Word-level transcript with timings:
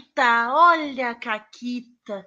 Caquita, 0.00 0.48
olha 0.54 1.10
a 1.10 1.14
Caquita. 1.14 2.26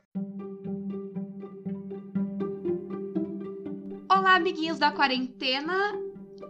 Olá, 4.12 4.35
amiguinhos 4.35 4.78
da 4.78 4.92
quarentena. 4.92 5.73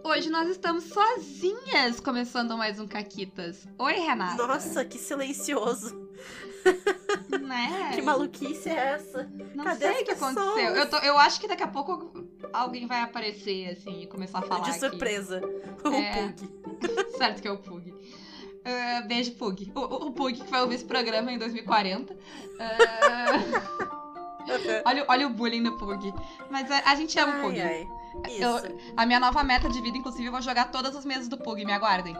Hoje 0.03 0.29
nós 0.29 0.49
estamos 0.49 0.83
sozinhas 0.85 2.01
começando 2.01 2.57
mais 2.57 2.77
um 2.79 2.87
Caquitas. 2.87 3.65
Oi, 3.79 3.93
Renata. 3.93 4.45
Nossa, 4.45 4.83
que 4.83 4.97
silencioso. 4.97 6.01
Né? 7.41 7.91
Que 7.93 8.01
maluquice 8.01 8.69
é 8.69 8.73
essa? 8.93 9.29
Não 9.55 9.65
Cadê 9.65 9.79
sei 9.79 9.91
o 9.91 9.97
que 9.97 10.05
pessoas? 10.13 10.37
aconteceu. 10.37 10.75
Eu, 10.75 10.89
tô- 10.89 10.97
eu 10.99 11.17
acho 11.17 11.41
que 11.41 11.47
daqui 11.47 11.63
a 11.63 11.67
pouco 11.67 12.25
alguém 12.53 12.85
vai 12.87 13.01
aparecer, 13.01 13.69
assim, 13.71 14.01
e 14.03 14.07
começar 14.07 14.39
a 14.39 14.41
falar 14.43 14.61
De 14.61 14.69
aqui. 14.69 14.79
surpresa. 14.79 15.41
O 15.83 15.89
É. 15.89 16.13
Pug. 16.31 16.49
certo 17.17 17.41
que 17.41 17.47
é 17.47 17.51
o 17.51 17.57
Pug. 17.57 17.82
Ah, 18.65 19.01
beijo, 19.07 19.33
Pug. 19.35 19.71
O, 19.75 19.79
o- 20.07 20.11
Pug 20.13 20.33
que 20.39 20.49
vai 20.49 20.61
ouvir 20.61 20.75
esse 20.75 20.85
programa 20.85 21.31
em 21.31 21.37
2040. 21.37 22.15
Ah, 22.59 23.83
olha, 24.85 25.03
o- 25.03 25.05
olha 25.09 25.27
o 25.27 25.29
bullying 25.29 25.61
no 25.61 25.77
Pug. 25.77 26.13
Mas 26.49 26.69
a, 26.71 26.91
a 26.91 26.95
gente 26.95 27.17
ama 27.19 27.39
o 27.39 27.41
Pug. 27.43 27.59
Ai, 27.61 27.87
ai. 28.25 28.37
Eu- 28.43 28.77
a 28.95 29.05
minha 29.05 29.19
nova 29.19 29.43
meta 29.43 29.69
de 29.69 29.81
vida, 29.81 29.97
inclusive, 29.97 30.25
eu 30.25 30.31
vou 30.31 30.41
jogar 30.41 30.71
todas 30.71 30.95
as 30.95 31.05
mesas 31.05 31.27
do 31.27 31.37
Pug. 31.37 31.63
Me 31.65 31.71
aguardem. 31.73 32.15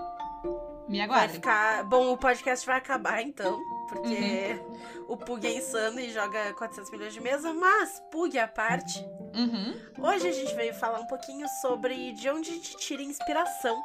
Me 0.88 0.98
Vai 0.98 1.06
aguardem. 1.08 1.36
ficar. 1.36 1.84
Bom, 1.86 2.12
o 2.12 2.18
podcast 2.18 2.66
vai 2.66 2.78
acabar 2.78 3.22
então. 3.22 3.62
Porque 3.88 4.60
Uhum. 4.68 5.06
o 5.10 5.18
Pug 5.18 5.46
é 5.48 5.58
insano 5.58 6.00
e 6.00 6.12
joga 6.12 6.54
400 6.56 6.92
milhões 6.92 7.14
de 7.14 7.22
mesa. 7.22 7.54
Mas, 7.54 8.02
Pug 8.12 8.38
à 8.38 8.48
parte, 8.48 9.00
Uhum. 9.34 9.76
hoje 10.06 10.28
a 10.28 10.32
gente 10.32 10.54
veio 10.56 10.74
falar 10.74 11.00
um 11.00 11.08
pouquinho 11.08 11.48
sobre 11.62 12.12
de 12.14 12.30
onde 12.30 12.50
a 12.50 12.54
gente 12.54 12.76
tira 12.78 13.02
inspiração 13.02 13.82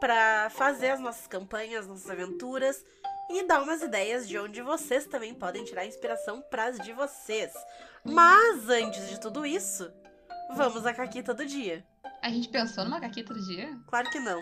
pra 0.00 0.48
fazer 0.50 0.90
as 0.90 1.00
nossas 1.00 1.26
campanhas, 1.26 1.86
nossas 1.86 2.08
aventuras 2.10 2.84
e 3.30 3.46
dar 3.46 3.62
umas 3.62 3.82
ideias 3.82 4.26
de 4.28 4.38
onde 4.38 4.62
vocês 4.62 5.06
também 5.06 5.34
podem 5.34 5.64
tirar 5.64 5.86
inspiração 5.86 6.40
pras 6.40 6.78
de 6.78 6.92
vocês. 6.92 7.52
Mas 8.04 8.68
antes 8.68 9.08
de 9.08 9.20
tudo 9.20 9.44
isso, 9.44 9.90
vamos 10.54 10.86
à 10.86 10.94
caquita 10.94 11.34
do 11.34 11.44
dia. 11.44 11.84
A 12.22 12.30
gente 12.30 12.48
pensou 12.48 12.84
numa 12.84 13.00
caquita 13.00 13.34
do 13.34 13.44
dia? 13.44 13.78
Claro 13.86 14.10
que 14.10 14.18
não. 14.18 14.40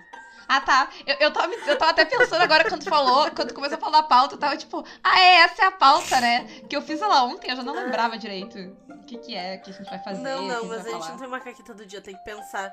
Ah, 0.48 0.60
tá. 0.60 0.88
Eu, 1.04 1.16
eu, 1.16 1.32
tava, 1.32 1.52
eu 1.52 1.76
tava 1.76 1.90
até 1.90 2.04
pensando 2.04 2.42
agora 2.42 2.68
quando 2.68 2.82
tu 2.82 2.88
falou, 2.88 3.30
quando 3.32 3.48
tu 3.48 3.54
começou 3.54 3.76
a 3.76 3.80
falar 3.80 3.98
a 3.98 4.02
pauta, 4.04 4.34
eu 4.34 4.38
tava 4.38 4.56
tipo, 4.56 4.84
ah, 5.02 5.20
é, 5.20 5.36
essa 5.38 5.64
é 5.64 5.66
a 5.66 5.72
pauta, 5.72 6.20
né? 6.20 6.44
Que 6.68 6.76
eu 6.76 6.82
fiz 6.82 7.02
ela 7.02 7.24
ontem, 7.24 7.50
eu 7.50 7.56
já 7.56 7.62
não 7.62 7.74
lembrava 7.74 8.16
direito 8.16 8.56
o 8.88 9.04
que 9.04 9.18
que 9.18 9.34
é, 9.34 9.56
que 9.58 9.70
a 9.70 9.72
gente 9.72 9.88
vai 9.88 9.98
fazer, 9.98 10.22
não, 10.22 10.46
não, 10.46 10.64
mas 10.66 10.86
a 10.86 10.90
gente 10.90 11.08
não 11.08 11.16
tem 11.18 11.26
uma 11.26 11.40
caquita 11.40 11.74
do 11.74 11.84
dia, 11.84 12.00
tem 12.00 12.14
que 12.14 12.24
pensar 12.24 12.72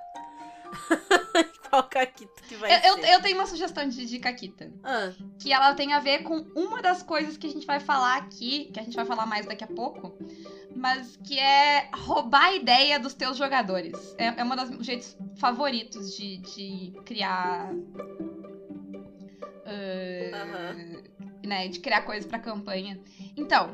qual 1.69 1.83
caquita 1.83 2.41
que 2.47 2.55
vai 2.55 2.71
Eu, 2.71 2.95
eu, 2.97 3.01
ser. 3.01 3.13
eu 3.13 3.21
tenho 3.21 3.37
uma 3.37 3.45
sugestão 3.45 3.87
de, 3.87 4.05
de 4.05 4.19
caquita. 4.19 4.71
Ah, 4.83 5.11
que 5.39 5.51
ela 5.51 5.73
tem 5.73 5.93
a 5.93 5.99
ver 5.99 6.19
com 6.23 6.37
uma 6.55 6.81
das 6.81 7.01
coisas 7.03 7.37
que 7.37 7.47
a 7.47 7.49
gente 7.49 7.65
vai 7.65 7.79
falar 7.79 8.17
aqui, 8.17 8.69
que 8.73 8.79
a 8.79 8.83
gente 8.83 8.95
vai 8.95 9.05
falar 9.05 9.25
mais 9.25 9.45
daqui 9.45 9.63
a 9.63 9.67
pouco, 9.67 10.17
mas 10.75 11.17
que 11.17 11.37
é 11.39 11.89
roubar 11.93 12.45
a 12.45 12.53
ideia 12.55 12.99
dos 12.99 13.13
teus 13.13 13.37
jogadores. 13.37 14.15
É, 14.17 14.27
é 14.27 14.43
um 14.43 14.55
dos 14.77 14.85
jeitos 14.85 15.17
favoritos 15.37 16.15
de, 16.15 16.37
de 16.37 16.93
criar. 17.05 17.73
ah, 19.65 20.37
Aham. 20.43 21.03
né, 21.43 21.67
de 21.67 21.79
criar 21.79 22.01
coisas 22.01 22.25
pra 22.25 22.39
campanha. 22.39 22.99
Então, 23.35 23.69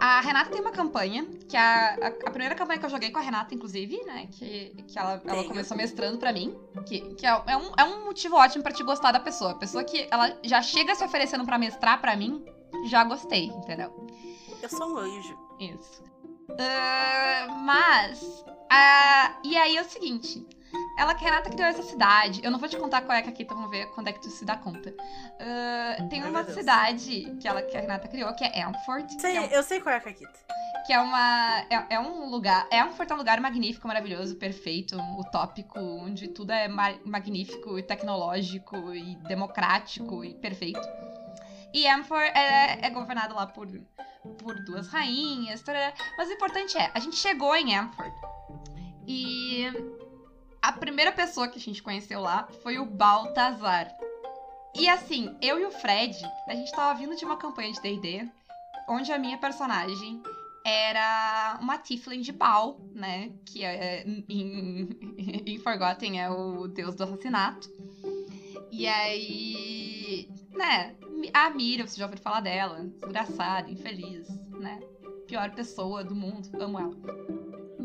a 0.00 0.20
Renata 0.20 0.50
tem 0.50 0.60
uma 0.60 0.70
campanha, 0.70 1.24
que 1.48 1.56
é 1.56 1.60
a, 1.60 1.96
a, 2.02 2.06
a 2.08 2.30
primeira 2.30 2.54
campanha 2.54 2.78
que 2.78 2.86
eu 2.86 2.90
joguei 2.90 3.10
com 3.10 3.18
a 3.18 3.22
Renata, 3.22 3.54
inclusive, 3.54 4.02
né? 4.04 4.28
Que, 4.32 4.74
que 4.86 4.98
ela, 4.98 5.20
ela 5.24 5.44
começou 5.44 5.76
mestrando 5.76 6.18
pra 6.18 6.32
mim. 6.32 6.56
Que, 6.86 7.00
que 7.14 7.26
é, 7.26 7.42
é 7.46 7.56
um, 7.56 7.72
é 7.76 7.84
um 7.84 8.04
motivo 8.04 8.36
ótimo 8.36 8.62
pra 8.62 8.72
te 8.72 8.82
gostar 8.82 9.12
da 9.12 9.20
pessoa. 9.20 9.52
A 9.52 9.54
pessoa 9.54 9.84
que 9.84 10.06
ela 10.10 10.36
já 10.44 10.62
chega 10.62 10.94
se 10.94 11.04
oferecendo 11.04 11.44
pra 11.44 11.58
mestrar 11.58 12.00
pra 12.00 12.16
mim, 12.16 12.44
já 12.86 13.04
gostei, 13.04 13.46
entendeu? 13.46 14.06
eu 14.62 14.68
sou 14.68 14.92
um 14.92 14.98
anjo. 14.98 15.38
Isso. 15.60 16.02
Ah, 16.58 17.46
mas. 17.64 18.44
ah, 18.70 19.38
e 19.44 19.56
aí 19.56 19.76
é 19.76 19.82
o 19.82 19.84
seguinte. 19.84 20.46
Ela, 20.98 21.12
a 21.12 21.16
Renata 21.16 21.48
criou 21.50 21.68
essa 21.68 21.82
cidade. 21.82 22.40
Eu 22.42 22.50
não 22.50 22.58
vou 22.58 22.68
te 22.68 22.76
contar 22.76 23.02
qual 23.02 23.16
é 23.16 23.22
que 23.22 23.28
aqui, 23.28 23.44
então 23.44 23.56
vamos 23.56 23.70
ver 23.70 23.86
quando 23.92 24.08
é 24.08 24.12
que 24.12 24.20
tu 24.20 24.28
se 24.30 24.44
dá 24.44 24.56
conta. 24.56 24.92
Ah, 25.40 26.08
tem 26.10 26.20
Ai, 26.22 26.28
uma 26.30 26.42
cidade 26.44 27.36
que, 27.40 27.46
ela, 27.46 27.62
que 27.62 27.76
a 27.76 27.80
Renata 27.80 28.08
criou, 28.08 28.34
que 28.34 28.44
é 28.44 28.62
Amfort. 28.62 29.08
Sei, 29.20 29.32
que 29.32 29.38
é 29.38 29.40
um- 29.40 29.44
eu 29.44 29.62
sei 29.62 29.80
qual 29.80 29.94
é 29.94 29.98
a 29.98 30.00
caquita. 30.00 30.38
que 30.86 30.92
é 30.92 30.98
uma 31.00 31.60
é, 31.70 31.86
é 31.96 32.00
um 32.00 32.30
lugar 32.30 32.66
é 32.70 32.82
um, 32.82 32.88
é 32.88 33.14
um 33.14 33.16
lugar 33.16 33.38
magnífico 33.40 33.86
maravilhoso 33.86 34.36
perfeito 34.36 34.96
utópico 35.18 35.78
onde 35.78 36.28
tudo 36.28 36.50
é 36.50 36.66
ma- 36.66 36.98
magnífico 37.04 37.78
e 37.78 37.82
tecnológico 37.82 38.94
e 38.94 39.16
democrático 39.28 40.24
e 40.24 40.32
perfeito 40.34 40.80
e 41.74 41.86
Amfor 41.86 42.22
é, 42.22 42.86
é 42.86 42.90
governado 42.90 43.34
lá 43.34 43.46
por 43.46 43.66
por 44.38 44.54
duas 44.64 44.88
rainhas 44.88 45.60
tarará. 45.60 45.92
mas 46.16 46.28
o 46.28 46.32
importante 46.32 46.78
é 46.78 46.90
a 46.94 46.98
gente 47.00 47.16
chegou 47.16 47.54
em 47.54 47.76
Amford 47.76 48.14
e 49.06 49.64
a 50.62 50.72
primeira 50.72 51.12
pessoa 51.12 51.48
que 51.48 51.58
a 51.58 51.62
gente 51.62 51.82
conheceu 51.82 52.20
lá 52.20 52.48
foi 52.62 52.78
o 52.78 52.84
Baltazar 52.84 53.90
e 54.74 54.88
assim 54.88 55.36
eu 55.40 55.58
e 55.58 55.64
o 55.64 55.70
Fred 55.70 56.16
a 56.46 56.54
gente 56.54 56.72
tava 56.72 56.98
vindo 56.98 57.16
de 57.16 57.24
uma 57.24 57.36
campanha 57.36 57.72
de 57.72 57.80
D&D 57.80 58.28
onde 58.88 59.12
a 59.12 59.18
minha 59.18 59.38
personagem 59.38 60.22
era 60.64 61.58
uma 61.60 61.78
Tiflin 61.78 62.20
de 62.20 62.32
Baal, 62.32 62.78
né? 62.94 63.32
Que 63.46 63.64
é, 63.64 64.06
em, 64.06 64.88
em 65.46 65.58
Forgotten 65.58 66.20
é 66.20 66.28
o 66.30 66.68
deus 66.68 66.94
do 66.94 67.04
assassinato. 67.04 67.70
E 68.70 68.86
aí, 68.86 70.28
né? 70.52 70.94
A 71.32 71.48
Mira, 71.50 71.86
você 71.86 71.96
já 71.96 72.04
ouviu 72.04 72.20
falar 72.20 72.40
dela. 72.40 72.84
Desgraçada, 73.00 73.70
infeliz, 73.70 74.28
né? 74.58 74.78
Pior 75.26 75.50
pessoa 75.52 76.04
do 76.04 76.14
mundo, 76.14 76.50
amo 76.60 76.78
ela. 76.78 76.96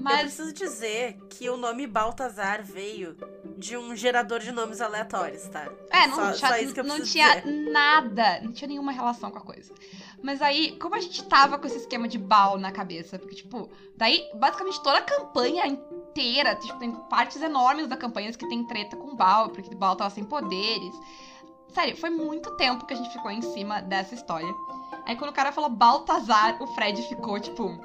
Eu 0.04 0.18
Mas 0.18 0.22
preciso 0.22 0.54
dizer 0.54 1.18
que 1.30 1.50
o 1.50 1.56
nome 1.56 1.88
Baltazar 1.88 2.62
veio 2.62 3.16
de 3.58 3.78
um 3.78 3.96
gerador 3.96 4.40
de 4.40 4.52
nomes 4.52 4.82
aleatórios, 4.82 5.48
tá? 5.48 5.72
É, 5.90 6.08
não, 6.08 6.16
Só- 6.16 6.32
tinha, 6.34 6.50
só 6.50 6.58
isso 6.58 6.74
que 6.74 6.80
eu 6.82 6.84
não 6.84 7.02
tinha 7.02 7.40
dizer. 7.42 7.72
nada, 7.72 8.42
não 8.42 8.52
tinha 8.52 8.68
nenhuma 8.68 8.92
relação 8.92 9.32
com 9.32 9.38
a 9.38 9.42
coisa. 9.42 9.74
Mas 10.22 10.42
aí, 10.42 10.78
como 10.78 10.96
a 10.96 11.00
gente 11.00 11.24
tava 11.24 11.58
com 11.58 11.66
esse 11.68 11.78
esquema 11.78 12.08
de 12.08 12.18
Baal 12.18 12.58
na 12.58 12.72
cabeça, 12.72 13.18
porque, 13.18 13.36
tipo, 13.36 13.70
daí, 13.96 14.30
basicamente 14.36 14.84
toda 14.84 14.98
a 14.98 15.02
campanha 15.02 15.66
inteira, 15.68 16.56
tipo, 16.56 16.78
tem 16.80 16.92
partes 17.10 17.42
enormes 17.42 17.88
da 17.88 17.96
campanha 17.96 18.32
que 18.34 18.48
tem 18.48 18.66
treta 18.68 18.98
com 18.98 19.16
Baal, 19.16 19.50
porque 19.52 19.74
Baal 19.74 19.96
tava 19.96 20.10
sem 20.10 20.24
poderes. 20.26 20.94
Sério, 21.74 21.96
foi 21.98 22.10
muito 22.10 22.52
tempo 22.58 22.86
que 22.86 22.94
a 22.94 22.98
gente 22.98 23.12
ficou 23.12 23.32
em 23.32 23.42
cima 23.42 23.82
dessa 23.82 24.14
história. 24.14 24.54
Aí 25.06 25.16
quando 25.16 25.32
o 25.32 25.34
cara 25.34 25.52
falou 25.52 25.70
Baltazar, 25.70 26.62
o 26.62 26.68
Fred 26.68 27.02
ficou, 27.04 27.40
tipo, 27.40 27.80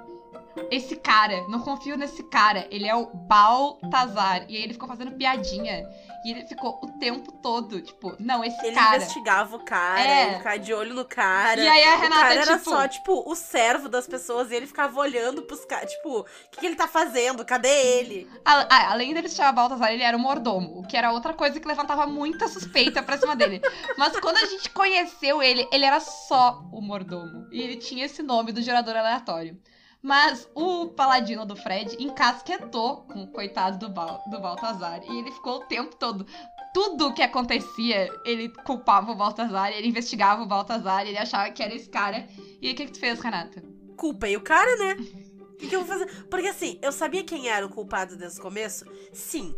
esse 0.71 0.97
cara, 0.97 1.47
não 1.49 1.61
confio 1.61 1.97
nesse 1.97 2.23
cara, 2.25 2.67
ele 2.71 2.87
é 2.87 2.95
o 2.95 3.07
Baltazar. 3.07 4.45
E 4.49 4.57
aí 4.57 4.63
ele 4.63 4.73
ficou 4.73 4.89
fazendo 4.89 5.13
piadinha. 5.13 5.87
E 6.25 6.33
ele 6.33 6.45
ficou 6.47 6.81
o 6.83 6.99
tempo 6.99 7.31
todo, 7.41 7.81
tipo, 7.81 8.15
não, 8.19 8.43
esse 8.45 8.67
Ele 8.67 8.75
cara. 8.75 8.97
investigava 8.97 9.55
o 9.57 9.65
cara, 9.65 10.01
É. 10.01 10.27
ele 10.27 10.37
ficava 10.39 10.59
de 10.59 10.75
olho 10.75 10.93
no 10.95 11.05
cara. 11.05 11.61
E 11.61 11.69
aí 11.69 11.85
a 11.85 11.95
o 11.97 12.01
Renata, 12.01 12.21
cara 12.21 12.35
era 12.35 12.59
tipo. 12.59 12.71
só, 12.71 12.89
tipo, 12.89 13.23
o 13.31 13.35
servo 13.37 13.89
das 13.89 14.07
pessoas 14.09 14.51
e 14.51 14.55
ele 14.57 14.67
ficava 14.67 14.99
olhando 14.99 15.43
pros 15.43 15.65
caras, 15.65 15.93
tipo, 15.93 16.21
o 16.21 16.25
que, 16.51 16.59
que 16.61 16.67
ele 16.67 16.75
tá 16.75 16.89
fazendo? 16.89 17.45
Cadê 17.45 17.69
ele? 17.69 18.29
a- 18.45 18.67
a- 18.69 18.91
além 18.93 19.15
dele 19.15 19.29
se 19.29 19.37
chamar 19.37 19.53
Baltazar, 19.53 19.93
ele 19.93 20.03
era 20.03 20.17
o 20.17 20.21
mordomo, 20.21 20.81
o 20.81 20.87
que 20.87 20.97
era 20.97 21.13
outra 21.13 21.33
coisa 21.33 21.61
que 21.61 21.69
levantava 21.69 22.05
muita 22.07 22.49
suspeita 22.49 23.01
pra 23.01 23.17
cima 23.17 23.37
dele. 23.37 23.61
Mas 23.97 24.19
quando 24.19 24.39
a 24.39 24.45
gente 24.47 24.71
conheceu 24.71 25.41
ele, 25.41 25.69
ele 25.73 25.85
era 25.85 26.01
só 26.01 26.61
o 26.73 26.81
mordomo. 26.81 27.47
E 27.53 27.63
ele 27.63 27.77
tinha 27.77 28.05
esse 28.05 28.23
nome 28.25 28.51
do 28.51 28.61
gerador 28.61 28.97
aleatório. 28.97 29.57
Mas 30.03 30.49
o 30.55 30.89
paladino 30.89 31.45
do 31.45 31.57
Fred 31.57 31.97
encasquetou 31.99 32.99
com 33.03 33.25
o 33.25 33.27
coitado 33.29 33.79
do, 33.79 33.89
Bal 33.93 34.23
do 34.31 34.41
Baltazar. 34.41 35.01
E 35.05 35.19
ele 35.19 35.33
ficou 35.33 35.57
o 35.57 35.65
tempo 35.65 35.97
todo. 35.97 36.25
Tudo 36.73 37.13
que 37.13 37.23
acontecia, 37.23 38.09
ele 38.25 38.49
culpava 38.65 39.11
o 39.11 39.15
Baltazar, 39.17 39.73
ele 39.73 39.89
investigava 39.89 40.43
o 40.43 40.47
Baltazar, 40.47 41.07
ele 41.07 41.19
achava 41.19 41.51
que 41.51 41.63
era 41.63 41.75
esse 41.75 41.89
cara. 41.89 42.29
E 42.63 42.69
aí, 42.69 42.73
o 42.73 42.77
que, 42.77 42.87
que 42.87 42.93
tu 42.93 43.01
fez, 43.01 43.19
Renata? 43.21 43.63
Culpei 43.97 44.37
o 44.37 44.41
cara, 44.41 44.77
né? 44.77 44.97
O 45.41 45.57
que, 45.57 45.67
que 45.69 45.75
eu 45.75 45.85
vou 45.85 45.89
fazer? 45.99 46.25
Porque 46.27 46.47
assim, 46.47 46.79
eu 46.81 46.93
sabia 46.93 47.25
quem 47.25 47.49
era 47.49 47.67
o 47.67 47.71
culpado 47.71 48.17
desde 48.17 48.39
o 48.39 48.43
começo? 48.43 48.85
Sim. 49.13 49.57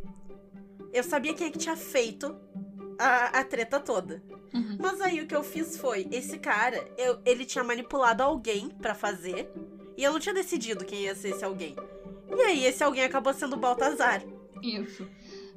Eu 0.93 1.05
sabia 1.05 1.35
quem 1.35 1.49
é 1.49 1.51
que 1.51 1.59
tinha 1.59 1.77
feito 1.77 2.35
a, 2.99 3.41
a 3.41 3.45
treta 3.45 3.79
toda. 3.79 4.23
Uhum. 4.55 4.79
Mas 4.81 5.01
aí 5.03 5.21
o 5.21 5.27
que 5.27 5.37
eu 5.37 5.45
fiz 5.45 5.77
foi, 5.77 6.09
esse 6.11 6.39
cara, 6.39 6.83
eu- 6.97 7.21
ele 7.27 7.45
tinha 7.45 7.63
manipulado 7.63 8.23
alguém 8.23 8.71
pra 8.71 8.95
fazer, 8.95 9.53
e 10.01 10.05
eu 10.05 10.13
não 10.13 10.19
tinha 10.21 10.35
decidido 10.35 10.85
quem 10.85 11.01
ia 11.03 11.15
ser 11.15 11.31
esse 11.31 11.45
alguém. 11.45 11.77
E 12.29 12.41
aí 12.43 12.65
esse 12.65 12.83
alguém 12.83 13.05
acabou 13.05 13.35
sendo 13.35 13.55
o 13.55 13.59
Baltazar. 13.59 14.23
Isso. 14.63 15.07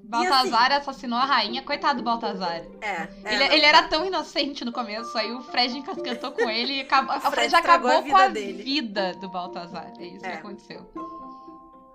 Baltazar 0.04 0.72
assassinou 0.74 1.18
a 1.18 1.24
rainha, 1.26 1.64
coitado 1.64 2.00
do 2.00 2.04
Baltazar. 2.04 2.62
É. 2.82 3.08
é, 3.24 3.34
ele, 3.36 3.44
ele 3.56 3.66
era 3.66 3.84
tão 3.88 4.06
inocente 4.06 4.66
no 4.66 4.72
começo, 4.72 5.18
aí 5.18 5.32
o 5.32 5.42
Fred 5.42 5.78
encasquetou 5.78 6.32
com 6.34 6.50
ele 6.50 6.74
e 6.74 6.82
acabou, 6.84 7.16
O 7.16 7.20
Fred, 7.22 7.34
Fred 7.36 7.56
acabou 7.56 7.90
a 7.92 8.04
com 8.04 8.16
a 8.16 8.28
vida 8.28 8.30
dele. 8.30 8.64
vida 8.64 9.14
do 9.14 9.30
Baltazar. 9.30 9.94
É 9.98 10.06
isso 10.06 10.26
É. 10.26 10.32
que 10.32 10.38
aconteceu. 10.38 10.86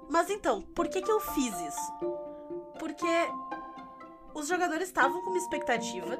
Mas 0.09 0.31
então, 0.31 0.63
por 0.63 0.89
que 0.89 1.03
que 1.03 1.11
eu 1.13 1.21
fiz 1.21 1.55
isso? 1.61 1.93
Porque 2.79 3.07
os 4.35 4.49
jogadores 4.49 4.89
estavam 4.89 5.21
com 5.23 5.31
uma 5.31 5.39
expectativa 5.39 6.19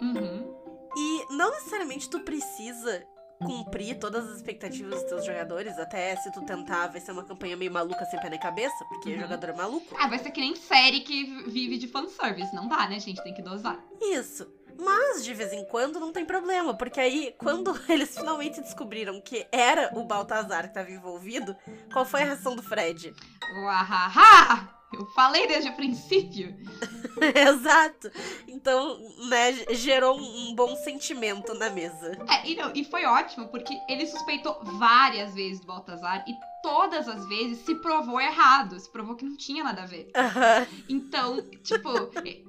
Uhum. 0.00 0.52
e 0.96 1.26
não 1.30 1.50
necessariamente 1.52 2.10
tu 2.10 2.18
precisa 2.20 3.06
cumprir 3.42 3.98
todas 3.98 4.28
as 4.28 4.36
expectativas 4.36 4.94
dos 5.00 5.02
teus 5.04 5.24
jogadores, 5.24 5.78
até 5.78 6.14
se 6.16 6.30
tu 6.32 6.42
tentar, 6.42 6.88
vai 6.88 7.00
ser 7.00 7.12
uma 7.12 7.24
campanha 7.24 7.56
meio 7.56 7.70
maluca 7.72 8.04
sem 8.06 8.20
pé 8.20 8.30
nem 8.30 8.38
cabeça, 8.38 8.84
porque 8.88 9.10
Uhum. 9.10 9.20
jogador 9.20 9.50
é 9.50 9.52
maluco. 9.52 9.94
Ah, 9.98 10.06
vai 10.08 10.18
ser 10.18 10.30
que 10.30 10.40
nem 10.40 10.54
série 10.56 11.00
que 11.00 11.44
vive 11.50 11.78
de 11.78 11.88
fanservice. 11.88 12.54
Não 12.54 12.68
dá, 12.68 12.88
né, 12.88 12.98
gente? 13.00 13.22
Tem 13.22 13.34
que 13.34 13.42
dosar. 13.42 13.78
Isso. 14.00 14.46
Mas, 14.78 15.22
de 15.22 15.34
vez 15.34 15.52
em 15.52 15.64
quando, 15.66 16.00
não 16.00 16.10
tem 16.12 16.24
problema, 16.24 16.74
porque 16.74 16.98
aí, 16.98 17.34
quando 17.38 17.78
eles 17.88 18.16
finalmente 18.16 18.60
descobriram 18.60 19.20
que 19.20 19.46
era 19.52 19.90
o 19.94 20.04
Baltazar 20.04 20.62
que 20.62 20.68
estava 20.68 20.90
envolvido, 20.90 21.54
qual 21.92 22.04
foi 22.06 22.22
a 22.22 22.24
reação 22.24 22.56
do 22.56 22.62
Fred? 22.62 23.14
Uahaha! 23.62 24.81
Eu 24.92 25.06
falei 25.06 25.46
desde 25.46 25.70
o 25.70 25.76
princípio. 25.76 26.54
Exato. 27.34 28.10
Então, 28.46 28.98
né, 29.28 29.52
gerou 29.70 30.18
um 30.18 30.54
bom 30.54 30.76
sentimento 30.76 31.54
na 31.54 31.70
mesa. 31.70 32.18
É, 32.28 32.48
e, 32.48 32.56
não, 32.56 32.72
e 32.74 32.84
foi 32.84 33.04
ótimo, 33.04 33.48
porque 33.48 33.78
ele 33.88 34.06
suspeitou 34.06 34.58
várias 34.78 35.34
vezes 35.34 35.60
do 35.60 35.66
Baltazar 35.66 36.24
e 36.28 36.34
todas 36.62 37.08
as 37.08 37.26
vezes 37.26 37.58
se 37.58 37.74
provou 37.74 38.20
errado. 38.20 38.78
Se 38.78 38.90
provou 38.90 39.14
que 39.16 39.24
não 39.24 39.36
tinha 39.36 39.64
nada 39.64 39.82
a 39.82 39.86
ver. 39.86 40.10
Aham. 40.16 40.66
Então, 40.88 41.42
tipo, 41.62 41.88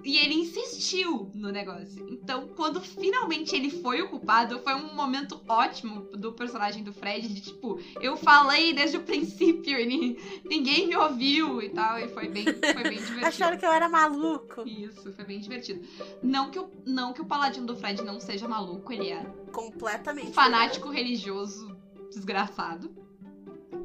e 0.03 0.17
ele 0.17 0.35
insistiu 0.35 1.31
no 1.33 1.49
negócio. 1.51 2.05
Então, 2.09 2.47
quando 2.55 2.79
finalmente 2.81 3.55
ele 3.55 3.69
foi 3.69 4.01
o 4.01 4.09
culpado, 4.09 4.59
foi 4.59 4.75
um 4.75 4.93
momento 4.95 5.41
ótimo 5.47 6.01
do 6.11 6.31
personagem 6.33 6.83
do 6.83 6.93
Fred, 6.93 7.27
de 7.27 7.41
tipo, 7.41 7.79
eu 7.99 8.15
falei 8.15 8.73
desde 8.73 8.97
o 8.97 9.01
princípio 9.01 9.79
e 9.79 9.85
ni- 9.85 10.17
ninguém 10.45 10.87
me 10.87 10.95
ouviu 10.95 11.61
e 11.61 11.69
tal, 11.69 11.97
e 11.99 12.07
foi 12.09 12.27
bem, 12.27 12.45
foi 12.45 12.83
bem 12.83 12.97
divertido. 13.03 13.27
Acharam 13.27 13.57
que 13.57 13.65
eu 13.65 13.71
era 13.71 13.89
maluco. 13.89 14.63
Isso, 14.67 15.11
foi 15.13 15.25
bem 15.25 15.39
divertido. 15.39 15.81
Não 16.21 16.49
que, 16.49 16.59
o, 16.59 16.69
não 16.85 17.13
que 17.13 17.21
o 17.21 17.25
paladino 17.25 17.65
do 17.65 17.75
Fred 17.75 18.03
não 18.03 18.19
seja 18.19 18.47
maluco, 18.47 18.91
ele 18.93 19.09
é 19.09 19.23
Completamente. 19.51 20.31
fanático 20.33 20.89
religioso 20.89 21.75
desgraçado. 22.11 22.91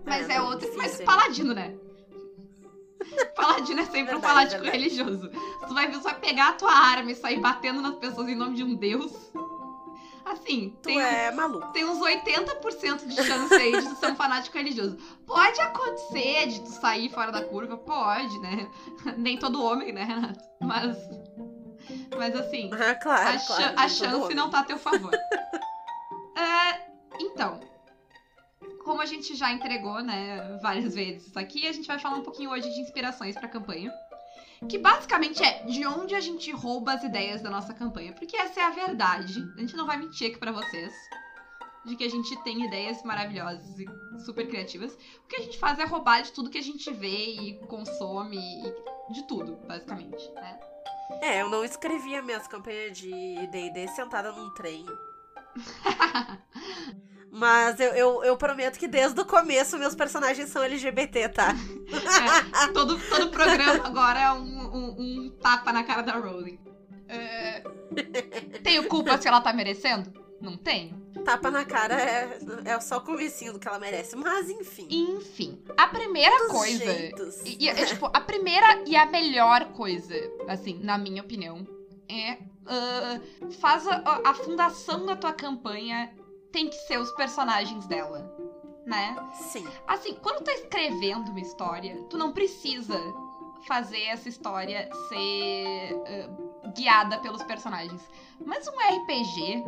Mas 0.08 0.28
é, 0.28 0.38
não, 0.38 0.46
outro. 0.46 0.68
Mas 0.76 1.00
paladino, 1.02 1.54
né? 1.54 1.74
Paladino 3.34 3.80
é 3.80 3.84
sempre 3.84 4.14
um 4.14 4.20
Verdade, 4.20 4.26
fanático 4.26 4.62
verdade. 4.62 4.78
religioso. 4.84 5.30
Tu 5.66 5.74
vai, 5.74 5.90
tu 5.90 6.00
vai 6.00 6.14
pegar 6.18 6.48
a 6.48 6.52
tua 6.52 6.72
arma 6.72 7.10
e 7.10 7.14
sair 7.14 7.40
batendo 7.40 7.80
nas 7.80 7.94
pessoas 7.96 8.28
em 8.28 8.34
nome 8.34 8.56
de 8.56 8.64
um 8.64 8.74
deus. 8.74 9.12
Assim, 10.24 10.70
Tu 10.82 10.88
tem, 10.88 11.00
é 11.00 11.30
maluco. 11.30 11.72
tem 11.72 11.84
uns 11.86 11.98
80% 12.00 13.06
de 13.06 13.14
chance 13.22 13.54
aí 13.54 13.72
de 13.80 13.88
tu 13.88 13.94
ser 13.96 14.10
um 14.12 14.16
fanático 14.16 14.58
religioso. 14.58 14.98
Pode 15.26 15.58
acontecer 15.60 16.48
de 16.48 16.60
tu 16.60 16.68
sair 16.72 17.08
fora 17.08 17.32
da 17.32 17.42
curva, 17.42 17.78
pode, 17.78 18.38
né? 18.40 18.68
Nem 19.16 19.38
todo 19.38 19.62
homem, 19.62 19.90
né, 19.92 20.04
Renato? 20.04 20.40
Mas. 20.60 20.96
Mas 22.18 22.34
assim, 22.36 22.68
Ah, 22.74 22.94
claro, 22.96 23.38
a, 23.38 23.40
claro. 23.40 23.74
a 23.76 23.88
chance 23.88 24.34
não 24.34 24.50
tá 24.50 24.60
a 24.60 24.64
teu 24.64 24.76
favor. 24.78 25.12
É, 26.36 26.80
então, 27.18 27.58
como 28.88 29.02
a 29.02 29.06
gente 29.06 29.34
já 29.34 29.52
entregou, 29.52 30.02
né, 30.02 30.58
várias 30.62 30.94
vezes 30.94 31.36
aqui, 31.36 31.68
a 31.68 31.72
gente 31.72 31.86
vai 31.86 31.98
falar 31.98 32.16
um 32.16 32.22
pouquinho 32.22 32.50
hoje 32.50 32.72
de 32.72 32.80
inspirações 32.80 33.34
pra 33.36 33.46
campanha. 33.46 33.92
Que 34.66 34.78
basicamente 34.78 35.44
é 35.44 35.62
de 35.64 35.86
onde 35.86 36.14
a 36.14 36.20
gente 36.20 36.50
rouba 36.52 36.94
as 36.94 37.04
ideias 37.04 37.42
da 37.42 37.50
nossa 37.50 37.74
campanha. 37.74 38.14
Porque 38.14 38.34
essa 38.34 38.58
é 38.58 38.64
a 38.64 38.70
verdade. 38.70 39.46
A 39.58 39.60
gente 39.60 39.76
não 39.76 39.84
vai 39.84 39.98
mentir 39.98 40.30
aqui 40.30 40.38
pra 40.38 40.52
vocês. 40.52 40.90
De 41.84 41.96
que 41.96 42.04
a 42.04 42.08
gente 42.08 42.34
tem 42.42 42.64
ideias 42.64 43.02
maravilhosas 43.02 43.78
e 43.78 43.86
super 44.24 44.48
criativas. 44.48 44.94
O 44.94 45.28
que 45.28 45.36
a 45.36 45.42
gente 45.42 45.58
faz 45.58 45.78
é 45.78 45.84
roubar 45.84 46.22
de 46.22 46.32
tudo 46.32 46.48
que 46.48 46.58
a 46.58 46.62
gente 46.62 46.90
vê 46.90 47.26
e 47.26 47.58
consome. 47.66 48.38
e 48.38 49.12
de 49.12 49.28
tudo, 49.28 49.56
basicamente, 49.66 50.30
né? 50.32 50.58
É, 51.20 51.42
eu 51.42 51.50
não 51.50 51.62
escrevia 51.62 52.22
minhas 52.22 52.48
campanhas 52.48 52.96
de 52.96 53.10
D&D 53.48 53.86
sentada 53.88 54.32
num 54.32 54.48
trem. 54.54 54.86
Mas 57.30 57.78
eu, 57.78 57.90
eu, 57.92 58.24
eu 58.24 58.36
prometo 58.36 58.78
que 58.78 58.88
desde 58.88 59.20
o 59.20 59.24
começo 59.24 59.78
meus 59.78 59.94
personagens 59.94 60.48
são 60.48 60.62
LGBT, 60.62 61.28
tá? 61.28 61.54
É, 62.64 62.72
todo, 62.72 62.98
todo 63.08 63.30
programa 63.30 63.86
agora 63.86 64.20
é 64.20 64.32
um, 64.32 64.40
um- 64.76 64.96
um 65.26 65.30
tapa 65.40 65.72
na 65.72 65.84
cara 65.84 66.02
da 66.02 66.12
Rowling. 66.12 66.58
É, 67.06 67.62
tenho 68.62 68.84
culpa 68.88 69.16
se 69.18 69.28
ela 69.28 69.40
tá 69.40 69.52
merecendo? 69.52 70.12
Não 70.40 70.56
tenho. 70.56 70.96
Tapa 71.24 71.50
na 71.50 71.64
cara 71.64 71.94
é, 72.00 72.38
é 72.64 72.80
só 72.80 72.98
o 72.98 73.00
comecinho 73.00 73.52
do 73.54 73.58
que 73.58 73.66
ela 73.68 73.78
merece. 73.78 74.14
Mas 74.16 74.48
enfim. 74.48 74.86
Enfim, 74.90 75.62
a 75.76 75.86
primeira 75.88 76.36
dos 76.44 76.52
coisa. 76.52 76.84
jeitos. 76.84 77.40
E, 77.44 77.68
é, 77.68 77.74
tipo, 77.84 78.06
a 78.06 78.20
primeira 78.20 78.82
e 78.86 78.96
a 78.96 79.04
melhor 79.06 79.72
coisa, 79.72 80.14
assim, 80.46 80.78
na 80.82 80.96
minha 80.96 81.22
opinião, 81.22 81.66
é. 82.08 82.38
ah, 82.66 83.20
faz 83.60 83.86
a, 83.88 84.02
a 84.24 84.34
fundação 84.34 85.04
da 85.06 85.16
tua 85.16 85.32
campanha 85.32 86.10
tem 86.52 86.68
que 86.68 86.76
ser 86.86 86.98
os 86.98 87.10
personagens 87.12 87.86
dela, 87.86 88.30
né? 88.86 89.16
Sim. 89.34 89.66
Assim, 89.86 90.14
quando 90.16 90.42
tá 90.44 90.52
escrevendo 90.52 91.30
uma 91.30 91.40
história, 91.40 92.02
tu 92.10 92.16
não 92.16 92.32
precisa 92.32 92.98
fazer 93.66 94.02
essa 94.04 94.28
história 94.28 94.88
ser 95.08 95.96
ah, 96.06 96.68
guiada 96.70 97.18
pelos 97.18 97.42
personagens. 97.42 98.00
Mas 98.44 98.66
um 98.68 98.72
RPG, 98.72 99.64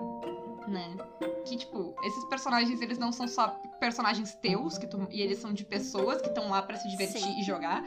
né? 0.68 0.96
Que, 1.44 1.56
tipo, 1.56 1.94
esses 2.04 2.24
personagens, 2.26 2.80
eles 2.80 2.98
não 2.98 3.10
são 3.12 3.26
só 3.26 3.48
personagens 3.80 4.34
teus, 4.36 4.78
que 4.78 4.86
tu- 4.86 5.08
e 5.10 5.20
eles 5.20 5.38
são 5.38 5.52
de 5.52 5.64
pessoas 5.64 6.20
que 6.22 6.28
estão 6.28 6.48
lá 6.50 6.62
pra 6.62 6.76
se 6.76 6.88
divertir 6.88 7.20
Sim. 7.20 7.40
e 7.40 7.44
jogar. 7.44 7.82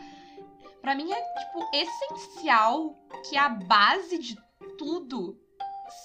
Pra 0.82 0.94
mim 0.96 1.10
é, 1.12 1.16
tipo, 1.22 1.66
essencial 1.74 2.96
que 3.30 3.38
a 3.38 3.48
base 3.48 4.18
de 4.20 4.36
tudo 4.78 5.40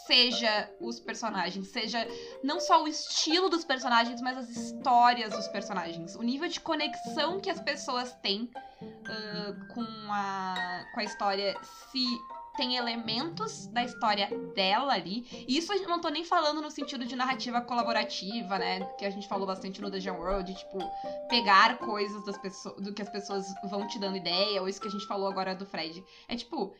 seja 0.06 0.70
os 0.81 0.99
personagens, 0.99 1.69
seja 1.69 2.06
não 2.43 2.61
só 2.61 2.82
o 2.82 2.88
estilo 2.88 3.49
dos 3.49 3.64
personagens, 3.64 4.20
mas 4.20 4.38
as 4.38 4.49
histórias 4.50 5.32
dos 5.32 5.49
personagens, 5.49 6.14
o 6.14 6.23
nível 6.23 6.49
de 6.49 6.61
conexão 6.61 7.40
que 7.40 7.50
as 7.50 7.61
pessoas 7.61 8.12
têm 8.23 8.50
ah, 9.06 9.55
com, 9.75 9.87
a, 10.11 10.87
com 10.94 11.00
a 11.00 11.05
história, 11.05 11.56
se 11.90 12.06
tem 12.58 12.75
elementos 12.75 13.69
da 13.69 13.85
história 13.85 14.29
dela 14.52 14.93
ali. 14.93 15.25
E 15.46 15.56
isso 15.56 15.73
eu 15.73 15.88
não 15.88 16.00
tô 16.00 16.08
nem 16.08 16.25
falando 16.25 16.61
no 16.61 16.70
sentido 16.73 17.05
de 17.05 17.14
narrativa 17.14 17.61
colaborativa, 17.61 18.58
né? 18.58 18.84
Que 18.99 19.05
a 19.05 19.11
gente 19.11 19.29
falou 19.29 19.46
bastante 19.46 19.81
no 19.81 19.88
Dungeon 19.88 20.17
World, 20.17 20.52
de, 20.52 20.58
tipo, 20.58 20.79
pegar 21.29 21.79
coisas 21.79 22.25
das 22.25 22.37
pessoas, 22.37 22.82
do 22.82 22.93
que 22.93 23.00
as 23.00 23.08
pessoas 23.08 23.46
vão 23.70 23.87
te 23.87 24.00
dando 24.00 24.17
ideia, 24.17 24.61
ou 24.61 24.69
isso 24.69 24.81
que 24.81 24.88
a 24.88 24.91
gente 24.91 25.06
falou 25.06 25.29
agora 25.29 25.55
do 25.55 25.64
Fred. 25.64 26.02
É 26.26 26.34
tipo, 26.34 26.75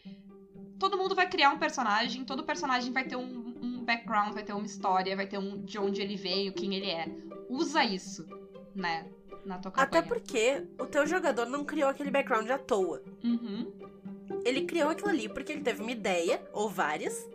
todo 0.79 0.97
mundo 0.97 1.15
vai 1.15 1.29
criar 1.29 1.51
um 1.51 1.59
personagem, 1.59 2.25
todo 2.25 2.45
personagem 2.45 2.93
vai 2.93 3.05
ter 3.05 3.17
um, 3.17 3.55
um 3.63 3.85
background, 3.85 4.33
vai 4.33 4.43
ter 4.43 4.53
uma 4.53 4.67
história, 4.67 5.17
vai 5.17 5.27
ter 5.27 5.39
um 5.39 5.61
de 5.63 5.79
onde 5.79 6.01
ele 6.01 6.17
veio, 6.17 6.53
quem 6.53 6.75
ele 6.75 6.91
é. 6.91 7.09
Usa 7.49 7.85
isso, 7.85 8.27
né? 8.75 9.07
Na 9.45 9.59
tua 9.59 9.71
campanha. 9.71 9.87
Até 9.87 10.03
porque 10.03 10.67
o 10.79 10.87
teu 10.87 11.07
jogador 11.07 11.47
não 11.47 11.65
criou 11.65 11.89
aquele 11.89 12.11
background 12.11 12.49
à 12.51 12.59
toa. 12.59 13.03
Uhum. 13.25 13.73
Ele 14.45 14.65
criou 14.65 14.91
aquilo 14.91 15.09
ali 15.09 15.29
porque 15.29 15.53
ele 15.53 15.63
teve 15.63 15.83
uma 15.83 15.91
ideia, 15.91 16.41
ou 16.53 16.69
várias, 16.69 17.27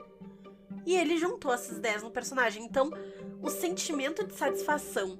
e 0.85 0.95
ele 0.95 1.17
juntou 1.17 1.53
essas 1.53 1.77
ideias 1.77 2.03
no 2.03 2.11
personagem. 2.11 2.63
Então, 2.63 2.91
o 3.41 3.49
sentimento 3.49 4.25
de 4.25 4.33
satisfação 4.33 5.17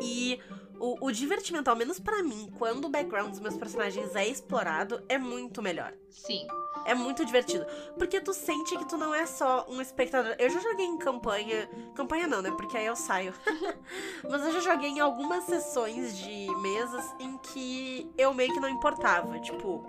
e 0.00 0.40
o, 0.82 0.96
o 1.00 1.12
divertimento, 1.12 1.70
ao 1.70 1.76
menos 1.76 2.00
pra 2.00 2.24
mim, 2.24 2.52
quando 2.58 2.86
o 2.86 2.88
background 2.88 3.30
dos 3.30 3.38
meus 3.38 3.56
personagens 3.56 4.16
é 4.16 4.26
explorado, 4.26 5.00
é 5.08 5.16
muito 5.16 5.62
melhor. 5.62 5.94
Sim. 6.10 6.44
É 6.84 6.92
muito 6.92 7.24
divertido. 7.24 7.64
Porque 7.96 8.20
tu 8.20 8.34
sente 8.34 8.76
que 8.76 8.88
tu 8.88 8.96
não 8.96 9.14
é 9.14 9.24
só 9.24 9.64
um 9.68 9.80
espectador. 9.80 10.34
Eu 10.40 10.50
já 10.50 10.58
joguei 10.58 10.84
em 10.84 10.98
campanha. 10.98 11.70
Campanha 11.94 12.26
não, 12.26 12.42
né? 12.42 12.50
Porque 12.50 12.76
aí 12.76 12.84
eu 12.84 12.96
saio. 12.96 13.32
Mas 14.28 14.44
eu 14.44 14.54
já 14.54 14.72
joguei 14.72 14.90
em 14.90 14.98
algumas 14.98 15.44
sessões 15.44 16.18
de 16.18 16.48
mesas 16.56 17.14
em 17.20 17.38
que 17.38 18.12
eu 18.18 18.34
meio 18.34 18.52
que 18.52 18.58
não 18.58 18.68
importava. 18.68 19.38
Tipo, 19.38 19.86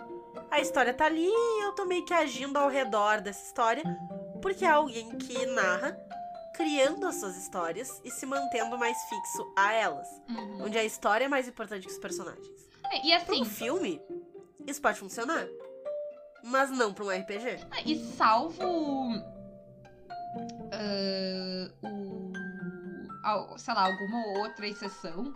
a 0.51 0.62
história 0.62 0.93
tá 0.93 1.05
ali 1.05 1.27
e 1.27 1.63
eu 1.63 1.71
tô 1.71 1.85
meio 1.85 2.05
que 2.05 2.13
agindo 2.13 2.57
ao 2.57 2.69
redor 2.69 3.19
dessa 3.19 3.43
história. 3.43 3.83
Porque 4.43 4.63
é 4.63 4.69
alguém 4.69 5.09
que 5.17 5.43
narra, 5.47 5.97
criando 6.55 7.05
as 7.07 7.15
suas 7.15 7.36
histórias 7.38 8.01
e 8.03 8.12
se 8.12 8.25
mantendo 8.25 8.77
mais 8.77 8.98
fixo 9.03 9.53
a 9.55 9.74
elas. 9.74 10.07
Uhum. 10.29 10.65
Onde 10.65 10.77
a 10.77 10.83
história 10.83 11.25
é 11.25 11.27
mais 11.27 11.48
importante 11.48 11.88
que 11.88 11.93
os 11.93 12.00
personagens. 12.00 12.48
É, 12.91 12.98
E 12.98 13.10
Pra 13.10 13.17
assim, 13.17 13.41
um 13.41 13.45
filme, 13.45 14.01
isso 14.67 14.81
pode 14.81 15.00
funcionar. 15.00 15.48
Mas 16.43 16.69
não 16.69 16.93
pra 16.93 17.05
um 17.05 17.10
RPG. 17.10 17.65
E 17.86 17.95
salvo. 18.15 18.62
ah, 23.24 23.38
o. 23.53 23.57
sei 23.57 23.74
lá, 23.74 23.86
alguma 23.86 24.39
outra 24.39 24.67
exceção, 24.67 25.33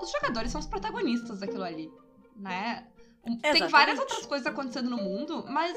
os 0.00 0.10
jogadores 0.10 0.52
são 0.52 0.60
os 0.60 0.66
protagonistas 0.66 1.40
daquilo 1.40 1.64
ali, 1.64 1.92
né? 2.36 2.86
Tem 3.24 3.34
Exatamente. 3.34 3.70
várias 3.70 3.98
outras 3.98 4.24
coisas 4.24 4.46
acontecendo 4.46 4.88
no 4.88 4.96
mundo, 4.96 5.44
mas. 5.48 5.76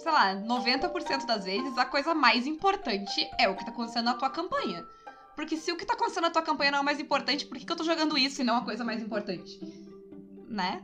Sei 0.00 0.10
lá, 0.10 0.34
90% 0.34 1.26
das 1.26 1.44
vezes 1.44 1.76
a 1.76 1.84
coisa 1.84 2.14
mais 2.14 2.46
importante 2.46 3.28
é 3.38 3.48
o 3.48 3.56
que 3.56 3.64
tá 3.64 3.70
acontecendo 3.70 4.06
na 4.06 4.14
tua 4.14 4.30
campanha. 4.30 4.84
Porque 5.36 5.56
se 5.56 5.70
o 5.70 5.76
que 5.76 5.84
tá 5.84 5.94
acontecendo 5.94 6.24
na 6.24 6.30
tua 6.30 6.42
campanha 6.42 6.70
não 6.70 6.78
é 6.78 6.82
o 6.82 6.84
mais 6.84 6.98
importante, 6.98 7.46
por 7.46 7.58
que, 7.58 7.64
que 7.64 7.72
eu 7.72 7.76
tô 7.76 7.84
jogando 7.84 8.16
isso 8.16 8.40
e 8.40 8.44
não 8.44 8.56
a 8.56 8.64
coisa 8.64 8.82
mais 8.82 9.02
importante? 9.02 9.60
Né? 10.48 10.82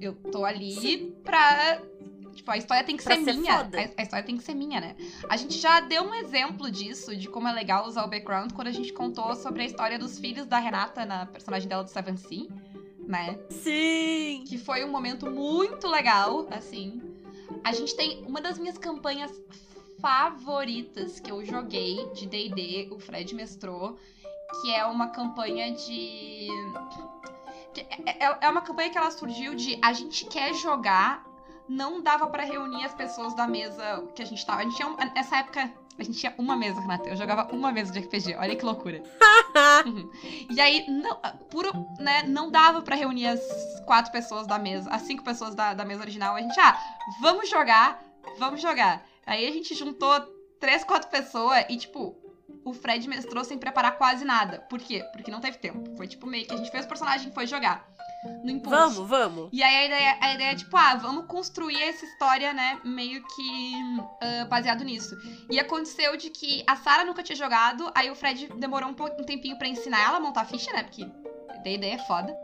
Eu 0.00 0.14
tô 0.14 0.44
ali 0.44 0.72
Sim. 0.72 1.14
pra 1.24 1.80
Tipo, 2.38 2.52
a 2.52 2.56
história 2.56 2.84
tem 2.84 2.96
que 2.96 3.02
Pra 3.02 3.16
ser, 3.16 3.24
ser 3.24 3.32
minha. 3.32 3.54
A, 3.54 4.00
a 4.00 4.02
história 4.02 4.24
tem 4.24 4.36
que 4.36 4.44
ser 4.44 4.54
minha, 4.54 4.80
né? 4.80 4.94
A 5.28 5.36
gente 5.36 5.58
já 5.58 5.80
deu 5.80 6.04
um 6.04 6.14
exemplo 6.14 6.70
disso, 6.70 7.16
de 7.16 7.28
como 7.28 7.48
é 7.48 7.52
legal 7.52 7.84
usar 7.84 8.04
o 8.04 8.08
background, 8.08 8.52
quando 8.52 8.68
a 8.68 8.72
gente 8.72 8.92
contou 8.92 9.34
sobre 9.34 9.62
a 9.62 9.66
história 9.66 9.98
dos 9.98 10.20
filhos 10.20 10.46
da 10.46 10.58
Renata 10.58 11.04
na 11.04 11.26
personagem 11.26 11.68
dela 11.68 11.82
do 11.82 11.90
Seven 11.90 12.16
Sea, 12.16 12.46
né? 13.00 13.40
Sim! 13.50 14.44
Que 14.46 14.56
foi 14.56 14.84
um 14.84 14.88
momento 14.88 15.28
muito 15.28 15.88
legal, 15.88 16.46
assim. 16.50 17.02
A 17.64 17.72
gente 17.72 17.94
tem 17.94 18.22
uma 18.24 18.40
das 18.40 18.58
minhas 18.58 18.78
campanhas 18.78 19.30
favoritas 20.00 21.18
que 21.20 21.30
eu 21.30 21.44
joguei 21.44 22.06
de 22.12 22.26
D&D, 22.26 22.88
o 22.90 22.98
Fred 22.98 23.34
mestrou, 23.34 23.98
que 24.60 24.70
é 24.72 24.84
uma 24.84 25.08
campanha 25.08 25.72
de... 25.72 26.48
É, 28.06 28.24
é- 28.26 28.38
é 28.42 28.48
uma 28.48 28.60
campanha 28.62 28.90
que 28.90 28.98
ela 28.98 29.10
surgiu 29.10 29.54
de 29.54 29.78
a 29.82 29.92
gente 29.92 30.24
quer 30.26 30.54
jogar, 30.54 31.24
não 31.68 32.00
dava 32.02 32.26
pra 32.28 32.44
reunir 32.44 32.84
as 32.84 32.94
pessoas 32.94 33.34
da 33.34 33.46
mesa 33.46 34.04
que 34.14 34.22
a 34.22 34.24
gente 34.26 34.44
tava. 34.44 34.60
A 34.60 34.64
gente 34.64 34.76
tinha, 34.76 34.88
um- 34.88 34.96
nessa 35.14 35.38
época, 35.38 35.70
a 35.98 36.02
gente 36.02 36.18
tinha 36.18 36.34
uma 36.38 36.56
mesa, 36.56 36.80
Renata. 36.80 37.08
Eu 37.08 37.16
jogava 37.16 37.52
uma 37.54 37.70
mesa 37.72 37.92
de 37.92 37.98
RPG. 38.00 38.34
Olha 38.36 38.56
que 38.56 38.64
loucura. 38.64 39.02
Uhum. 39.86 40.10
E 40.50 40.60
aí, 40.60 40.88
não, 40.88 41.16
puro, 41.50 41.72
né, 41.98 42.22
não 42.24 42.50
dava 42.50 42.80
pra 42.82 42.94
reunir 42.94 43.26
as 43.26 43.40
quatro 43.86 44.12
pessoas 44.12 44.46
da 44.46 44.58
mesa, 44.58 44.88
as 44.90 45.02
cinco 45.02 45.24
pessoas 45.24 45.54
da, 45.54 45.74
da 45.74 45.84
mesa 45.84 46.02
original. 46.02 46.36
A 46.36 46.40
gente, 46.40 46.58
ah, 46.60 46.78
vamos 47.20 47.48
jogar, 47.50 48.00
vamos 48.38 48.60
jogar. 48.60 49.02
Aí 49.26 49.46
a 49.48 49.50
gente 49.50 49.74
juntou 49.74 50.20
três, 50.60 50.84
quatro 50.84 51.10
pessoas 51.10 51.64
e, 51.68 51.76
tipo, 51.76 52.16
o 52.64 52.72
Fred 52.72 53.08
mestrou 53.08 53.42
sem 53.44 53.58
preparar 53.58 53.96
quase 53.98 54.24
nada. 54.24 54.60
Por 54.70 54.78
quê? 54.78 55.04
Porque 55.12 55.30
não 55.30 55.40
teve 55.40 55.58
tempo. 55.58 55.96
Foi 55.96 56.06
tipo 56.06 56.26
meio 56.26 56.46
que 56.46 56.54
a 56.54 56.56
gente 56.56 56.70
fez 56.70 56.84
o 56.84 56.88
personagem 56.88 57.30
e 57.30 57.34
foi 57.34 57.46
jogar. 57.46 57.88
No 58.24 58.50
impulso. 58.50 58.76
Vamos, 58.76 59.08
vamos. 59.08 59.48
E 59.52 59.62
aí 59.62 59.76
a 59.76 59.86
ideia, 59.86 60.18
a 60.20 60.34
ideia 60.34 60.50
é 60.50 60.54
tipo, 60.54 60.76
ah, 60.76 60.96
vamos 60.96 61.26
construir 61.26 61.80
essa 61.80 62.04
história, 62.04 62.52
né, 62.52 62.80
meio 62.84 63.22
que 63.24 63.72
ah, 64.20 64.44
baseado 64.46 64.84
nisso. 64.84 65.16
E 65.50 65.58
aconteceu 65.58 66.16
de 66.16 66.30
que 66.30 66.64
a 66.66 66.76
Sarah 66.76 67.04
nunca 67.04 67.22
tinha 67.22 67.36
jogado, 67.36 67.90
aí 67.94 68.10
o 68.10 68.14
Fred 68.14 68.48
demorou 68.56 68.90
um, 68.90 68.92
um 68.92 69.24
tempinho 69.24 69.56
pra 69.56 69.68
ensinar 69.68 70.00
ela 70.00 70.16
a 70.16 70.20
montar 70.20 70.42
a 70.42 70.44
ficha, 70.44 70.72
né, 70.72 70.82
porque 70.82 71.06
a 71.48 71.68
ideia 71.68 71.94
é 71.94 71.98
foda. 71.98 72.36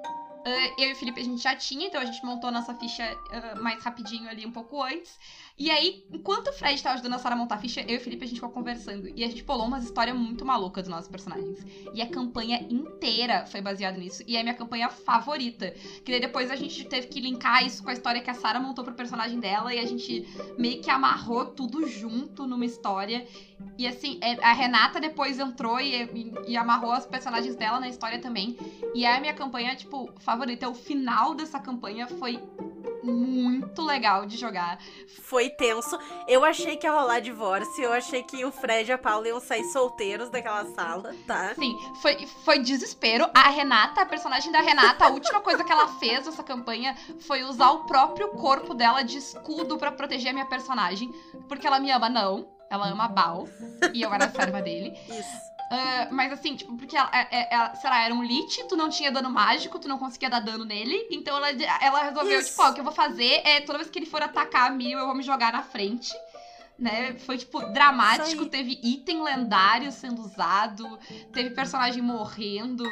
Ah, 0.47 0.75
eu 0.79 0.91
e 0.91 0.93
o 0.93 0.97
Felipe 0.97 1.21
a 1.21 1.25
gente 1.25 1.43
já 1.43 1.57
tinha, 1.57 1.87
então 1.87 2.01
a 2.01 2.05
gente 2.05 2.25
montou 2.25 2.49
a 2.49 2.53
nossa 2.53 2.75
ficha 2.75 3.05
ah, 3.33 3.55
mais 3.61 3.83
rapidinho 3.83 4.29
ali, 4.29 4.47
um 4.47 4.53
pouco 4.53 4.83
antes. 4.83 5.19
E 5.57 5.71
aí, 5.71 5.93
enquanto 6.11 6.49
o 6.49 6.53
Fred 6.53 6.83
tava 6.83 6.95
ajudando 6.95 7.13
a 7.15 7.19
Sarah 7.19 7.35
a 7.37 7.39
montar 7.39 7.55
a 7.55 7.59
ficha, 7.59 7.81
eu 7.83 7.95
e 7.95 7.97
o 7.97 8.01
Felipe 8.01 8.25
a 8.25 8.27
gente 8.27 8.37
ficou 8.39 8.51
conversando. 8.51 9.09
E 9.15 9.23
a 9.23 9.29
gente 9.29 9.45
bolou 9.45 9.67
umas 9.67 9.85
histórias 9.85 10.17
muito 10.17 10.45
malucas 10.45 10.83
dos 10.83 10.91
nossos 10.91 11.09
personagens. 11.09 11.65
E 11.95 12.03
a 12.03 12.07
campanha 12.07 12.59
inteira 12.69 13.45
foi 13.47 13.61
baseada 13.61 13.97
nisso. 13.97 14.21
E 14.27 14.37
é 14.37 14.41
a 14.41 14.43
minha 14.43 14.55
campanha 14.55 14.89
favorita. 14.91 15.71
Que 16.05 16.11
daí 16.11 16.19
depois 16.21 16.51
a 16.51 16.57
gente 16.57 16.85
teve 16.85 17.07
que 17.07 17.21
linkar 17.21 17.65
isso 17.65 17.81
com 17.85 17.89
a 17.91 17.93
história 17.93 18.21
que 18.21 18.29
a 18.31 18.35
Sarah 18.35 18.59
montou 18.59 18.85
pro 18.85 18.95
personagem 18.95 19.39
dela. 19.39 19.73
E 19.73 19.79
a 19.79 19.85
gente 19.87 20.25
meio 20.59 20.81
que 20.81 20.91
amarrou 20.91 21.45
tudo 21.45 21.87
junto 21.87 22.49
numa 22.49 22.65
história. 22.65 23.25
E 23.79 23.87
assim, 23.87 24.19
é- 24.21 24.45
a 24.45 24.53
Renata 24.53 24.99
depois 24.99 25.39
entrou 25.39 25.79
e, 25.81 26.03
e- 26.03 26.33
e 26.49 26.57
amarrou 26.57 26.91
as 26.93 27.07
personagens 27.07 27.55
dela 27.55 27.79
na 27.79 27.89
história 27.89 28.19
também. 28.19 28.57
E 28.93 29.05
é 29.05 29.15
a 29.15 29.21
minha 29.21 29.33
campanha, 29.33 29.77
tipo, 29.77 30.11
favorita. 30.19 30.69
O 30.69 30.75
final 30.75 31.33
dessa 31.33 31.61
campanha 31.61 32.09
foi 32.09 32.41
muito 33.05 33.83
legal 33.83 34.27
de 34.27 34.37
jogar. 34.37 34.79
Foi 35.23 35.51
tenso. 35.51 35.99
Eu 36.27 36.45
achei 36.45 36.77
que 36.77 36.87
ia 36.87 36.93
rolar 36.93 37.21
divórcio. 37.21 37.85
Eu 37.85 37.93
achei 37.93 38.23
que 38.23 38.45
o 38.45 38.51
Fred 38.53 38.91
e 38.91 38.93
a 38.93 38.99
Paula 38.99 39.29
iam 39.29 39.41
sair 39.41 39.65
solteiros 39.65 40.31
daquela 40.31 40.65
sala, 40.75 41.15
tá? 41.27 41.55
Sim, 41.55 41.77
foi, 42.01 42.27
foi 42.45 42.59
desespero. 42.61 43.29
A 43.35 43.51
Renata, 43.51 44.03
a 44.03 44.07
personagem 44.07 44.51
da 44.51 44.61
Renata, 44.61 45.07
a 45.07 45.11
última 45.11 45.41
coisa 45.41 45.65
que 45.65 45.73
ela 45.73 45.89
fez 45.99 46.27
nessa 46.27 46.43
campanha 46.43 46.97
foi 47.21 47.43
usar 47.45 47.71
o 47.71 47.85
próprio 47.85 48.29
corpo 48.29 48.75
dela 48.75 49.03
de 49.03 49.19
escudo 49.19 49.77
pra 49.79 49.93
proteger 49.93 50.31
a 50.31 50.33
minha 50.33 50.47
personagem. 50.47 51.13
Porque 51.49 51.67
ela 51.67 51.79
me 51.79 51.91
ama, 51.91 52.09
não. 52.09 52.49
Ela 52.71 52.89
ama 52.89 53.05
a 53.05 53.09
Bal. 53.09 53.49
E 53.93 54.03
eu 54.03 54.13
era 54.13 54.25
a 54.25 54.31
serva 54.31 54.61
dele. 54.61 54.93
Isso. 55.09 55.54
Ah, 55.75 56.09
mas 56.11 56.33
assim, 56.33 56.55
tipo, 56.55 56.77
porque 56.77 56.97
ela, 56.97 57.11
é- 57.13 57.29
é- 57.31 57.49
ela, 57.55 57.75
sei 57.75 57.91
lá, 57.91 58.05
era 58.05 58.15
um 58.15 58.23
lit, 58.23 58.65
tu 58.69 58.77
não 58.77 58.89
tinha 58.89 59.11
dano 59.11 59.31
mágico, 59.31 59.79
tu 59.79 59.89
não 59.89 59.99
conseguia 59.99 60.31
dar 60.31 60.41
dano 60.41 60.65
nele. 60.65 61.09
Então 61.11 61.37
ela, 61.37 61.51
ela 61.81 62.03
resolveu, 62.03 62.39
Isso. 62.39 62.51
tipo, 62.51 62.63
ó, 62.63 62.71
o 62.71 62.75
que 62.75 62.81
eu 62.81 62.85
vou 62.85 62.93
fazer 62.93 63.43
é 63.45 63.61
toda 63.61 63.79
vez 63.79 63.91
que 63.91 63.99
ele 63.99 64.07
for 64.07 64.23
atacar 64.23 64.71
a 64.71 64.75
Miriam, 64.75 65.01
eu 65.01 65.07
vou 65.07 65.15
me 65.15 65.23
jogar 65.23 65.53
na 65.53 65.63
frente. 65.63 66.13
Né? 66.77 67.15
Foi, 67.21 67.39
tipo, 67.39 67.61
dramático. 67.67 68.47
Teve 68.47 68.81
item 68.83 69.23
lendário 69.23 69.93
sendo 69.93 70.23
usado, 70.23 70.99
teve 71.33 71.51
personagem 71.51 72.03
morrendo, 72.03 72.85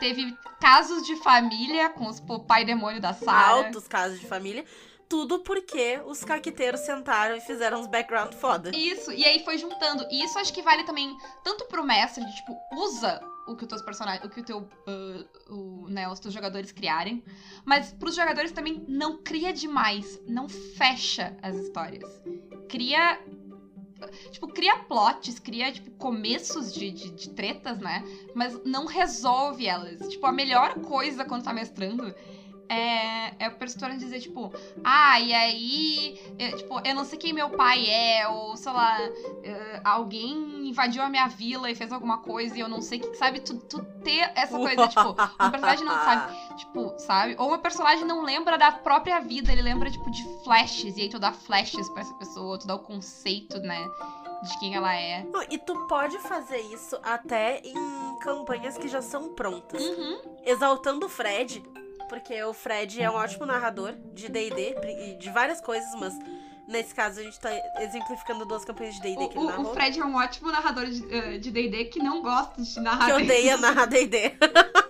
teve 0.00 0.34
casos 0.58 1.06
de 1.06 1.16
família 1.16 1.90
com 1.90 2.08
os 2.08 2.18
pai 2.48 2.64
demônio 2.64 2.98
da 2.98 3.12
Sarah. 3.12 3.66
Altos 3.66 3.86
casos 3.86 4.18
de 4.18 4.26
família. 4.26 4.64
Tudo 5.08 5.38
porque 5.40 6.00
os 6.04 6.24
caqueteiros 6.24 6.80
sentaram 6.80 7.36
e 7.36 7.40
fizeram 7.40 7.80
uns 7.80 7.86
background 7.86 8.32
foda. 8.34 8.70
Isso, 8.76 9.12
e 9.12 9.24
aí 9.24 9.44
foi 9.44 9.56
juntando. 9.56 10.06
E 10.10 10.24
isso 10.24 10.38
acho 10.38 10.52
que 10.52 10.62
vale 10.62 10.84
também 10.84 11.16
tanto 11.44 11.64
pro 11.66 11.84
mestre, 11.84 12.24
de 12.24 12.34
tipo, 12.34 12.56
usa 12.72 13.20
o 13.46 13.54
que 13.54 13.62
os 13.62 13.68
teus 13.68 13.82
personagens, 13.82 14.24
o 14.24 14.28
que 14.28 14.40
o 14.40 14.44
teu, 14.44 14.68
ah, 14.86 15.24
o, 15.48 15.88
né, 15.88 16.08
os 16.08 16.18
teus 16.18 16.34
jogadores 16.34 16.72
criarem, 16.72 17.22
mas 17.64 17.92
pros 17.92 18.16
jogadores 18.16 18.50
também 18.50 18.84
não 18.88 19.22
cria 19.22 19.52
demais, 19.52 20.20
não 20.26 20.48
fecha 20.48 21.36
as 21.42 21.54
histórias. 21.56 22.20
Cria 22.68 23.20
Tipo, 24.30 24.48
cria 24.48 24.78
plots, 24.80 25.38
cria, 25.38 25.72
tipo, 25.72 25.90
começos 25.92 26.72
de, 26.72 26.90
de, 26.90 27.10
de 27.12 27.30
tretas, 27.30 27.78
né? 27.78 28.04
Mas 28.34 28.62
não 28.64 28.86
resolve 28.86 29.66
elas. 29.66 30.06
Tipo, 30.08 30.26
a 30.26 30.32
melhor 30.32 30.74
coisa 30.80 31.24
quando 31.24 31.44
tá 31.44 31.52
mestrando 31.52 32.14
é, 32.68 33.44
é 33.44 33.48
o 33.48 33.52
personagem 33.52 33.98
dizer, 33.98 34.20
tipo, 34.20 34.52
ah, 34.84 35.20
e 35.20 35.32
aí, 35.32 36.20
eu, 36.38 36.56
tipo, 36.56 36.80
eu 36.84 36.94
não 36.94 37.04
sei 37.04 37.18
quem 37.18 37.32
meu 37.32 37.50
pai 37.50 37.88
é, 37.88 38.28
ou 38.28 38.56
sei 38.56 38.72
lá, 38.72 38.98
eh, 39.42 39.80
alguém 39.84 40.68
invadiu 40.68 41.02
a 41.02 41.08
minha 41.08 41.28
vila 41.28 41.70
e 41.70 41.74
fez 41.74 41.92
alguma 41.92 42.18
coisa 42.18 42.56
e 42.56 42.60
eu 42.60 42.68
não 42.68 42.80
sei 42.80 42.98
que, 42.98 43.14
sabe? 43.14 43.40
Tu, 43.40 43.56
tu 43.56 43.84
ter 44.02 44.30
essa 44.34 44.56
coisa, 44.56 44.88
tipo, 44.88 45.10
um 45.10 45.50
personagem 45.50 45.84
não 45.84 45.94
sabe, 45.94 46.36
tipo, 46.56 46.94
sabe? 46.98 47.36
Ou 47.38 47.48
uma 47.48 47.58
personagem 47.58 48.04
não 48.04 48.22
lembra 48.22 48.58
da 48.58 48.72
própria 48.72 49.20
vida, 49.20 49.52
ele 49.52 49.62
lembra, 49.62 49.90
tipo, 49.90 50.10
de 50.10 50.22
flashes, 50.44 50.96
e 50.96 51.02
aí 51.02 51.08
tu 51.08 51.18
dá 51.18 51.32
flashes 51.32 51.88
pra 51.90 52.02
essa 52.02 52.14
pessoa, 52.14 52.58
tu 52.58 52.66
dá 52.66 52.74
o 52.74 52.80
conceito, 52.80 53.58
né, 53.60 53.88
de 54.42 54.58
quem 54.58 54.74
ela 54.74 54.94
é. 54.94 55.26
E 55.50 55.58
tu 55.58 55.86
pode 55.86 56.18
fazer 56.18 56.60
isso 56.60 56.98
até 57.02 57.60
em 57.64 58.18
campanhas 58.20 58.76
que 58.76 58.88
já 58.88 59.02
são 59.02 59.34
prontas. 59.34 59.82
Uhum. 59.82 60.20
Exaltando 60.44 61.06
o 61.06 61.08
Fred, 61.08 61.62
porque 62.08 62.42
o 62.42 62.52
Fred 62.52 63.02
é 63.02 63.10
um 63.10 63.14
ótimo 63.14 63.46
narrador 63.46 63.94
de 64.14 64.28
D&D 64.28 64.76
e 65.12 65.14
de 65.18 65.30
várias 65.30 65.60
coisas, 65.60 65.88
mas 65.98 66.14
nesse 66.68 66.94
caso 66.94 67.20
a 67.20 67.22
gente 67.22 67.38
tá 67.38 67.50
exemplificando 67.80 68.44
duas 68.44 68.64
campanhas 68.64 68.94
de 68.96 69.02
D&D 69.02 69.28
que 69.28 69.38
ele 69.38 69.46
narrou. 69.46 69.70
o 69.70 69.74
Fred 69.74 70.00
é 70.00 70.04
um 70.04 70.16
ótimo 70.16 70.50
narrador 70.50 70.86
de 70.86 71.14
eh, 71.14 71.38
D&D 71.38 71.84
que 71.86 71.98
não 72.00 72.22
gosta 72.22 72.60
de 72.60 72.80
narrar 72.80 73.06
Que 73.06 73.12
odeia 73.12 73.56
narrar 73.56 73.86
D&D. 73.86 74.36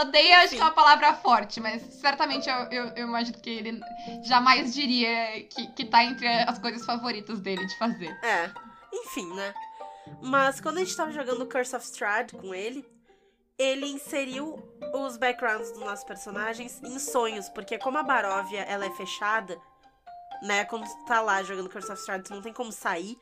Odeia, 0.00 0.38
acho 0.38 0.54
que 0.54 0.60
é 0.60 0.64
uma 0.64 0.70
palavra 0.72 1.12
forte, 1.14 1.60
mas 1.60 1.82
certamente 1.82 2.48
eu, 2.48 2.56
eu, 2.70 2.84
eu 2.96 3.06
imagino 3.06 3.38
que 3.38 3.50
ele 3.50 3.80
jamais 4.24 4.72
diria 4.72 5.42
que, 5.50 5.66
que 5.68 5.84
tá 5.84 6.02
entre 6.04 6.26
as 6.26 6.58
coisas 6.58 6.84
favoritas 6.84 7.40
dele 7.40 7.66
de 7.66 7.76
fazer. 7.76 8.08
É, 8.24 8.50
enfim, 8.92 9.32
né? 9.34 9.52
Mas 10.22 10.60
quando 10.60 10.78
a 10.78 10.80
gente 10.80 10.96
tava 10.96 11.12
jogando 11.12 11.46
Curse 11.46 11.76
of 11.76 11.84
Strahd 11.84 12.32
com 12.32 12.54
ele, 12.54 12.84
ele 13.58 13.86
inseriu 13.86 14.58
os 14.94 15.16
backgrounds 15.16 15.70
dos 15.70 15.80
nossos 15.80 16.04
personagens 16.04 16.80
em 16.82 16.98
sonhos, 16.98 17.48
porque 17.48 17.78
como 17.78 17.98
a 17.98 18.02
Baróvia 18.02 18.60
ela 18.62 18.84
é 18.84 18.90
fechada, 18.90 19.58
né? 20.42 20.64
Quando 20.64 20.84
tu 20.84 21.04
tá 21.06 21.20
lá 21.20 21.42
jogando 21.42 21.70
Curse 21.70 21.92
of 21.92 22.00
Strahd, 22.00 22.24
tu 22.24 22.34
não 22.34 22.42
tem 22.42 22.52
como 22.52 22.72
sair. 22.72 23.16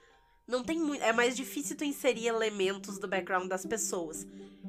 Não 0.46 0.64
tem 0.64 0.78
muito, 0.78 1.02
é 1.02 1.12
mais 1.12 1.36
difícil 1.36 1.76
tu 1.76 1.84
inserir 1.84 2.26
elementos 2.26 2.98
do 2.98 3.06
background 3.06 3.48
das 3.48 3.64
pessoas. 3.64 4.26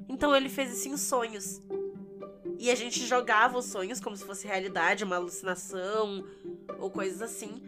Então 0.07 0.35
ele 0.35 0.49
fez 0.49 0.71
isso 0.77 0.89
em 0.89 0.97
sonhos. 0.97 1.61
E 2.59 2.69
a 2.69 2.75
gente 2.75 3.03
jogava 3.07 3.57
os 3.57 3.65
sonhos 3.65 3.99
como 3.99 4.15
se 4.15 4.23
fosse 4.23 4.45
realidade, 4.45 5.03
uma 5.03 5.15
alucinação 5.15 6.23
ou 6.77 6.91
coisas 6.91 7.21
assim. 7.21 7.63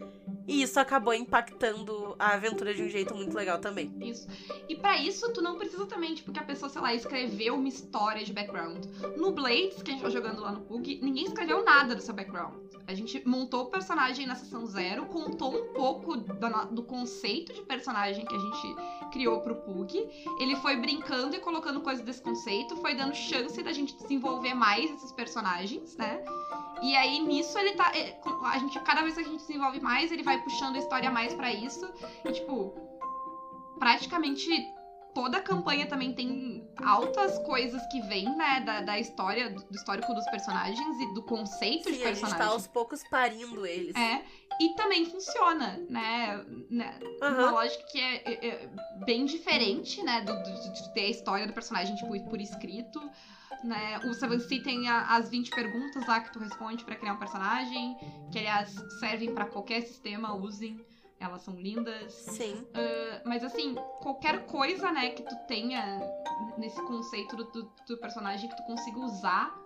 E 0.47 0.61
isso 0.61 0.79
acabou 0.79 1.13
impactando 1.13 2.15
a 2.19 2.33
aventura 2.33 2.73
de 2.73 2.83
um 2.83 2.89
jeito 2.89 3.15
muito 3.15 3.35
legal 3.35 3.59
também. 3.59 3.93
Isso. 4.01 4.27
E 4.67 4.75
pra 4.75 4.97
isso, 4.97 5.31
tu 5.31 5.41
não 5.41 5.57
precisa 5.57 5.85
também, 5.85 6.13
tipo, 6.13 6.31
que 6.31 6.39
a 6.39 6.43
pessoa, 6.43 6.69
sei 6.69 6.81
lá, 6.81 6.93
escreveu 6.93 7.55
uma 7.55 7.67
história 7.67 8.23
de 8.25 8.33
background. 8.33 8.85
No 9.15 9.31
Blades, 9.31 9.81
que 9.81 9.91
a 9.91 9.93
gente 9.93 10.03
tá 10.03 10.09
jogando 10.09 10.41
lá 10.41 10.51
no 10.51 10.61
PUG, 10.61 10.99
ninguém 11.01 11.25
escreveu 11.25 11.63
nada 11.63 11.95
do 11.95 12.01
seu 12.01 12.13
background. 12.13 12.55
A 12.85 12.93
gente 12.93 13.25
montou 13.25 13.63
o 13.63 13.65
personagem 13.67 14.25
na 14.25 14.35
sessão 14.35 14.65
zero, 14.65 15.05
contou 15.05 15.55
um 15.55 15.73
pouco 15.73 16.17
da 16.17 16.49
no- 16.49 16.65
do 16.75 16.83
conceito 16.83 17.53
de 17.53 17.61
personagem 17.61 18.25
que 18.25 18.35
a 18.35 18.37
gente 18.37 18.75
criou 19.13 19.39
pro 19.41 19.55
PUG. 19.55 19.93
Ele 20.39 20.55
foi 20.57 20.75
brincando 20.75 21.35
e 21.35 21.39
colocando 21.39 21.79
coisas 21.81 22.03
desse 22.03 22.21
conceito, 22.21 22.75
foi 22.77 22.95
dando 22.95 23.13
chance 23.15 23.61
da 23.63 23.71
gente 23.71 23.95
desenvolver 23.95 24.53
mais 24.55 24.89
esses 24.91 25.11
personagens, 25.11 25.95
né? 25.95 26.21
E 26.81 26.95
aí, 26.97 27.19
nisso, 27.19 27.57
ele 27.57 27.73
tá. 27.73 27.91
com- 28.21 28.45
A 28.45 28.57
gente, 28.57 28.77
cada 28.81 29.01
vez 29.03 29.13
que 29.15 29.21
a 29.21 29.23
gente 29.23 29.37
desenvolve 29.39 29.79
mais, 29.79 30.11
ele 30.11 30.23
vai 30.23 30.41
puxando 30.41 30.75
a 30.75 30.79
história 30.79 31.09
mais 31.11 31.33
pra 31.33 31.53
isso. 31.53 31.87
E, 32.25 32.31
tipo, 32.31 32.73
praticamente 33.79 34.49
toda 35.13 35.37
a 35.37 35.41
campanha 35.41 35.85
também 35.87 36.13
tem 36.13 36.67
altas 36.83 37.37
coisas 37.39 37.81
que 37.91 38.01
vêm, 38.01 38.35
né, 38.35 38.61
da, 38.61 38.81
da 38.81 38.99
história, 38.99 39.49
do 39.49 39.63
histórico 39.75 40.13
dos 40.13 40.25
personagens 40.25 40.99
e 40.99 41.13
do 41.13 41.21
conceito 41.23 41.89
de 41.91 41.97
Sim, 41.97 42.03
a 42.03 42.07
gente 42.07 42.19
personagem. 42.21 42.37
tá 42.37 42.45
aos 42.47 42.67
poucos 42.67 43.01
parindo 43.09 43.65
eles. 43.65 43.95
É, 43.95 44.23
e 44.61 44.69
também 44.75 45.05
funciona, 45.05 45.77
né? 45.89 46.43
né? 46.69 46.99
Uma 47.21 47.27
Aham. 47.27 47.51
lógica 47.51 47.83
que 47.91 47.99
é, 47.99 48.15
é- 48.25 48.47
é 48.47 48.69
bem 49.05 49.25
diferente, 49.25 50.01
né? 50.03 50.21
Do, 50.21 50.33
do- 50.33 50.73
de 50.73 50.93
ter 50.93 51.01
a 51.05 51.09
história 51.09 51.47
do 51.47 51.53
personagem 51.53 51.95
tipo, 51.95 52.07
por 52.29 52.39
escrito. 52.39 52.99
Né? 53.63 53.97
O 53.99 54.13
Seven 54.13 54.39
Sea 54.41 54.61
tem 54.61 54.89
a- 54.89 55.15
as 55.15 55.29
20 55.29 55.49
perguntas 55.51 56.05
lá 56.05 56.19
que 56.19 56.33
tu 56.33 56.39
responde 56.39 56.83
pra 56.83 56.95
criar 56.95 57.13
um 57.13 57.17
personagem, 57.19 57.95
que 58.31 58.37
aliás 58.39 58.75
servem 58.99 59.33
pra 59.33 59.45
qualquer 59.45 59.81
sistema, 59.83 60.33
usem. 60.35 60.79
Elas 61.23 61.41
são 61.41 61.55
lindas. 61.55 62.11
Sim. 62.13 62.65
Mas 63.25 63.43
assim, 63.43 63.75
qualquer 64.01 64.45
coisa, 64.45 64.91
né, 64.91 65.09
que 65.11 65.23
tu 65.23 65.35
tenha 65.47 66.01
nesse 66.57 66.81
conceito 66.83 67.35
do, 67.35 67.45
do, 67.45 67.71
do 67.87 67.97
personagem 67.97 68.49
que 68.49 68.55
tu 68.57 68.63
consiga 68.63 68.99
usar, 68.99 69.57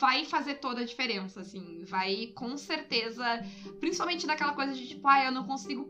vai 0.00 0.24
fazer 0.24 0.56
toda 0.56 0.80
a 0.80 0.84
diferença, 0.84 1.40
assim. 1.40 1.84
Vai 1.84 2.32
com 2.34 2.56
certeza. 2.56 3.24
Principalmente 3.80 4.26
daquela 4.26 4.54
coisa 4.54 4.72
de 4.72 4.86
tipo, 4.88 5.06
ah, 5.06 5.24
eu 5.24 5.32
não 5.32 5.44
consigo 5.46 5.88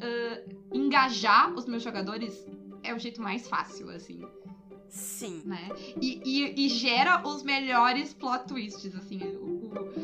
ah, 0.00 0.42
engajar 0.72 1.52
os 1.52 1.66
meus 1.66 1.82
jogadores. 1.82 2.46
É 2.82 2.94
o 2.94 2.98
jeito 2.98 3.20
mais 3.20 3.46
fácil, 3.48 3.90
assim, 3.90 4.22
Sim. 4.88 5.42
né? 5.44 5.68
E, 6.00 6.20
e, 6.24 6.66
e 6.66 6.68
gera 6.68 7.26
os 7.26 7.42
melhores 7.42 8.14
plot 8.14 8.46
twists, 8.46 8.94
assim. 8.94 9.18
O, 9.18 9.66
o, 9.66 9.94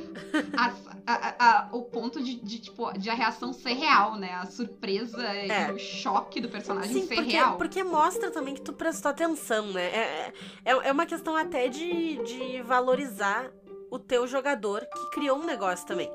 as- 0.57 0.94
a- 1.07 1.35
a- 1.39 1.69
o 1.73 1.83
ponto 1.83 2.23
de, 2.23 2.37
de, 2.37 2.59
tipo, 2.59 2.91
de 2.99 3.11
a 3.11 3.15
reação 3.15 3.53
ser 3.53 3.75
real, 3.75 4.17
né? 4.17 4.33
A 4.35 4.47
surpresa 4.47 5.23
É. 5.23 5.69
e 5.69 5.73
o 5.73 5.79
choque 5.79 6.41
do 6.41 6.49
personagem 6.49 7.03
Sim, 7.03 7.07
ser 7.07 7.15
porque, 7.17 7.31
real. 7.33 7.57
porque 7.57 7.85
mostra 7.85 8.31
também 8.31 8.55
que 8.55 8.63
tu 8.63 8.73
prestou 8.73 9.11
atenção, 9.11 9.67
né? 9.73 9.83
É, 9.85 10.33
é, 10.65 10.71
é 10.73 10.93
uma 10.93 11.07
questão 11.07 11.37
até 11.37 11.69
de, 11.69 12.17
de 12.23 12.63
valorizar 12.63 13.51
o 13.91 13.99
teu 13.99 14.27
jogador 14.27 14.81
que 14.81 15.11
criou 15.11 15.39
um 15.39 15.45
negócio 15.45 15.87
também. 15.87 16.11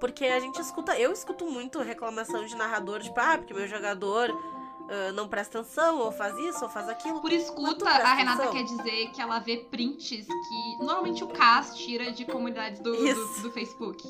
Porque 0.00 0.24
a 0.24 0.40
gente 0.40 0.60
escuta, 0.60 0.98
eu 0.98 1.12
escuto 1.12 1.46
muito 1.46 1.78
reclamação 1.80 2.44
de 2.44 2.56
narrador, 2.56 3.00
tipo, 3.00 3.18
ah, 3.20 3.38
porque 3.38 3.54
meu 3.54 3.66
jogador 3.68 4.28
ah, 4.90 5.12
não 5.12 5.28
presta 5.28 5.60
atenção, 5.60 5.98
ou 6.00 6.10
faz 6.12 6.36
isso, 6.38 6.64
ou 6.64 6.68
faz 6.68 6.88
aquilo. 6.88 7.20
Por 7.20 7.32
escuta, 7.32 7.88
a 7.88 8.14
Renata 8.14 8.42
atenção? 8.48 8.52
quer 8.52 8.64
dizer 8.64 9.10
que 9.12 9.22
ela 9.22 9.38
vê 9.38 9.58
prints 9.70 10.08
que 10.26 10.76
normalmente 10.84 11.22
o 11.24 11.28
Cas 11.28 11.74
tira 11.76 12.10
de 12.12 12.24
comunidades 12.26 12.80
do, 12.80 12.92
do, 12.92 13.42
do 13.42 13.50
Facebook. 13.52 14.02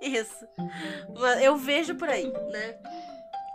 Isso. 0.00 0.46
Eu 1.42 1.56
vejo 1.56 1.94
por 1.94 2.08
aí, 2.08 2.30
né? 2.50 2.78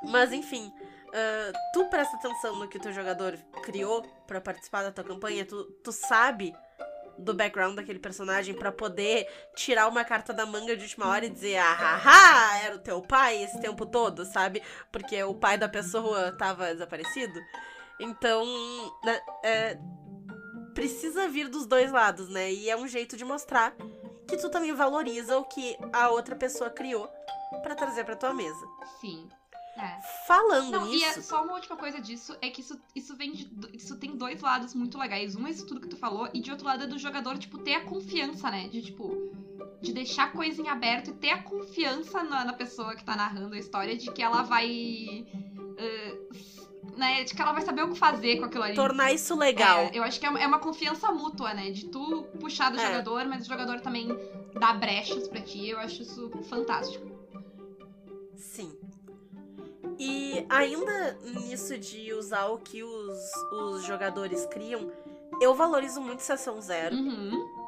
Mas 0.03 0.31
enfim, 0.33 0.71
ah, 1.13 1.51
tu 1.73 1.85
presta 1.85 2.15
atenção 2.17 2.55
no 2.55 2.67
que 2.67 2.77
o 2.77 2.81
teu 2.81 2.93
jogador 2.93 3.37
criou 3.63 4.01
pra 4.25 4.39
participar 4.39 4.83
da 4.83 4.91
tua 4.91 5.03
campanha, 5.03 5.45
tu, 5.45 5.63
tu 5.83 5.91
sabe 5.91 6.53
do 7.17 7.33
background 7.33 7.75
daquele 7.75 7.99
personagem 7.99 8.55
pra 8.55 8.71
poder 8.71 9.27
tirar 9.55 9.87
uma 9.87 10.03
carta 10.03 10.33
da 10.33 10.45
manga 10.45 10.75
de 10.75 10.83
última 10.83 11.07
hora 11.07 11.25
e 11.25 11.29
dizer, 11.29 11.57
ah, 11.57 11.77
ah, 11.79 12.01
ah, 12.05 12.59
era 12.63 12.75
o 12.75 12.79
teu 12.79 13.01
pai 13.01 13.43
esse 13.43 13.59
tempo 13.59 13.85
todo, 13.85 14.25
sabe? 14.25 14.63
Porque 14.91 15.21
o 15.23 15.35
pai 15.35 15.57
da 15.57 15.69
pessoa 15.69 16.31
tava 16.31 16.73
desaparecido. 16.73 17.39
Então, 17.99 18.43
né, 19.03 19.21
é, 19.43 19.77
precisa 20.73 21.27
vir 21.27 21.47
dos 21.47 21.67
dois 21.67 21.91
lados, 21.91 22.29
né? 22.29 22.51
E 22.51 22.69
é 22.69 22.75
um 22.75 22.87
jeito 22.87 23.15
de 23.15 23.25
mostrar 23.25 23.75
que 24.31 24.41
tu 24.41 24.49
também 24.49 24.73
valoriza 24.73 25.37
o 25.37 25.43
que 25.43 25.77
a 25.93 26.09
outra 26.09 26.35
pessoa 26.35 26.69
criou 26.69 27.07
pra 27.63 27.75
trazer 27.75 28.03
pra 28.05 28.15
tua 28.15 28.33
mesa. 28.33 28.65
Sim. 28.99 29.27
É. 29.77 29.99
Falando 30.27 30.71
Não, 30.71 30.87
e 30.93 31.01
é 31.03 31.07
nisso, 31.07 31.23
só 31.23 31.43
uma 31.43 31.53
última 31.53 31.77
coisa 31.77 31.99
disso 32.01 32.35
é 32.41 32.49
que 32.49 32.59
isso, 32.61 32.79
isso 32.95 33.15
vem 33.15 33.31
de. 33.31 33.49
Isso 33.73 33.97
tem 33.97 34.15
dois 34.17 34.41
lados 34.41 34.73
muito 34.75 34.97
legais. 34.97 35.35
Um 35.35 35.47
é 35.47 35.49
isso 35.51 35.65
tudo 35.65 35.79
que 35.79 35.87
tu 35.87 35.95
falou, 35.97 36.29
e 36.33 36.41
de 36.41 36.51
outro 36.51 36.65
lado 36.65 36.83
é 36.83 36.87
do 36.87 36.99
jogador, 36.99 37.37
tipo, 37.37 37.57
ter 37.57 37.75
a 37.75 37.85
confiança, 37.85 38.51
né? 38.51 38.67
De 38.67 38.81
tipo. 38.81 39.31
De 39.81 39.93
deixar 39.93 40.25
a 40.25 40.31
coisa 40.31 40.61
em 40.61 40.67
aberto 40.67 41.09
e 41.09 41.13
ter 41.13 41.31
a 41.31 41.41
confiança 41.43 42.21
na, 42.23 42.43
na 42.45 42.53
pessoa 42.53 42.95
que 42.95 43.03
tá 43.03 43.15
narrando 43.15 43.55
a 43.55 43.57
história 43.57 43.95
de 43.97 44.11
que 44.11 44.21
ela 44.21 44.43
vai. 44.43 44.67
s- 45.77 46.20
né? 46.95 47.23
De 47.23 47.33
que 47.33 47.41
ela 47.41 47.51
vai 47.53 47.61
saber 47.61 47.83
o 47.83 47.89
que 47.89 47.97
fazer 47.97 48.37
com 48.37 48.45
aquilo 48.45 48.63
ali. 48.63 48.75
tornar 48.75 49.11
isso 49.11 49.35
legal. 49.35 49.79
É, 49.79 49.91
eu 49.93 50.03
acho 50.03 50.19
que 50.19 50.25
é 50.25 50.29
uma, 50.29 50.39
é 50.57 50.59
confiança 50.59 51.11
mútua, 51.11 51.53
né? 51.53 51.71
De 51.71 51.85
tu 51.87 52.23
puxar 52.39 52.69
do 52.71 52.79
É. 52.79 52.85
jogador, 52.85 53.25
mas 53.25 53.43
o 53.45 53.49
jogador 53.49 53.79
também 53.81 54.07
dá 54.59 54.73
brechas 54.73 55.27
pra 55.27 55.41
ti. 55.41 55.69
Eu 55.69 55.79
acho 55.79 56.01
isso 56.03 56.29
fantástico. 56.49 57.05
Sim. 58.35 58.75
E 59.99 60.45
ainda 60.49 61.17
nisso 61.23 61.77
de 61.77 62.11
usar 62.13 62.47
o 62.47 62.57
que 62.57 62.83
os, 62.83 63.19
os 63.51 63.83
jogadores 63.83 64.45
criam, 64.47 64.91
eu 65.39 65.53
valorizo 65.53 66.01
muito 66.01 66.21
sessão 66.21 66.59
zero. 66.59 66.95
Uhum. 66.95 67.61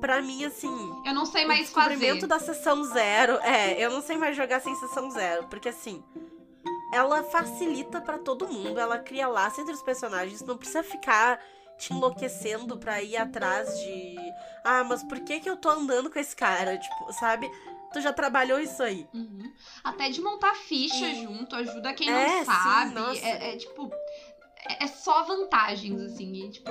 Pra 0.00 0.20
mim, 0.20 0.44
assim, 0.44 0.68
Eu 1.04 1.14
não 1.14 1.24
sei 1.24 1.44
o 1.44 1.48
mais 1.48 1.70
fazer. 1.70 1.88
descobrimento 1.90 2.26
da 2.26 2.38
sessão 2.38 2.84
zero. 2.84 3.34
É, 3.38 3.82
eu 3.82 3.90
não 3.90 4.02
sei 4.02 4.16
mais 4.18 4.36
jogar 4.36 4.60
sem 4.60 4.74
sessão 4.76 5.10
zero. 5.10 5.46
Porque 5.48 5.68
assim, 5.70 6.04
ela 6.94 7.22
facilita 7.24 8.00
pra 8.00 8.18
todo 8.18 8.48
mundo. 8.48 8.78
Ela 8.78 8.98
cria 8.98 9.26
laço 9.28 9.60
entre 9.60 9.74
os 9.74 9.82
personagens. 9.82 10.40
Não 10.42 10.56
precisa 10.56 10.82
ficar 10.82 11.40
te 11.76 11.92
enlouquecendo 11.92 12.76
pra 12.78 13.02
ir 13.02 13.16
atrás 13.16 13.78
de. 13.80 14.16
Ah, 14.62 14.84
mas 14.84 15.02
por 15.02 15.18
que 15.20 15.40
que 15.40 15.50
eu 15.50 15.56
tô 15.56 15.68
andando 15.70 16.10
com 16.10 16.18
esse 16.18 16.34
cara? 16.36 16.78
Tipo, 16.78 17.12
sabe? 17.12 17.50
Tu 17.92 18.00
já 18.00 18.12
trabalhou 18.12 18.58
isso 18.60 18.82
aí. 18.82 19.06
Uhum. 19.14 19.52
Até 19.82 20.08
de 20.10 20.20
montar 20.20 20.54
ficha 20.54 21.06
E- 21.08 21.22
junto, 21.22 21.54
ajuda 21.56 21.92
quem 21.94 22.08
É, 22.10 22.26
não 22.28 22.38
sim, 22.40 22.44
sabe. 22.44 22.94
nossa. 22.94 23.26
é, 23.26 23.54
é, 23.54 23.56
tipo. 23.56 23.90
É, 24.68 24.84
é 24.84 24.86
só 24.86 25.24
vantagens, 25.24 26.00
assim. 26.00 26.32
E, 26.32 26.50
tipo, 26.50 26.70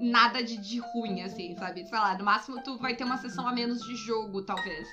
nada 0.00 0.42
de, 0.42 0.56
de 0.56 0.78
ruim, 0.80 1.22
assim, 1.22 1.54
sabe? 1.56 1.84
Sei 1.86 1.98
lá, 1.98 2.16
no 2.16 2.24
máximo 2.24 2.62
tu 2.62 2.78
vai 2.78 2.94
ter 2.96 3.04
uma 3.04 3.18
sessão 3.18 3.46
a 3.46 3.52
menos 3.52 3.82
de 3.82 3.94
jogo, 3.96 4.42
talvez. 4.42 4.88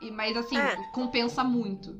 E- 0.00 0.10
mas 0.10 0.36
assim, 0.36 0.58
É. 0.58 0.76
compensa 0.92 1.44
muito 1.44 1.98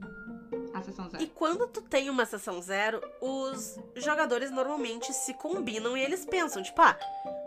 a 0.81 0.85
sessão 0.85 1.09
zero. 1.09 1.23
E 1.23 1.27
quando 1.27 1.66
tu 1.66 1.83
tem 1.83 2.11
uma 2.11 2.25
sessão 2.27 2.61
zero, 2.61 3.01
os 3.21 3.79
jogadores 3.97 4.51
normalmente 4.51 5.12
se 5.12 5.35
combinam 5.35 5.97
e 5.97 6.03
eles 6.03 6.25
pensam, 6.25 6.62
tipo, 6.62 6.81
ah, 6.83 6.99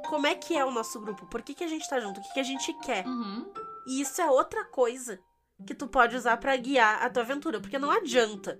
como 0.07 0.27
é 0.27 0.35
que 0.35 0.57
é 0.57 0.63
o 0.63 0.71
nosso 0.71 0.99
grupo? 0.99 1.25
Por 1.27 1.41
que, 1.41 1.53
que 1.53 1.63
a 1.63 1.67
gente 1.67 1.87
tá 1.87 1.99
junto? 1.99 2.19
O 2.19 2.23
que, 2.23 2.33
que 2.33 2.39
a 2.39 2.43
gente 2.43 2.73
quer? 2.79 3.05
Uhum. 3.05 3.51
E 3.87 4.01
isso 4.01 4.21
é 4.21 4.29
outra 4.29 4.63
coisa 4.65 5.19
que 5.65 5.73
tu 5.73 5.87
pode 5.87 6.15
usar 6.15 6.37
pra 6.37 6.55
guiar 6.55 7.03
a 7.03 7.09
tua 7.09 7.23
aventura. 7.23 7.59
Porque 7.59 7.79
não 7.79 7.91
adianta 7.91 8.57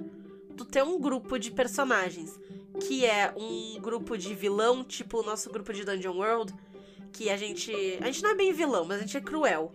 tu 0.55 0.65
ter 0.65 0.83
um 0.83 0.99
grupo 0.99 1.37
de 1.37 1.51
personagens 1.51 2.39
que 2.79 3.05
é 3.05 3.33
um 3.37 3.79
grupo 3.79 4.17
de 4.17 4.33
vilão, 4.33 4.83
tipo 4.83 5.19
o 5.19 5.23
nosso 5.23 5.49
grupo 5.49 5.71
de 5.73 5.83
Dungeon 5.83 6.17
World, 6.17 6.53
que 7.11 7.29
a 7.29 7.37
gente. 7.37 7.71
A 8.01 8.05
gente 8.05 8.23
não 8.23 8.31
é 8.31 8.35
bem 8.35 8.51
vilão, 8.51 8.85
mas 8.85 8.97
a 8.97 9.01
gente 9.01 9.17
é 9.17 9.21
cruel. 9.21 9.71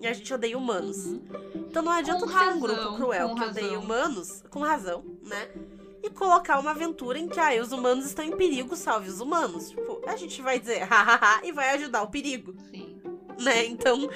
E 0.00 0.06
a 0.06 0.12
gente 0.12 0.32
odeia 0.32 0.56
humanos. 0.56 1.06
Uhum. 1.06 1.22
Então 1.68 1.82
não 1.82 1.92
adianta 1.92 2.20
Com 2.20 2.26
ter 2.28 2.32
um 2.34 2.38
razão, 2.38 2.60
grupo 2.60 2.96
cruel 2.96 3.34
que 3.34 3.44
odeia 3.44 3.66
razão. 3.68 3.82
humanos, 3.82 4.44
com 4.50 4.60
razão, 4.60 5.04
né? 5.22 5.48
E 6.02 6.10
colocar 6.10 6.58
uma 6.60 6.70
aventura 6.70 7.18
em 7.18 7.28
que 7.28 7.40
ah, 7.40 7.60
os 7.60 7.72
humanos 7.72 8.06
estão 8.06 8.24
em 8.24 8.36
perigo, 8.36 8.76
salve 8.76 9.08
os 9.08 9.20
humanos. 9.20 9.70
Tipo, 9.70 10.00
a 10.06 10.16
gente 10.16 10.40
vai 10.40 10.60
dizer 10.60 10.84
hahaha 10.84 11.40
e 11.44 11.50
vai 11.50 11.70
ajudar 11.70 12.02
o 12.02 12.08
perigo 12.10 12.54
Sim. 12.70 13.00
né? 13.40 13.66
Então, 13.66 14.08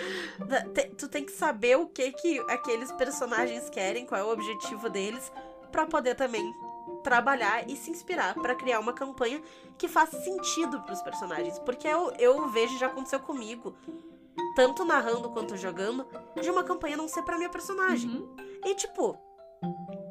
tu 0.96 1.08
tem 1.08 1.24
que 1.24 1.32
saber 1.32 1.76
o 1.76 1.86
que 1.88 2.12
que 2.12 2.38
aqueles 2.48 2.92
personagens 2.92 3.68
querem, 3.68 4.06
qual 4.06 4.20
é 4.20 4.24
o 4.24 4.30
objetivo 4.32 4.88
deles, 4.88 5.32
pra 5.72 5.84
poder 5.86 6.14
também 6.14 6.54
trabalhar 7.02 7.68
e 7.68 7.76
se 7.76 7.90
inspirar 7.90 8.34
pra 8.34 8.54
criar 8.54 8.78
uma 8.78 8.92
campanha 8.92 9.42
que 9.76 9.88
faça 9.88 10.20
sentido 10.22 10.80
pros 10.82 11.02
personagens. 11.02 11.58
Porque 11.58 11.88
eu, 11.88 12.12
eu 12.18 12.48
vejo, 12.48 12.78
já 12.78 12.86
aconteceu 12.86 13.18
comigo, 13.18 13.74
tanto 14.54 14.84
narrando 14.84 15.30
quanto 15.30 15.56
jogando, 15.56 16.06
de 16.40 16.50
uma 16.50 16.64
campanha 16.64 16.96
não 16.96 17.08
ser 17.08 17.22
pra 17.22 17.36
minha 17.36 17.50
personagem. 17.50 18.10
Uhum. 18.10 18.36
E 18.64 18.74
tipo, 18.74 19.18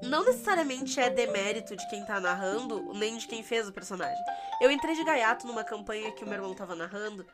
não 0.04 0.24
necessariamente 0.24 1.00
é 1.00 1.10
demérito 1.10 1.76
de 1.76 1.88
quem 1.90 2.04
tá 2.06 2.20
narrando, 2.20 2.94
nem 2.94 3.18
de 3.18 3.28
quem 3.28 3.44
fez 3.44 3.68
o 3.68 3.74
personagem. 3.74 4.24
Eu 4.60 4.72
entrei 4.72 4.96
de 4.96 5.04
gaiato 5.04 5.46
numa 5.46 5.64
campanha 5.64 6.12
que 6.12 6.24
o 6.24 6.28
meu 6.28 6.36
irmão 6.36 6.54
tava 6.54 6.76
narrando. 6.76 7.26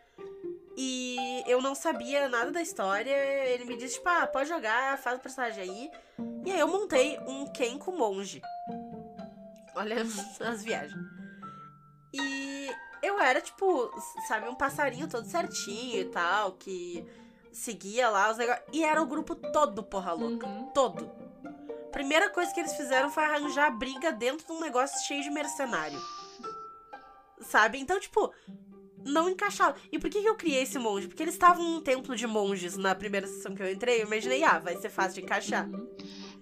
E 0.76 1.44
eu 1.48 1.62
não 1.62 1.74
sabia 1.74 2.30
nada 2.30 2.52
da 2.52 2.62
história. 2.62 3.16
Ele 3.48 3.66
me 3.66 3.78
disse, 3.78 3.96
tipo, 3.96 4.08
ah, 4.10 4.28
pode 4.28 4.50
jogar, 4.50 4.98
faz 5.00 5.18
o 5.18 5.22
personagem 5.22 5.64
aí. 5.64 5.92
E 6.46 6.52
aí 6.52 6.60
eu 6.60 6.68
montei 6.68 7.18
um 7.28 7.48
Kenko 7.48 7.92
monge. 7.92 8.42
Olha 9.76 9.98
as 10.42 10.64
viagens. 10.64 11.02
E 12.14 12.70
eu 13.08 13.20
era, 13.20 13.42
tipo, 13.42 13.92
sabe, 14.28 14.48
um 14.48 14.56
passarinho 14.56 15.08
todo 15.08 15.26
certinho 15.26 16.02
e 16.02 16.06
tal, 16.06 16.54
que 16.54 17.06
seguia 17.52 18.10
lá 18.10 18.32
os 18.32 18.38
negócios. 18.38 18.66
E 18.72 18.84
era 18.84 19.02
o 19.02 19.06
grupo 19.06 19.36
todo 19.36 19.84
porra 19.84 20.14
louca. 20.14 20.48
Uhum. 20.48 20.68
Todo. 20.74 21.10
Primeira 21.92 22.30
coisa 22.30 22.54
que 22.54 22.60
eles 22.60 22.76
fizeram 22.76 23.10
foi 23.10 23.24
arranjar 23.24 23.72
briga 23.72 24.12
dentro 24.12 24.46
de 24.46 24.52
um 24.52 24.60
negócio 24.60 25.06
cheio 25.08 25.24
de 25.24 25.30
mercenário. 25.30 26.00
Sabe? 27.42 27.80
Então, 27.80 28.00
tipo, 28.00 28.32
não 29.06 29.30
encaixava. 29.30 29.76
E 29.92 29.98
por 29.98 30.10
que, 30.10 30.22
que 30.22 30.30
eu 30.30 30.36
criei 30.36 30.64
esse 30.64 30.78
monge? 30.78 31.08
Porque 31.08 31.24
eles 31.24 31.34
estavam 31.34 31.64
num 31.64 31.82
templo 31.82 32.16
de 32.16 32.28
monges 32.28 32.78
na 32.78 32.94
primeira 32.94 33.26
sessão 33.28 33.56
que 33.56 33.64
eu 33.64 33.72
entrei. 33.72 34.02
Eu 34.02 34.08
imaginei, 34.08 34.44
ah, 34.44 34.60
vai 34.60 34.76
ser 34.78 34.90
fácil 34.90 35.16
de 35.16 35.22
encaixar. 35.22 35.68
Uhum. 35.68 35.88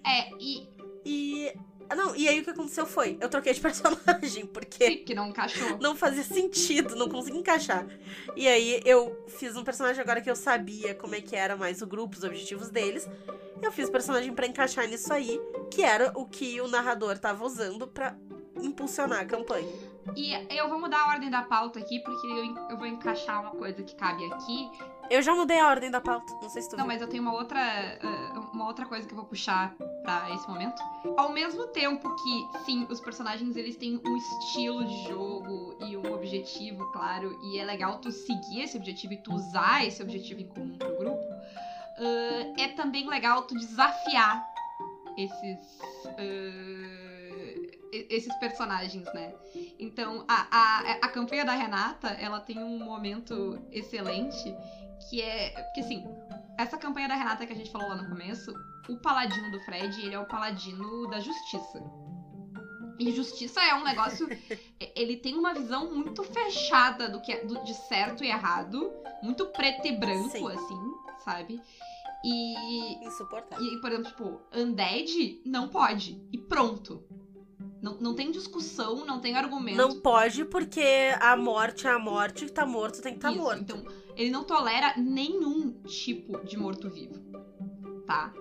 É, 0.05 0.29
e 0.39 0.67
E 1.05 1.53
Não, 1.93 2.15
e 2.15 2.27
aí 2.27 2.39
o 2.39 2.43
que 2.43 2.49
aconteceu 2.49 2.85
foi, 2.85 3.17
eu 3.19 3.29
troquei 3.29 3.53
de 3.53 3.59
personagem, 3.61 4.45
porque 4.45 4.97
que 4.97 5.13
não 5.13 5.29
encaixou. 5.29 5.77
não 5.79 5.95
fazia 5.95 6.23
sentido, 6.23 6.95
não 6.95 7.09
conseguia 7.09 7.39
encaixar. 7.39 7.85
E 8.35 8.47
aí 8.47 8.81
eu 8.85 9.25
fiz 9.27 9.55
um 9.55 9.63
personagem 9.63 10.01
agora 10.01 10.21
que 10.21 10.29
eu 10.29 10.35
sabia 10.35 10.95
como 10.95 11.15
é 11.15 11.21
que 11.21 11.35
era 11.35 11.55
mais 11.55 11.81
o 11.81 11.87
grupo, 11.87 12.17
os 12.17 12.23
objetivos 12.23 12.69
deles. 12.69 13.07
Eu 13.61 13.71
fiz 13.71 13.87
o 13.87 13.91
personagem 13.91 14.33
pra 14.33 14.45
encaixar 14.45 14.87
nisso 14.87 15.11
aí, 15.13 15.39
que 15.71 15.81
era 15.81 16.11
o 16.15 16.25
que 16.25 16.59
o 16.61 16.67
narrador 16.67 17.17
tava 17.17 17.45
usando 17.45 17.87
pra 17.87 18.15
impulsionar 18.61 19.21
a 19.21 19.25
campanha. 19.25 19.94
E 20.15 20.33
eu 20.55 20.69
vou 20.69 20.79
mudar 20.79 21.01
a 21.01 21.07
ordem 21.09 21.29
da 21.29 21.41
pauta 21.41 21.79
aqui, 21.79 21.99
porque 21.99 22.27
eu, 22.27 22.55
eu 22.69 22.77
vou 22.77 22.85
encaixar 22.85 23.41
uma 23.41 23.51
coisa 23.51 23.81
que 23.81 23.95
cabe 23.95 24.23
aqui. 24.31 24.69
Eu 25.09 25.21
já 25.21 25.33
mudei 25.35 25.59
a 25.59 25.67
ordem 25.67 25.89
da 25.91 26.01
pauta, 26.01 26.33
não 26.41 26.49
sei 26.49 26.61
se 26.61 26.69
tu 26.69 26.77
Não, 26.77 26.83
viu. 26.85 26.93
mas 26.93 27.01
eu 27.01 27.07
tenho 27.07 27.21
uma 27.23 27.33
outra, 27.33 27.59
ah, 27.59 28.39
uma 28.53 28.65
outra 28.67 28.85
coisa 28.85 29.07
que 29.07 29.13
eu 29.13 29.17
vou 29.17 29.25
puxar 29.25 29.75
pra 30.03 30.31
esse 30.33 30.47
momento. 30.47 30.81
Ao 31.17 31.29
mesmo 31.31 31.67
tempo 31.67 32.15
que, 32.15 32.59
sim, 32.65 32.87
os 32.89 32.99
personagens 32.99 33.55
eles 33.55 33.75
têm 33.75 33.99
um 34.05 34.17
estilo 34.17 34.83
de 34.85 35.03
jogo 35.07 35.75
e 35.87 35.95
um 35.97 36.13
objetivo, 36.13 36.83
claro, 36.91 37.37
e 37.43 37.59
é 37.59 37.63
legal 37.65 37.99
tu 37.99 38.11
seguir 38.11 38.61
esse 38.61 38.77
objetivo 38.77 39.13
e 39.13 39.17
tu 39.17 39.33
usar 39.33 39.85
esse 39.85 40.01
objetivo 40.01 40.41
em 40.41 40.47
comum 40.47 40.77
pro 40.77 40.97
grupo, 40.97 41.23
ah, 41.99 42.53
é 42.61 42.67
também 42.69 43.07
legal 43.07 43.43
tu 43.43 43.53
desafiar 43.55 44.43
esses. 45.17 45.79
e- 46.19 47.04
esses 48.09 48.33
personagens, 48.35 49.05
né? 49.13 49.33
Então, 49.79 50.25
a, 50.27 50.47
a, 50.51 50.91
a 51.05 51.07
campanha 51.09 51.45
da 51.45 51.53
Renata, 51.53 52.09
ela 52.09 52.39
tem 52.39 52.57
um 52.63 52.79
momento 52.83 53.59
excelente, 53.71 54.55
que 55.09 55.21
é. 55.21 55.49
Porque 55.63 55.81
assim, 55.81 56.03
essa 56.57 56.77
campanha 56.77 57.07
da 57.07 57.15
Renata 57.15 57.45
que 57.45 57.53
a 57.53 57.55
gente 57.55 57.71
falou 57.71 57.87
lá 57.89 57.95
no 57.95 58.09
começo, 58.09 58.53
o 58.89 58.97
paladino 58.97 59.51
do 59.51 59.59
Fred, 59.61 59.99
ele 60.05 60.15
é 60.15 60.19
o 60.19 60.25
paladino 60.25 61.07
da 61.07 61.19
justiça. 61.19 61.81
E 62.97 63.11
justiça 63.11 63.61
é 63.61 63.75
um 63.75 63.83
negócio. 63.83 64.27
ele 64.95 65.17
tem 65.17 65.35
uma 65.35 65.53
visão 65.53 65.93
muito 65.93 66.23
fechada 66.23 67.09
do 67.09 67.19
que 67.21 67.31
é 67.31 67.43
do- 67.43 67.63
de 67.65 67.73
certo 67.73 68.23
e 68.23 68.27
errado, 68.27 68.89
muito 69.21 69.45
preto 69.47 69.85
e 69.85 69.91
branco, 69.91 70.29
Sim. 70.29 70.47
assim, 70.51 70.93
sabe? 71.25 71.61
E, 72.23 73.05
Insuportável. 73.05 73.63
e, 73.65 73.79
por 73.81 73.91
exemplo, 73.91 74.09
tipo, 74.09 74.41
Undead 74.55 75.41
não 75.45 75.67
pode. 75.67 76.19
E 76.31 76.37
pronto. 76.37 77.03
Não, 77.85 77.93
não 77.99 78.15
tem 78.15 78.31
discussão, 78.31 79.05
não 79.05 79.19
tem 79.19 79.35
argumento. 79.37 79.77
Não 79.77 79.99
pode, 79.99 80.43
porque 80.43 80.81
a 81.19 81.37
morte 81.37 81.85
é 81.85 81.91
a 81.91 81.99
morte, 81.99 82.49
tá 82.51 82.65
morto 82.65 82.99
tem 82.99 83.11
que 83.11 83.19
estar 83.19 83.31
Isso, 83.31 83.39
morto. 83.39 83.61
Então, 83.61 83.85
ele 84.15 84.31
não 84.31 84.43
tolera 84.43 84.95
nenhum 84.97 85.69
tipo 85.85 86.43
de 86.43 86.57
morto-vivo. 86.57 87.13
Tá? 88.07 88.33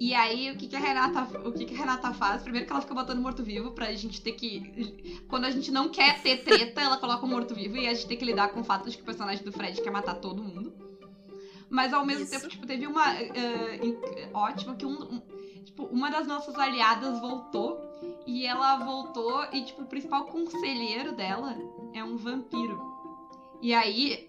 E 0.00 0.14
aí, 0.14 0.50
o 0.50 0.56
que, 0.56 0.66
que, 0.66 0.74
a 0.74 0.78
Renata, 0.78 1.46
o 1.46 1.52
que, 1.52 1.66
que 1.66 1.74
Renata 1.74 2.10
faz? 2.14 2.40
Primeiro 2.42 2.66
que 2.66 2.72
ela 2.72 2.80
fica 2.80 2.94
botando 2.94 3.20
morto-vivo 3.20 3.72
pra 3.72 3.92
gente 3.92 4.22
ter 4.22 4.32
que. 4.32 5.20
Quando 5.28 5.44
a 5.44 5.50
gente 5.50 5.70
não 5.70 5.90
quer 5.90 6.22
ter 6.22 6.38
treta, 6.42 6.80
ela 6.80 6.96
coloca 6.96 7.26
o 7.26 7.28
morto-vivo 7.28 7.76
e 7.76 7.86
a 7.86 7.92
gente 7.92 8.06
tem 8.06 8.16
que 8.16 8.24
lidar 8.24 8.48
com 8.48 8.60
o 8.60 8.64
fato 8.64 8.88
de 8.88 8.96
que 8.96 9.02
o 9.02 9.04
personagem 9.04 9.44
do 9.44 9.52
Fred 9.52 9.78
quer 9.82 9.90
matar 9.90 10.14
todo 10.14 10.42
mundo. 10.42 10.72
Mas 11.68 11.92
ao 11.92 12.02
mesmo 12.06 12.22
Isso. 12.22 12.30
tempo, 12.32 12.48
tipo, 12.48 12.66
teve 12.66 12.86
uma. 12.86 13.14
eh, 13.14 13.78
in- 13.84 13.98
ótima 14.32 14.74
que 14.74 14.86
um, 14.86 15.02
um- 15.02 15.22
Tipo, 15.64 15.84
uma 15.84 16.10
das 16.10 16.26
nossas 16.26 16.58
aliadas 16.58 17.20
voltou. 17.20 17.78
E 18.26 18.46
ela 18.46 18.76
voltou 18.76 19.44
e, 19.52 19.62
tipo, 19.62 19.82
o 19.82 19.86
principal 19.86 20.24
conselheiro 20.24 21.12
dela 21.12 21.54
é 21.92 22.02
um 22.02 22.16
vampiro. 22.16 22.80
E 23.60 23.74
aí, 23.74 24.26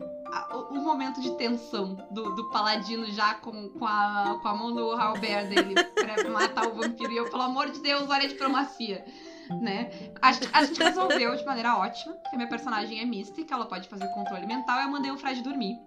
o, 0.71 0.75
momento 0.75 1.21
de 1.21 1.31
tensão 1.37 1.95
do, 2.11 2.35
do 2.35 2.49
paladino 2.49 3.05
já 3.05 3.33
com, 3.35 3.69
com, 3.69 3.85
a, 3.85 4.37
com 4.41 4.47
a 4.47 4.53
mão 4.53 4.71
no 4.71 4.91
halberd 4.91 5.55
dele 5.55 5.75
pra 5.95 6.29
matar 6.29 6.67
o 6.67 6.73
vampiro. 6.73 7.11
E 7.13 7.17
eu, 7.17 7.29
pelo 7.29 7.43
amor 7.43 7.69
de 7.69 7.79
Deus, 7.79 8.09
olha 8.09 8.25
a 8.25 8.27
diplomacia. 8.27 9.05
Né? 9.61 9.89
A, 10.21 10.31
gente- 10.33 10.49
a 10.53 10.63
gente 10.65 10.81
resolveu 10.83 11.35
de 11.35 11.45
maneira 11.45 11.77
ótima, 11.77 12.13
que 12.29 12.35
a 12.35 12.37
minha 12.37 12.49
personagem 12.49 12.99
é 12.99 13.05
mística, 13.05 13.53
ela 13.53 13.65
pode 13.65 13.87
fazer 13.87 14.07
controle 14.13 14.45
mental. 14.45 14.79
Eu 14.81 14.89
mandei 14.89 15.11
o 15.11 15.17
Fred 15.17 15.41
dormir. 15.41 15.77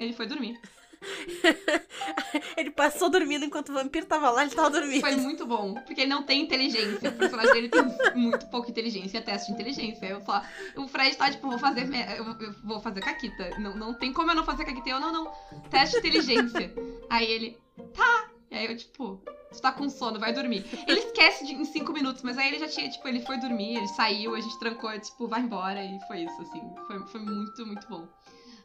Ele 0.00 0.12
foi 0.12 0.26
dormir. 0.26 0.60
Ele 2.56 2.70
passou 2.70 3.10
dormindo 3.10 3.44
enquanto 3.44 3.70
o 3.70 3.74
vampiro 3.74 4.06
tava 4.06 4.30
lá, 4.30 4.42
ele 4.42 4.54
tava 4.54 4.70
dormindo. 4.70 5.00
Foi 5.00 5.16
muito 5.16 5.46
bom, 5.46 5.74
porque 5.74 6.02
ele 6.02 6.10
não 6.10 6.22
tem 6.22 6.42
inteligência. 6.42 7.10
O 7.10 7.12
personagem 7.12 7.52
dele 7.52 7.68
tem 7.68 7.82
muito 8.14 8.46
pouca 8.48 8.70
inteligência, 8.70 9.20
teste 9.20 9.48
de 9.48 9.54
inteligência. 9.54 10.06
Eu 10.06 10.20
só. 10.22 10.42
O 10.76 10.86
Fred 10.86 11.16
tá 11.16 11.30
tipo, 11.30 11.48
vou 11.48 11.58
fazer. 11.58 11.88
Eu, 12.16 12.24
eu 12.24 12.52
vou 12.64 12.80
fazer 12.80 13.00
caquita. 13.00 13.50
Não, 13.58 13.74
não 13.76 13.94
tem 13.94 14.12
como 14.12 14.30
eu 14.30 14.34
não 14.34 14.44
fazer 14.44 14.64
caquita. 14.64 14.88
Eu, 14.88 15.00
não, 15.00 15.12
não. 15.12 15.32
Teste 15.70 16.00
de 16.00 16.08
inteligência. 16.08 16.72
Aí 17.10 17.30
ele, 17.30 17.58
tá. 17.94 18.30
E 18.50 18.54
aí 18.54 18.66
eu, 18.66 18.76
tipo, 18.76 19.22
tu 19.50 19.62
tá 19.62 19.72
com 19.72 19.88
sono, 19.88 20.20
vai 20.20 20.30
dormir. 20.30 20.62
Ele 20.86 21.00
esquece 21.00 21.46
de, 21.46 21.54
em 21.54 21.64
cinco 21.64 21.90
minutos, 21.90 22.22
mas 22.22 22.36
aí 22.36 22.48
ele 22.48 22.58
já 22.58 22.68
tinha, 22.68 22.86
tipo, 22.90 23.08
ele 23.08 23.20
foi 23.20 23.38
dormir, 23.38 23.78
ele 23.78 23.88
saiu, 23.88 24.34
a 24.34 24.40
gente 24.40 24.58
trancou, 24.58 24.90
tipo, 25.00 25.26
vai 25.26 25.40
embora. 25.40 25.82
E 25.82 25.98
foi 26.06 26.24
isso, 26.24 26.42
assim. 26.42 26.60
Foi, 26.86 27.00
foi 27.06 27.20
muito, 27.22 27.66
muito 27.66 27.88
bom. 27.88 28.06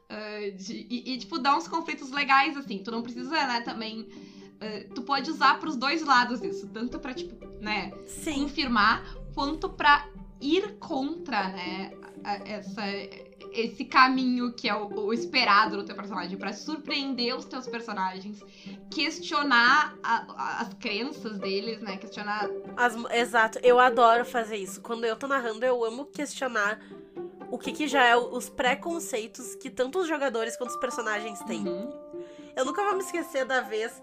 Ah, 0.09 0.39
de- 0.55 0.87
e, 0.89 1.13
e, 1.13 1.17
tipo, 1.17 1.37
dá 1.37 1.55
uns 1.57 1.67
conflitos 1.67 2.11
legais, 2.11 2.55
assim. 2.55 2.79
Tu 2.79 2.89
não 2.91 3.01
precisa, 3.01 3.29
né, 3.31 3.61
também. 3.61 4.07
ah, 4.61 4.93
tu 4.95 5.01
pode 5.01 5.29
usar 5.29 5.59
pros 5.59 5.75
dois 5.75 6.01
lados 6.03 6.41
isso. 6.41 6.67
Tanto 6.69 6.97
pra, 6.99 7.13
tipo, 7.13 7.35
né, 7.61 7.91
Sim. 8.05 8.43
confirmar, 8.43 9.03
quanto 9.35 9.69
pra 9.69 10.07
ir 10.39 10.77
contra, 10.79 11.49
né, 11.49 11.91
essa, 12.45 12.81
esse 13.51 13.85
caminho 13.85 14.53
que 14.53 14.67
é 14.69 14.75
o, 14.75 14.87
o 15.07 15.13
esperado 15.13 15.77
no 15.77 15.83
teu 15.83 15.95
personagem, 15.95 16.37
pra 16.37 16.53
surpreender 16.53 17.35
os 17.35 17.45
teus 17.45 17.67
personagens, 17.67 18.39
questionar 18.89 19.97
a- 20.03 20.25
a- 20.29 20.61
as 20.61 20.73
crenças 20.75 21.37
deles, 21.39 21.79
né, 21.81 21.97
questionar 21.97 22.47
As- 22.75 22.95
exato, 23.13 23.59
eu 23.63 23.79
adoro 23.79 24.25
fazer 24.25 24.57
isso. 24.57 24.81
Quando 24.81 25.05
eu 25.05 25.15
tô 25.15 25.27
narrando, 25.27 25.65
eu 25.65 25.83
amo 25.83 26.05
questionar 26.05 26.79
o 27.49 27.57
que, 27.57 27.71
que 27.71 27.87
já 27.87 28.05
é 28.05 28.15
os 28.15 28.49
preconceitos 28.49 29.55
que 29.55 29.69
tanto 29.69 29.99
os 29.99 30.07
jogadores 30.07 30.57
quanto 30.57 30.71
os 30.71 30.77
personagens 30.77 31.39
têm. 31.43 31.67
Uhum. 31.67 31.93
Eu 32.55 32.65
nunca 32.65 32.83
vou 32.83 32.93
me 32.95 33.03
esquecer 33.03 33.45
da 33.45 33.61
vez 33.61 34.01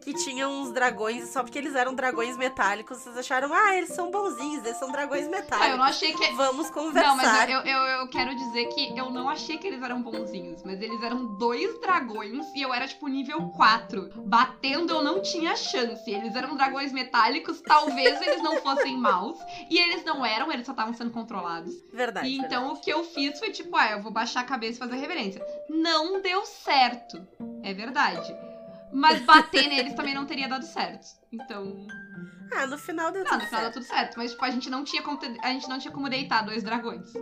que 0.00 0.14
tinha 0.14 0.48
uns 0.48 0.72
dragões, 0.72 1.24
e 1.24 1.32
só 1.32 1.42
porque 1.42 1.58
eles 1.58 1.74
eram 1.74 1.94
dragões 1.94 2.36
metálicos, 2.36 2.98
vocês 2.98 3.16
acharam, 3.16 3.52
ah, 3.52 3.76
eles 3.76 3.90
são 3.90 4.10
bonzinhos, 4.10 4.64
eles 4.64 4.76
são 4.78 4.90
dragões 4.90 5.22
Ah, 5.22 5.26
eu 5.26 5.30
metálicos. 5.30 5.76
não 5.78 5.84
achei 5.84 6.12
que. 6.14 6.32
Vamos 6.32 6.70
conversar. 6.70 7.08
Não, 7.08 7.16
mas 7.16 7.50
eu, 7.50 7.60
eu, 7.60 7.78
eu 8.00 8.08
quero 8.08 8.34
dizer 8.34 8.66
que 8.66 8.96
eu 8.96 9.10
não 9.10 9.28
achei 9.28 9.58
que 9.58 9.66
eles 9.66 9.82
eram 9.82 10.02
bonzinhos, 10.02 10.62
mas 10.64 10.80
eles 10.80 11.02
eram 11.02 11.36
dois 11.38 11.80
dragões 11.80 12.44
e 12.54 12.62
eu 12.62 12.72
era 12.72 12.86
tipo 12.86 13.08
nível 13.08 13.48
4. 13.50 14.10
Batendo 14.26 14.92
eu 14.92 15.02
não 15.02 15.20
tinha 15.22 15.56
chance. 15.56 16.08
Eles 16.10 16.34
eram 16.34 16.56
dragões 16.56 16.92
metálicos, 16.92 17.60
talvez 17.60 18.20
eles 18.22 18.42
não 18.42 18.56
fossem 18.62 18.96
maus. 18.96 19.38
E 19.70 19.78
eles 19.78 20.04
não 20.04 20.24
eram, 20.24 20.52
eles 20.52 20.66
só 20.66 20.72
estavam 20.72 20.94
sendo 20.94 21.10
controlados. 21.10 21.74
Verdade. 21.92 22.28
E 22.28 22.36
então 22.38 22.62
verdade. 22.62 22.78
o 22.78 22.80
que 22.80 22.90
eu 22.92 23.04
fiz 23.04 23.38
foi 23.38 23.50
tipo, 23.50 23.74
ah, 23.76 23.92
eu 23.92 24.02
vou 24.02 24.12
baixar 24.12 24.40
a 24.40 24.44
cabeça 24.44 24.74
e 24.76 24.88
fazer 24.88 24.96
reverência. 25.00 25.44
Não 25.68 26.20
deu 26.20 26.44
certo. 26.44 27.26
É 27.62 27.72
verdade. 27.74 28.34
Mas 28.92 29.20
bater 29.22 29.68
neles 29.68 29.94
também 29.94 30.14
não 30.14 30.24
teria 30.26 30.48
dado 30.48 30.64
certo. 30.64 31.06
Então. 31.32 31.86
Ah, 32.52 32.66
no 32.66 32.78
final 32.78 33.10
deu 33.12 33.24
Não, 33.24 33.30
tudo 33.32 33.40
no 33.42 33.46
final 33.48 33.60
deu 33.62 33.72
certo. 33.72 33.74
tudo 33.74 33.84
certo. 33.84 34.16
Mas, 34.16 34.30
tipo, 34.32 34.44
a 34.44 34.50
gente 34.50 34.70
não 34.70 34.84
tinha 34.84 35.02
como, 35.02 35.16
ter- 35.18 35.36
a 35.42 35.48
gente 35.48 35.68
não 35.68 35.78
tinha 35.78 35.92
como 35.92 36.08
deitar 36.08 36.42
dois 36.44 36.62
dragões. 36.62 37.12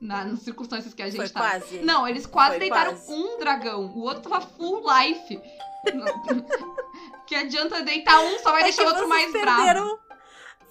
Na, 0.00 0.24
nas 0.24 0.40
circunstâncias 0.40 0.92
que 0.92 1.00
a 1.02 1.06
gente 1.06 1.16
Foi 1.16 1.28
tava. 1.28 1.48
quase. 1.60 1.78
Não, 1.78 2.06
eles 2.08 2.26
quase 2.26 2.50
Foi 2.50 2.58
deitaram 2.58 2.90
quase. 2.90 3.12
um 3.12 3.38
dragão. 3.38 3.86
O 3.94 4.00
outro 4.00 4.28
tava 4.28 4.40
full 4.44 4.82
life. 4.84 5.40
que 7.26 7.34
adianta 7.36 7.82
deitar 7.82 8.20
um, 8.20 8.38
só 8.40 8.50
vai 8.52 8.62
É 8.62 8.64
deixar 8.64 8.82
o 8.84 8.86
outro 8.86 9.08
mais 9.08 9.30
bravo. 9.32 9.98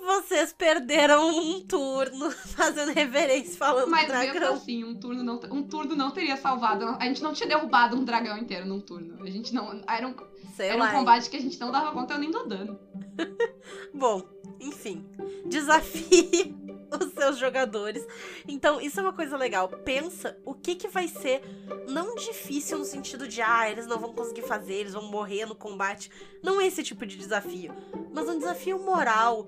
Vocês 0.04 0.52
perderam 0.52 1.30
um 1.30 1.62
turno 1.62 2.32
fazendo 2.56 2.92
reverência 2.92 3.56
falando 3.58 3.90
Mas 3.90 4.06
do 4.06 4.08
dragão. 4.08 4.54
assim, 4.54 4.84
um 4.84 4.96
turno, 4.96 5.24
não, 5.24 5.40
um 5.52 5.64
turno 5.64 5.96
não 5.96 6.12
teria 6.12 6.36
salvado. 6.38 6.86
A 7.00 7.06
gente 7.06 7.22
não 7.22 7.34
tinha 7.34 7.48
derrubado 7.48 7.96
um 7.96 8.04
dragão 8.04 8.38
inteiro 8.38 8.66
num 8.66 8.80
turno. 8.80 9.22
A 9.24 9.30
gente 9.30 9.54
não. 9.54 9.82
Era 9.88 10.08
um, 10.08 10.16
Sei 10.56 10.70
era 10.70 10.78
lá. 10.78 10.90
um 10.90 10.94
combate 10.94 11.30
que 11.30 11.38
a 11.38 11.42
gente 11.42 11.60
não 11.60 11.72
dava 11.72 11.92
conta, 11.92 12.18
nem 12.18 12.32
dou 12.32 12.48
dano. 12.48 12.80
Bom, 13.94 14.24
enfim. 14.60 15.06
Desafie 15.46 16.56
os 17.00 17.14
seus 17.14 17.38
jogadores. 17.38 18.06
Então, 18.48 18.82
isso 18.82 19.00
é 19.00 19.04
uma 19.04 19.14
coisa 19.14 19.38
legal. 19.38 19.68
Pensa 19.70 20.38
o 20.46 20.54
que, 20.54 20.76
que 20.76 20.88
vai 20.88 21.08
ser 21.08 21.42
não 21.88 22.16
difícil 22.16 22.78
no 22.78 22.86
sentido 22.86 23.28
de, 23.28 23.42
ah, 23.42 23.70
eles 23.70 23.86
não 23.88 24.00
vão 24.00 24.14
conseguir 24.14 24.42
fazer, 24.44 24.74
eles 24.74 24.94
vão 24.94 25.04
morrer 25.10 25.46
no 25.46 25.56
combate. 25.56 26.10
Não 26.44 26.60
é 26.60 26.66
esse 26.68 26.84
tipo 26.84 27.06
de 27.06 27.18
desafio. 27.18 27.74
Mas 28.14 28.28
um 28.28 28.38
desafio 28.38 28.78
moral, 28.80 29.48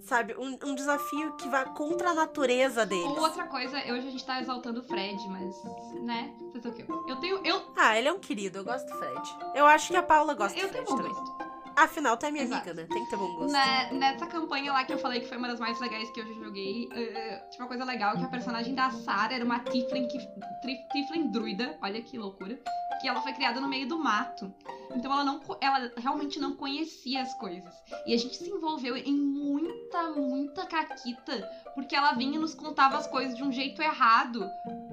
sabe? 0.00 0.34
Um, 0.38 0.58
um 0.64 0.74
desafio 0.74 1.34
que 1.36 1.48
vai 1.48 1.64
contra 1.74 2.10
a 2.10 2.14
natureza 2.14 2.84
deles. 2.86 3.04
Ou 3.04 3.20
outra 3.20 3.44
coisa, 3.46 3.76
hoje 3.78 4.08
a 4.08 4.10
gente 4.10 4.24
tá 4.24 4.40
exaltando 4.40 4.80
o 4.80 4.84
Fred, 4.84 5.18
mas, 5.28 5.54
né? 6.02 6.32
Fazer 6.52 6.68
o 6.68 6.72
quê? 6.74 6.84
Eu 7.08 7.16
tenho. 7.16 7.40
Eu, 7.44 7.62
Ah, 7.76 7.96
ele 7.98 8.08
é 8.08 8.12
um 8.12 8.18
querido, 8.18 8.58
eu 8.58 8.64
gosto 8.64 8.86
do 8.86 8.94
Fred. 8.98 9.36
Eu 9.54 9.66
acho 9.66 9.88
que 9.88 9.96
a 9.96 10.02
Paula 10.02 10.34
gosta 10.34 10.58
eu 10.58 10.66
do 10.68 10.72
tenho 10.72 10.84
Fred 10.84 10.96
bom 11.02 11.08
também. 11.10 11.12
gosto. 11.12 11.48
Afinal, 11.76 12.16
tu 12.16 12.26
é 12.26 12.30
minha 12.32 12.42
Exato. 12.42 12.70
amiga, 12.70 12.82
né? 12.82 12.88
Tem 12.90 13.04
que 13.04 13.10
ter 13.10 13.16
bom 13.16 13.36
gosto. 13.36 13.52
Na- 13.52 13.92
nessa 13.92 14.26
campanha 14.26 14.72
lá 14.72 14.84
que 14.84 14.92
eu 14.92 14.98
falei 14.98 15.20
que 15.20 15.28
foi 15.28 15.36
uma 15.38 15.46
das 15.46 15.60
mais 15.60 15.78
legais 15.78 16.10
que 16.10 16.20
eu 16.20 16.26
já 16.26 16.32
joguei, 16.44 16.88
eh, 16.92 17.40
tinha 17.52 17.62
uma 17.62 17.68
coisa 17.68 17.84
legal 17.84 18.16
que 18.18 18.24
a 18.24 18.28
personagem 18.28 18.74
da 18.74 18.90
Sarah 18.90 19.32
era 19.34 19.44
uma 19.44 19.60
Tiflin, 19.60 20.08
que, 20.08 20.18
tri- 20.60 20.78
Tiflin 20.90 21.30
druida, 21.30 21.78
olha 21.80 22.02
que 22.02 22.18
loucura, 22.18 22.58
porque 22.98 23.06
ela 23.06 23.22
foi 23.22 23.32
criada 23.32 23.60
no 23.60 23.68
meio 23.68 23.86
do 23.86 23.96
mato. 23.96 24.52
Então 24.90 25.12
ela 25.12 25.22
não 25.22 25.40
ela 25.60 25.92
realmente 25.96 26.40
não 26.40 26.56
conhecia 26.56 27.22
as 27.22 27.32
coisas. 27.34 27.72
E 28.04 28.12
a 28.12 28.16
gente 28.16 28.36
se 28.36 28.50
envolveu 28.50 28.96
em 28.96 29.14
muita, 29.14 30.10
muita 30.10 30.66
caquita, 30.66 31.48
porque 31.76 31.94
ela 31.94 32.12
vinha 32.12 32.34
e 32.34 32.40
nos 32.40 32.56
contava 32.56 32.98
as 32.98 33.06
coisas 33.06 33.36
de 33.36 33.44
um 33.44 33.52
jeito 33.52 33.80
errado, 33.80 34.44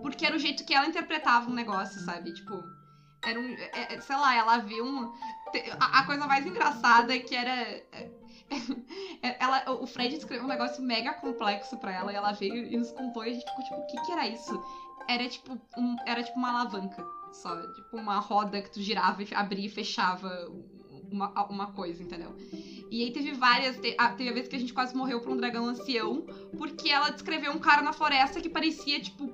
porque 0.04 0.24
era 0.24 0.36
o 0.36 0.39
jeito 0.39 0.63
que 0.63 0.74
ela 0.74 0.86
interpretava 0.86 1.50
um 1.50 1.54
negócio, 1.54 2.00
sabe? 2.02 2.32
Tipo, 2.32 2.63
era 3.24 3.39
um, 3.39 3.50
é, 3.50 3.96
é 3.96 4.02
sei 4.02 4.15
lá, 4.15 4.36
ela 4.36 4.60
viu 4.60 4.86
um 4.86 5.12
a, 5.80 6.04
coisa 6.04 6.28
mais 6.28 6.46
engraçada 6.46 7.15
é 7.15 7.20
que 7.20 7.36
era 7.36 7.50
é, 7.50 8.12
ela, 9.39 9.72
o 9.72 9.88
Fred 9.88 10.15
escreveu 10.15 10.46
um 10.46 10.50
negócio 10.50 10.84
mega 10.84 11.13
complexo 11.13 11.76
para 11.78 11.91
ela 11.91 12.13
e 12.13 12.15
ela 12.15 12.34
veio 12.34 12.56
e 12.56 12.78
nos 12.78 12.91
contou 12.91 13.26
e 13.26 13.32
a 13.32 13.34
gente 13.34 13.46
ficou 13.46 13.63
tipo, 13.63 13.76
o 13.78 13.88
que 13.88 14.06
que 14.06 14.12
era 14.12 14.28
isso? 14.28 14.63
Era 15.08 15.28
tipo, 15.28 15.60
um, 15.76 15.96
era 16.06 16.22
tipo 16.22 16.38
uma 16.38 16.50
alavanca 16.50 17.04
só, 17.36 17.56
tipo 17.74 17.98
uma 17.98 18.19
roda 18.19 18.62
que 18.62 18.71
tu 18.71 18.82
girava 18.82 19.21
e 19.24 19.28
abria 19.34 19.65
e 19.65 19.69
fechava 19.69 20.48
uma, 21.12 21.32
uma 21.50 21.67
coisa, 21.67 22.02
entendeu? 22.02 22.36
E 22.91 23.02
aí 23.02 23.12
teve 23.12 23.34
várias, 23.34 23.78
teve 23.78 24.30
a 24.30 24.34
vez 24.34 24.48
que 24.48 24.56
a 24.56 24.60
gente 24.60 24.74
quase 24.74 24.95
morreu 24.95 25.19
pra 25.19 25.32
um 25.32 25.38
dragão 25.38 25.65
ancião, 25.65 26.21
porque 26.58 26.89
ela 26.89 27.10
descreveu 27.10 27.52
um 27.52 27.60
cara 27.60 27.82
na 27.82 27.91
floresta 27.91 28.41
que 28.41 28.50
parecia, 28.50 29.00
tipo, 29.00 29.32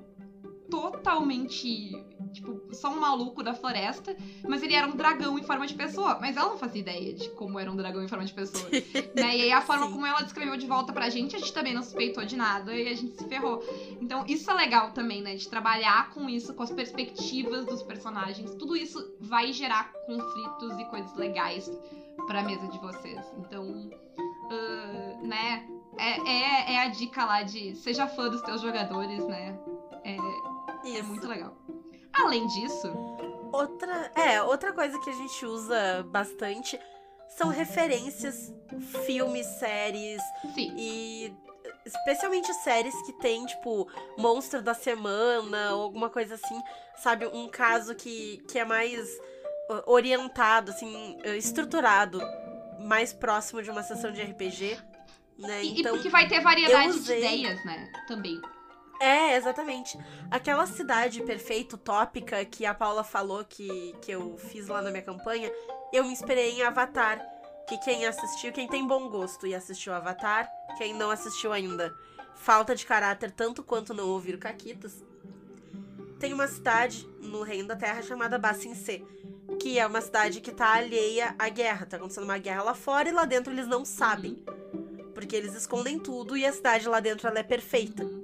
totalmente 0.70 1.92
tipo, 2.32 2.74
só 2.74 2.90
um 2.90 2.98
maluco 2.98 3.42
da 3.42 3.54
floresta, 3.54 4.16
mas 4.48 4.62
ele 4.62 4.74
era 4.74 4.86
um 4.86 4.96
dragão 4.96 5.38
em 5.38 5.42
forma 5.42 5.66
de 5.66 5.74
pessoa. 5.74 6.18
Mas 6.20 6.36
ela 6.36 6.50
não 6.50 6.58
fazia 6.58 6.80
ideia 6.80 7.12
de 7.14 7.28
como 7.30 7.58
era 7.58 7.70
um 7.70 7.76
dragão 7.76 8.02
em 8.02 8.08
forma 8.08 8.24
de 8.24 8.32
pessoa. 8.32 8.68
né? 9.14 9.36
E 9.36 9.42
aí 9.42 9.52
a 9.52 9.60
forma 9.60 9.86
Sim. 9.86 9.92
como 9.92 10.06
ela 10.06 10.22
descreveu 10.22 10.56
de 10.56 10.66
volta 10.66 10.92
pra 10.92 11.08
gente, 11.08 11.36
a 11.36 11.38
gente 11.38 11.52
também 11.52 11.74
não 11.74 11.82
suspeitou 11.82 12.24
de 12.24 12.36
nada 12.36 12.74
e 12.74 12.88
a 12.88 12.94
gente 12.94 13.16
se 13.16 13.28
ferrou. 13.28 13.62
Então 14.00 14.24
isso 14.26 14.50
é 14.50 14.54
legal 14.54 14.92
também, 14.92 15.22
né? 15.22 15.34
De 15.34 15.48
trabalhar 15.48 16.10
com 16.10 16.28
isso, 16.28 16.54
com 16.54 16.62
as 16.62 16.70
perspectivas 16.70 17.66
dos 17.66 17.82
personagens. 17.82 18.54
Tudo 18.54 18.76
isso 18.76 19.14
vai 19.20 19.52
gerar 19.52 19.92
conflitos 20.06 20.78
e 20.78 20.84
coisas 20.86 21.14
legais 21.16 21.70
pra 22.26 22.42
mesa 22.42 22.66
de 22.68 22.78
vocês. 22.78 23.20
Então, 23.38 23.64
uh, 23.66 25.26
né? 25.26 25.68
É, 25.98 26.20
é, 26.20 26.74
é, 26.74 26.78
a 26.80 26.88
dica 26.88 27.24
lá 27.24 27.42
de 27.42 27.74
seja 27.76 28.06
fã 28.06 28.28
dos 28.28 28.40
teus 28.40 28.62
jogadores, 28.62 29.26
né? 29.26 29.58
É, 30.04 30.98
é 30.98 31.02
muito 31.02 31.26
legal. 31.28 31.54
Além 32.14 32.46
disso. 32.46 32.92
Outra. 33.52 34.10
É, 34.14 34.42
outra 34.42 34.72
coisa 34.72 34.98
que 35.00 35.10
a 35.10 35.14
gente 35.14 35.44
usa 35.46 36.02
bastante 36.08 36.78
são 37.28 37.48
referências, 37.48 38.52
filmes, 39.04 39.46
séries. 39.46 40.20
Sim. 40.54 40.74
E 40.76 41.34
especialmente 41.84 42.52
séries 42.54 42.94
que 43.02 43.12
tem, 43.14 43.44
tipo, 43.46 43.88
monstro 44.16 44.62
da 44.62 44.74
semana 44.74 45.74
ou 45.74 45.82
alguma 45.82 46.08
coisa 46.08 46.34
assim, 46.34 46.60
sabe? 46.96 47.26
Um 47.26 47.48
caso 47.48 47.94
que, 47.94 48.42
que 48.48 48.58
é 48.58 48.64
mais 48.64 49.08
orientado, 49.86 50.70
assim, 50.70 51.18
estruturado, 51.36 52.20
mais 52.80 53.12
próximo 53.12 53.62
de 53.62 53.70
uma 53.70 53.82
sessão 53.82 54.12
de 54.12 54.22
RPG. 54.22 54.78
Né? 55.38 55.64
E, 55.64 55.80
então, 55.80 55.94
e 55.94 55.96
porque 55.96 56.08
vai 56.08 56.28
ter 56.28 56.40
variedade 56.40 56.90
usei... 56.90 57.20
de 57.20 57.26
ideias, 57.26 57.64
né? 57.64 57.90
Também. 58.06 58.40
É, 59.02 59.34
exatamente. 59.34 59.98
Aquela 60.30 60.64
cidade 60.64 61.24
perfeita, 61.24 61.74
utópica, 61.74 62.44
que 62.44 62.64
a 62.64 62.72
Paula 62.72 63.02
falou 63.02 63.44
que, 63.44 63.96
que 64.00 64.12
eu 64.12 64.38
fiz 64.38 64.68
lá 64.68 64.80
na 64.80 64.92
minha 64.92 65.02
campanha, 65.02 65.50
eu 65.92 66.04
me 66.04 66.12
inspirei 66.12 66.52
em 66.52 66.62
Avatar. 66.62 67.20
Que 67.68 67.76
quem 67.78 68.06
assistiu, 68.06 68.52
quem 68.52 68.68
tem 68.68 68.86
bom 68.86 69.08
gosto 69.08 69.44
e 69.44 69.56
assistiu 69.56 69.92
Avatar, 69.92 70.48
quem 70.78 70.94
não 70.94 71.10
assistiu 71.10 71.52
ainda, 71.52 71.92
falta 72.36 72.76
de 72.76 72.86
caráter 72.86 73.32
tanto 73.32 73.64
quanto 73.64 73.92
não 73.92 74.08
ouvir 74.08 74.38
Caquitas. 74.38 75.04
Tem 76.20 76.32
uma 76.32 76.46
cidade 76.46 77.04
no 77.20 77.42
Reino 77.42 77.66
da 77.66 77.74
Terra 77.74 78.02
chamada 78.02 78.38
Bassin-C, 78.38 79.04
que 79.58 79.80
é 79.80 79.86
uma 79.86 80.00
cidade 80.00 80.40
que 80.40 80.52
tá 80.52 80.74
alheia 80.74 81.34
à 81.40 81.48
guerra. 81.48 81.86
Tá 81.86 81.96
acontecendo 81.96 82.24
uma 82.24 82.38
guerra 82.38 82.62
lá 82.62 82.74
fora 82.74 83.08
e 83.08 83.12
lá 83.12 83.24
dentro 83.24 83.52
eles 83.52 83.66
não 83.66 83.84
sabem. 83.84 84.40
Porque 85.12 85.34
eles 85.34 85.56
escondem 85.56 85.98
tudo 85.98 86.36
e 86.36 86.46
a 86.46 86.52
cidade 86.52 86.86
lá 86.88 87.00
dentro 87.00 87.26
ela 87.26 87.40
é 87.40 87.42
perfeita 87.42 88.22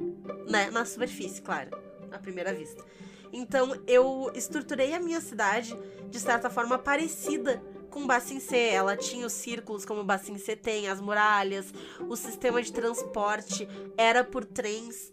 né? 0.49 0.71
Na 0.71 0.85
superfície, 0.85 1.41
claro, 1.43 1.71
à 2.11 2.19
primeira 2.19 2.53
vista. 2.53 2.85
Então 3.33 3.75
eu 3.87 4.31
estruturei 4.35 4.95
a 4.95 5.01
minha 5.01 5.21
cidade 5.21 5.77
de 6.09 6.19
certa 6.19 6.49
forma 6.49 6.79
parecida 6.79 7.62
com 7.91 8.07
Bassin 8.07 8.41
C. 8.41 8.57
Ela 8.57 8.97
tinha 8.97 9.27
os 9.27 9.33
círculos 9.33 9.85
como 9.85 10.05
Bassin 10.05 10.38
C 10.38 10.57
tem, 10.57 10.88
as 10.88 11.01
muralhas, 11.01 11.73
o 12.09 12.17
sistema 12.17 12.62
de 12.62 12.73
transporte 12.73 13.69
era 13.97 14.25
por 14.25 14.45
trens, 14.45 15.12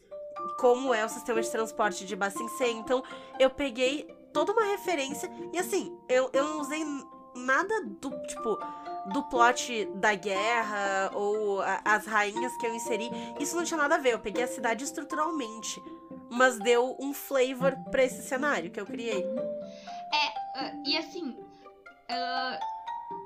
como 0.59 0.93
é 0.93 1.03
o 1.03 1.09
sistema 1.09 1.41
de 1.41 1.49
transporte 1.49 2.05
de 2.05 2.15
Bassin 2.15 2.47
C. 2.49 2.67
Então 2.69 3.03
eu 3.39 3.49
peguei 3.49 4.03
toda 4.31 4.51
uma 4.51 4.65
referência 4.65 5.29
e 5.53 5.59
assim, 5.59 5.97
eu, 6.09 6.29
eu 6.33 6.43
não 6.43 6.61
usei 6.61 6.83
nada 7.35 7.81
do 7.83 8.09
tipo 8.27 8.57
do 9.13 9.23
plot 9.23 9.85
da 9.95 10.15
guerra 10.15 11.11
ou 11.13 11.61
a, 11.61 11.81
as 11.85 12.05
rainhas 12.05 12.55
que 12.57 12.65
eu 12.65 12.73
inseri. 12.73 13.09
Isso 13.39 13.55
não 13.55 13.63
tinha 13.63 13.77
nada 13.77 13.95
a 13.95 13.99
ver. 13.99 14.13
Eu 14.13 14.19
peguei 14.19 14.43
a 14.43 14.47
cidade 14.47 14.83
estruturalmente, 14.83 15.81
mas 16.29 16.59
deu 16.59 16.95
um 16.99 17.13
flavor 17.13 17.75
para 17.91 18.03
esse 18.03 18.21
cenário 18.23 18.71
que 18.71 18.79
eu 18.79 18.85
criei. 18.85 19.23
É, 19.23 20.65
uh, 20.65 20.83
e 20.85 20.97
assim, 20.97 21.29
uh, 21.29 22.59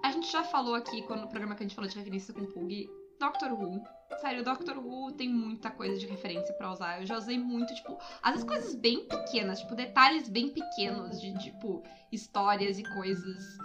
a 0.03 0.11
gente 0.11 0.31
já 0.31 0.43
falou 0.43 0.75
aqui 0.75 1.01
quando 1.03 1.21
no 1.21 1.27
programa 1.27 1.55
que 1.55 1.63
a 1.63 1.67
gente 1.67 1.75
falou 1.75 1.89
de 1.89 1.97
referência 1.97 2.33
com 2.33 2.41
o 2.41 2.47
Pug, 2.47 2.89
Doctor 3.19 3.51
Who. 3.53 3.83
Sério, 4.21 4.43
Doctor 4.43 4.77
Who 4.77 5.11
tem 5.11 5.29
muita 5.29 5.69
coisa 5.69 5.97
de 5.97 6.07
referência 6.07 6.53
para 6.55 6.71
usar. 6.71 6.99
Eu 6.99 7.05
já 7.05 7.17
usei 7.17 7.37
muito, 7.37 7.73
tipo, 7.75 7.97
às 8.21 8.31
vezes 8.31 8.47
coisas 8.47 8.75
bem 8.75 9.05
pequenas, 9.05 9.59
tipo, 9.59 9.75
detalhes 9.75 10.27
bem 10.27 10.49
pequenos 10.49 11.21
de, 11.21 11.37
tipo, 11.37 11.83
histórias 12.11 12.79
e 12.79 12.83
coisas 12.83 13.57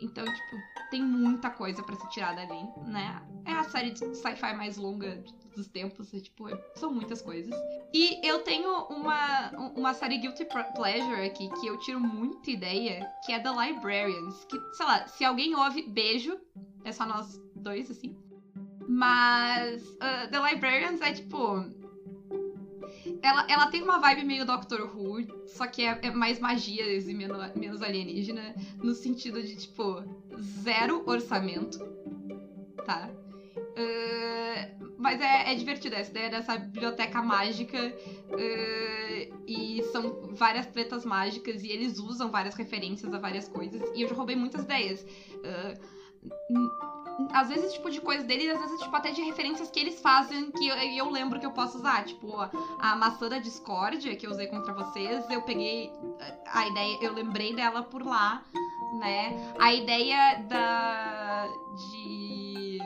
então, 0.00 0.24
tipo, 0.24 0.56
tem 0.90 1.02
muita 1.02 1.50
coisa 1.50 1.82
para 1.82 1.94
ser 1.96 2.08
tirada 2.08 2.40
ali, 2.40 2.62
né? 2.86 3.22
É 3.44 3.52
a 3.52 3.64
série 3.64 3.90
de 3.90 4.14
sci-fi 4.16 4.54
mais 4.54 4.76
longa 4.76 5.22
dos 5.54 5.68
tempos, 5.68 6.12
é, 6.14 6.20
tipo, 6.20 6.48
é, 6.48 6.56
são 6.74 6.92
muitas 6.92 7.20
coisas. 7.22 7.54
E 7.92 8.26
eu 8.26 8.40
tenho 8.40 8.70
uma, 8.86 9.50
uma 9.76 9.94
série 9.94 10.18
Guilty 10.18 10.46
Pleasure 10.74 11.26
aqui 11.26 11.48
que 11.60 11.66
eu 11.66 11.78
tiro 11.78 12.00
muita 12.00 12.50
ideia, 12.50 13.06
que 13.24 13.32
é 13.32 13.38
The 13.38 13.50
Librarians. 13.50 14.44
Que, 14.44 14.58
sei 14.74 14.86
lá, 14.86 15.06
se 15.06 15.24
alguém 15.24 15.54
ouve, 15.54 15.82
beijo. 15.82 16.38
É 16.84 16.92
só 16.92 17.04
nós 17.04 17.38
dois, 17.56 17.90
assim. 17.90 18.16
Mas 18.88 19.82
uh, 19.82 20.30
The 20.30 20.50
Librarians 20.50 21.00
é 21.00 21.12
tipo 21.12 21.64
ela, 23.22 23.44
ela 23.48 23.66
tem 23.66 23.82
uma 23.82 23.98
vibe 23.98 24.24
meio 24.24 24.44
Doctor 24.44 24.80
Who, 24.94 25.46
só 25.46 25.66
que 25.66 25.82
é, 25.82 25.98
é 26.02 26.10
mais 26.10 26.38
magias 26.38 27.08
e 27.08 27.14
menos, 27.14 27.54
menos 27.54 27.82
alienígena, 27.82 28.54
no 28.82 28.94
sentido 28.94 29.42
de, 29.42 29.56
tipo, 29.56 30.02
zero 30.40 31.02
orçamento, 31.06 31.78
tá? 32.84 33.10
Uh, 33.70 34.90
mas 34.98 35.20
é, 35.20 35.52
é 35.52 35.54
divertido 35.54 35.94
essa 35.94 36.10
ideia 36.10 36.28
dessa 36.28 36.56
biblioteca 36.58 37.22
mágica 37.22 37.78
uh, 38.28 39.44
e 39.46 39.82
são 39.92 40.28
várias 40.32 40.66
tretas 40.66 41.04
mágicas 41.04 41.62
e 41.62 41.68
eles 41.68 41.98
usam 41.98 42.30
várias 42.30 42.54
referências 42.54 43.12
a 43.14 43.18
várias 43.18 43.48
coisas 43.48 43.80
e 43.94 44.02
eu 44.02 44.08
já 44.08 44.14
roubei 44.14 44.36
muitas 44.36 44.64
ideias. 44.64 45.02
Uh, 45.02 46.00
às 47.32 47.48
vezes, 47.48 47.72
tipo, 47.72 47.90
de 47.90 48.00
coisas 48.00 48.26
dele, 48.26 48.50
às 48.50 48.60
vezes, 48.60 48.80
tipo, 48.80 48.94
até 48.94 49.10
de 49.10 49.22
referências 49.22 49.70
que 49.70 49.80
eles 49.80 50.00
fazem 50.00 50.50
que 50.52 50.68
eu, 50.68 50.76
eu 50.76 51.10
lembro 51.10 51.38
que 51.38 51.46
eu 51.46 51.52
posso 51.52 51.78
usar. 51.78 52.04
Tipo, 52.04 52.36
a, 52.36 52.50
a 52.80 52.96
maçã 52.96 53.28
da 53.28 53.38
discórdia 53.38 54.14
que 54.16 54.26
eu 54.26 54.30
usei 54.30 54.46
contra 54.46 54.72
vocês, 54.72 55.28
eu 55.30 55.42
peguei 55.42 55.92
a 56.46 56.66
ideia, 56.66 56.98
eu 57.02 57.12
lembrei 57.12 57.54
dela 57.54 57.82
por 57.82 58.04
lá, 58.04 58.42
né? 58.98 59.54
A 59.58 59.72
ideia 59.72 60.42
da. 60.48 61.46
de. 61.90 62.78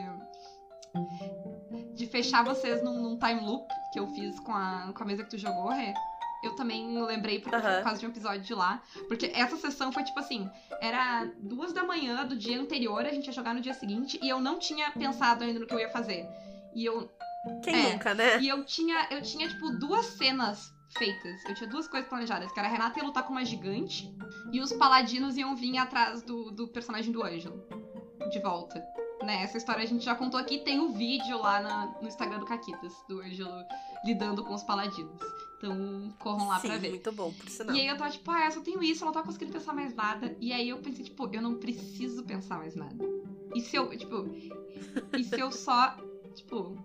de 1.93 2.07
fechar 2.07 2.43
vocês 2.43 2.83
num, 2.83 3.01
num 3.01 3.17
time 3.17 3.41
loop 3.41 3.67
que 3.91 3.99
eu 3.99 4.07
fiz 4.07 4.39
com 4.39 4.51
a, 4.51 4.91
com 4.93 5.03
a 5.03 5.05
mesa 5.05 5.23
que 5.23 5.29
tu 5.29 5.37
jogou, 5.37 5.69
Rê 5.69 5.93
eu 6.47 6.55
também 6.55 7.03
lembrei 7.03 7.39
por, 7.39 7.53
uhum. 7.53 7.61
por 7.61 7.83
causa 7.83 7.99
de 7.99 8.05
um 8.05 8.09
episódio 8.09 8.41
de 8.41 8.53
lá. 8.53 8.81
Porque 9.07 9.31
essa 9.33 9.57
sessão 9.57 9.91
foi 9.91 10.03
tipo 10.03 10.19
assim: 10.19 10.49
era 10.81 11.25
duas 11.39 11.73
da 11.73 11.83
manhã 11.83 12.25
do 12.25 12.35
dia 12.35 12.59
anterior, 12.59 13.05
a 13.05 13.09
gente 13.09 13.27
ia 13.27 13.33
jogar 13.33 13.53
no 13.53 13.61
dia 13.61 13.73
seguinte, 13.73 14.19
e 14.21 14.29
eu 14.29 14.39
não 14.39 14.59
tinha 14.59 14.91
pensado 14.91 15.43
ainda 15.43 15.59
no 15.59 15.67
que 15.67 15.73
eu 15.73 15.79
ia 15.79 15.89
fazer. 15.89 16.27
E 16.73 16.85
eu. 16.85 17.09
Quem 17.63 17.75
é, 17.75 17.93
nunca, 17.93 18.13
né? 18.13 18.39
E 18.39 18.47
eu 18.47 18.65
tinha, 18.65 19.07
eu 19.11 19.21
tinha, 19.21 19.47
tipo, 19.47 19.69
duas 19.71 20.05
cenas 20.05 20.73
feitas. 20.97 21.43
Eu 21.45 21.55
tinha 21.55 21.69
duas 21.69 21.87
coisas 21.87 22.07
planejadas, 22.09 22.51
que 22.51 22.59
era 22.59 22.67
a 22.67 22.71
Renata 22.71 22.99
ia 22.99 23.05
lutar 23.05 23.23
com 23.23 23.31
uma 23.31 23.45
gigante 23.45 24.13
e 24.51 24.59
os 24.59 24.71
paladinos 24.73 25.37
iam 25.37 25.55
vir 25.55 25.77
atrás 25.77 26.21
do, 26.23 26.51
do 26.51 26.67
personagem 26.67 27.11
do 27.11 27.23
Ângelo. 27.23 27.63
De 28.31 28.39
volta. 28.39 28.83
Né, 29.23 29.43
essa 29.43 29.57
história 29.57 29.81
a 29.83 29.87
gente 29.87 30.03
já 30.03 30.13
contou 30.13 30.39
aqui, 30.39 30.59
tem 30.59 30.79
o 30.79 30.85
um 30.85 30.93
vídeo 30.93 31.37
lá 31.39 31.59
na, 31.59 31.85
no 32.01 32.07
Instagram 32.07 32.37
do 32.37 32.45
Caquitas, 32.45 32.93
do 33.07 33.21
Ângelo 33.21 33.63
lidando 34.03 34.43
com 34.43 34.53
os 34.53 34.63
paladinos. 34.63 35.19
Então, 35.65 36.13
corram 36.19 36.47
lá 36.47 36.59
Sim, 36.59 36.67
pra 36.67 36.77
ver. 36.77 36.89
muito 36.89 37.11
bom, 37.11 37.31
por 37.33 37.49
sinal. 37.49 37.75
E 37.75 37.79
aí 37.79 37.87
eu 37.87 37.97
tava 37.97 38.11
tipo, 38.11 38.31
ah, 38.31 38.45
eu 38.45 38.51
só 38.51 38.61
tenho 38.61 38.83
isso, 38.83 39.03
eu 39.03 39.05
não 39.05 39.13
tava 39.13 39.25
conseguindo 39.25 39.51
pensar 39.51 39.73
mais 39.73 39.93
nada. 39.95 40.35
E 40.39 40.53
aí 40.53 40.69
eu 40.69 40.77
pensei, 40.77 41.03
tipo, 41.05 41.29
eu 41.33 41.41
não 41.41 41.55
preciso 41.55 42.23
pensar 42.23 42.57
mais 42.57 42.75
nada. 42.75 43.03
E 43.53 43.61
se 43.61 43.75
eu, 43.75 43.89
tipo, 43.97 44.29
e 45.17 45.23
se 45.23 45.39
eu 45.39 45.51
só, 45.51 45.95
tipo, 46.35 46.77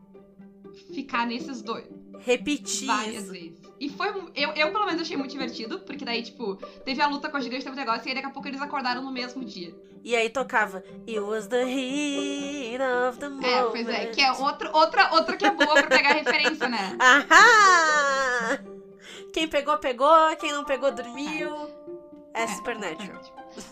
ficar 0.94 1.26
nesses 1.26 1.62
dois? 1.62 1.88
Repetir 2.20 2.86
várias 2.86 3.24
isso. 3.24 3.32
vezes. 3.32 3.60
E 3.80 3.88
foi. 3.88 4.08
Eu, 4.34 4.50
eu, 4.52 4.70
pelo 4.70 4.84
menos, 4.84 5.00
achei 5.00 5.16
muito 5.16 5.30
divertido, 5.30 5.80
porque 5.80 6.04
daí, 6.04 6.22
tipo, 6.22 6.56
teve 6.84 7.00
a 7.00 7.06
luta 7.06 7.30
com 7.30 7.36
a 7.38 7.40
gigante, 7.40 7.64
teve 7.64 7.74
um 7.74 7.78
negócio, 7.78 8.06
e 8.06 8.10
aí 8.10 8.14
daqui 8.14 8.26
a 8.26 8.30
pouco 8.30 8.46
eles 8.46 8.60
acordaram 8.60 9.02
no 9.02 9.10
mesmo 9.10 9.42
dia. 9.44 9.74
E 10.02 10.16
aí 10.16 10.30
tocava 10.30 10.82
It 11.06 11.20
was 11.20 11.46
the 11.46 11.64
heat 11.64 12.80
of 12.80 13.18
the 13.18 13.28
moment. 13.28 13.46
É, 13.46 13.62
pois 13.64 13.88
é, 13.88 14.06
que 14.06 14.20
é 14.20 14.32
outro, 14.32 14.70
outra, 14.72 15.12
outra 15.14 15.36
que 15.36 15.44
é 15.44 15.50
boa 15.50 15.74
pra 15.74 15.88
pegar 15.88 16.12
referência, 16.12 16.68
né? 16.68 16.96
Ahá! 17.00 18.69
Quem 19.32 19.48
pegou, 19.48 19.78
pegou, 19.78 20.36
quem 20.38 20.52
não 20.52 20.64
pegou, 20.64 20.92
dormiu. 20.92 21.68
É, 22.34 22.44
é 22.44 22.46
Supernatural. 22.46 23.20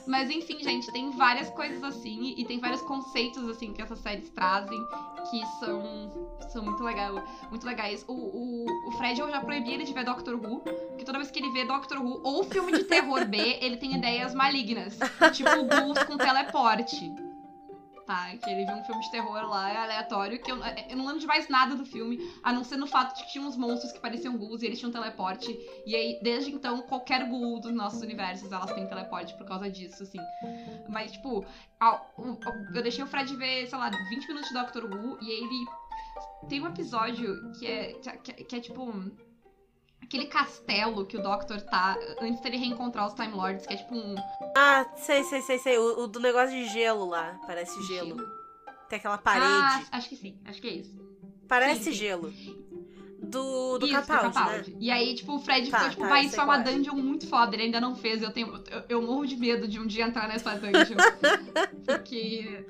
Mas 0.06 0.28
enfim, 0.30 0.58
gente, 0.60 0.90
tem 0.90 1.10
várias 1.12 1.48
coisas 1.50 1.82
assim 1.84 2.34
e 2.36 2.44
tem 2.44 2.58
vários 2.58 2.82
conceitos 2.82 3.48
assim 3.48 3.72
que 3.72 3.80
essas 3.80 3.98
séries 4.00 4.28
trazem 4.30 4.78
que 5.30 5.44
são, 5.60 6.28
são 6.48 6.64
muito, 6.64 6.82
legal, 6.82 7.22
muito 7.50 7.64
legais. 7.64 8.04
O, 8.08 8.12
o, 8.12 8.88
o 8.88 8.92
Fred 8.92 9.20
eu 9.20 9.30
já 9.30 9.40
proibi 9.40 9.74
ele 9.74 9.84
de 9.84 9.92
ver 9.92 10.04
Doctor 10.04 10.34
Who, 10.34 10.60
porque 10.60 11.04
toda 11.04 11.18
vez 11.18 11.30
que 11.30 11.38
ele 11.38 11.50
vê 11.52 11.64
Doctor 11.64 11.98
Who 12.02 12.20
ou 12.24 12.42
filme 12.44 12.72
de 12.72 12.84
terror 12.84 13.24
B, 13.26 13.58
ele 13.60 13.76
tem 13.76 13.94
ideias 13.94 14.34
malignas. 14.34 14.98
Tipo 15.32 15.64
ghouls 15.64 16.02
com 16.04 16.16
teleporte 16.16 17.27
tá? 18.08 18.34
Que 18.38 18.48
ele 18.48 18.64
viu 18.64 18.74
um 18.74 18.82
filme 18.84 19.02
de 19.02 19.10
terror 19.10 19.46
lá, 19.46 19.70
é 19.70 19.76
aleatório, 19.76 20.40
que 20.40 20.50
eu, 20.50 20.56
eu 20.88 20.96
não 20.96 21.04
lembro 21.04 21.20
de 21.20 21.26
mais 21.26 21.46
nada 21.50 21.76
do 21.76 21.84
filme, 21.84 22.18
a 22.42 22.50
não 22.50 22.64
ser 22.64 22.78
no 22.78 22.86
fato 22.86 23.14
de 23.14 23.22
que 23.22 23.32
tinha 23.32 23.46
uns 23.46 23.54
monstros 23.54 23.92
que 23.92 24.00
pareciam 24.00 24.34
ghouls 24.38 24.62
e 24.62 24.66
eles 24.66 24.78
tinham 24.78 24.90
teleporte. 24.90 25.54
E 25.84 25.94
aí, 25.94 26.18
desde 26.22 26.50
então, 26.50 26.80
qualquer 26.80 27.28
ghoul 27.28 27.60
dos 27.60 27.72
nossos 27.72 28.00
universos, 28.00 28.50
elas 28.50 28.72
têm 28.72 28.86
teleporte 28.86 29.36
por 29.36 29.46
causa 29.46 29.70
disso, 29.70 30.02
assim. 30.02 30.18
Mas, 30.88 31.12
tipo, 31.12 31.44
eu 32.74 32.82
deixei 32.82 33.04
o 33.04 33.06
Fred 33.06 33.36
ver, 33.36 33.66
sei 33.66 33.78
lá, 33.78 33.90
20 33.90 34.28
minutos 34.28 34.48
de 34.48 34.54
Doctor 34.54 34.84
Who, 34.84 35.18
e 35.20 35.30
ele 35.30 35.66
tem 36.48 36.62
um 36.62 36.66
episódio 36.66 37.52
que 37.58 37.66
é, 37.66 37.92
que 37.92 38.08
é, 38.08 38.16
que 38.16 38.56
é 38.56 38.60
tipo 38.60 38.90
aquele 40.02 40.26
castelo 40.26 41.06
que 41.06 41.16
o 41.16 41.22
Doctor 41.22 41.60
tá 41.62 41.96
antes 42.20 42.40
dele 42.40 42.56
reencontrar 42.56 43.06
os 43.06 43.14
Time 43.14 43.32
Lords, 43.32 43.66
que 43.66 43.74
é 43.74 43.76
tipo 43.76 43.94
um. 43.94 44.14
Ah, 44.56 44.86
sei, 44.96 45.22
sei, 45.24 45.40
sei, 45.42 45.58
sei. 45.58 45.78
O, 45.78 46.04
o 46.04 46.06
do 46.06 46.20
negócio 46.20 46.50
de 46.50 46.66
gelo 46.68 47.06
lá. 47.06 47.38
Parece 47.46 47.80
gelo. 47.86 48.16
gelo. 48.16 48.38
Tem 48.88 48.98
aquela 48.98 49.18
parede. 49.18 49.46
Ah, 49.46 49.84
acho 49.92 50.08
que 50.08 50.16
sim, 50.16 50.38
acho 50.44 50.60
que 50.60 50.68
é 50.68 50.72
isso. 50.72 50.98
Parece 51.46 51.84
sim, 51.84 51.92
sim. 51.92 51.96
gelo. 51.96 52.32
Do, 53.20 53.78
do 53.78 53.86
Isso, 53.86 53.94
Capaldi, 53.94 54.28
do 54.28 54.32
Capaldi. 54.32 54.70
Né? 54.70 54.76
E 54.80 54.90
aí, 54.90 55.14
tipo, 55.14 55.34
o 55.34 55.40
Fred 55.40 55.68
tá, 55.70 55.78
ficou, 55.78 55.90
tipo, 55.90 56.02
tá, 56.02 56.08
vai, 56.08 56.24
isso 56.24 56.40
é 56.40 56.44
uma 56.44 56.60
é. 56.60 56.62
dungeon 56.62 56.94
muito 56.94 57.26
foda, 57.26 57.54
ele 57.54 57.64
ainda 57.64 57.80
não 57.80 57.96
fez. 57.96 58.22
Eu, 58.22 58.30
tenho, 58.30 58.62
eu, 58.70 58.82
eu, 58.88 59.02
morro 59.02 59.26
de 59.26 59.36
medo 59.36 59.66
de 59.66 59.80
um 59.80 59.86
dia 59.86 60.04
entrar 60.04 60.28
nessa 60.28 60.54
dungeon. 60.54 60.96
porque. 61.84 62.64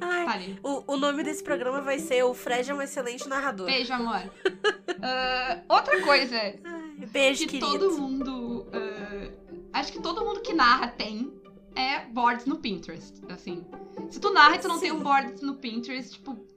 Ai, 0.00 0.24
tá. 0.24 0.68
O, 0.68 0.94
o 0.94 0.96
nome 0.96 1.22
desse 1.22 1.44
programa 1.44 1.80
vai 1.80 2.00
ser 2.00 2.24
O 2.24 2.34
Fred 2.34 2.68
é 2.70 2.74
um 2.74 2.82
excelente 2.82 3.28
narrador. 3.28 3.66
Beijo, 3.66 3.92
amor. 3.94 4.20
uh, 4.20 5.62
outra 5.68 6.00
coisa. 6.02 6.36
Ai, 6.36 7.06
beijo, 7.06 7.46
que 7.46 7.60
querido. 7.60 7.78
todo 7.78 7.98
mundo. 7.98 8.66
Uh, 8.74 9.32
acho 9.72 9.92
que 9.92 10.02
todo 10.02 10.24
mundo 10.24 10.40
que 10.40 10.52
narra 10.52 10.88
tem 10.88 11.32
é 11.76 12.00
boards 12.06 12.46
no 12.46 12.56
Pinterest. 12.56 13.14
Assim. 13.28 13.64
Se 14.10 14.20
tu 14.20 14.32
narra 14.32 14.56
e 14.56 14.58
tu 14.58 14.66
não 14.66 14.74
Sim. 14.74 14.80
tem 14.80 14.92
um 14.92 15.00
board 15.00 15.44
no 15.44 15.54
Pinterest, 15.54 16.14
tipo 16.14 16.53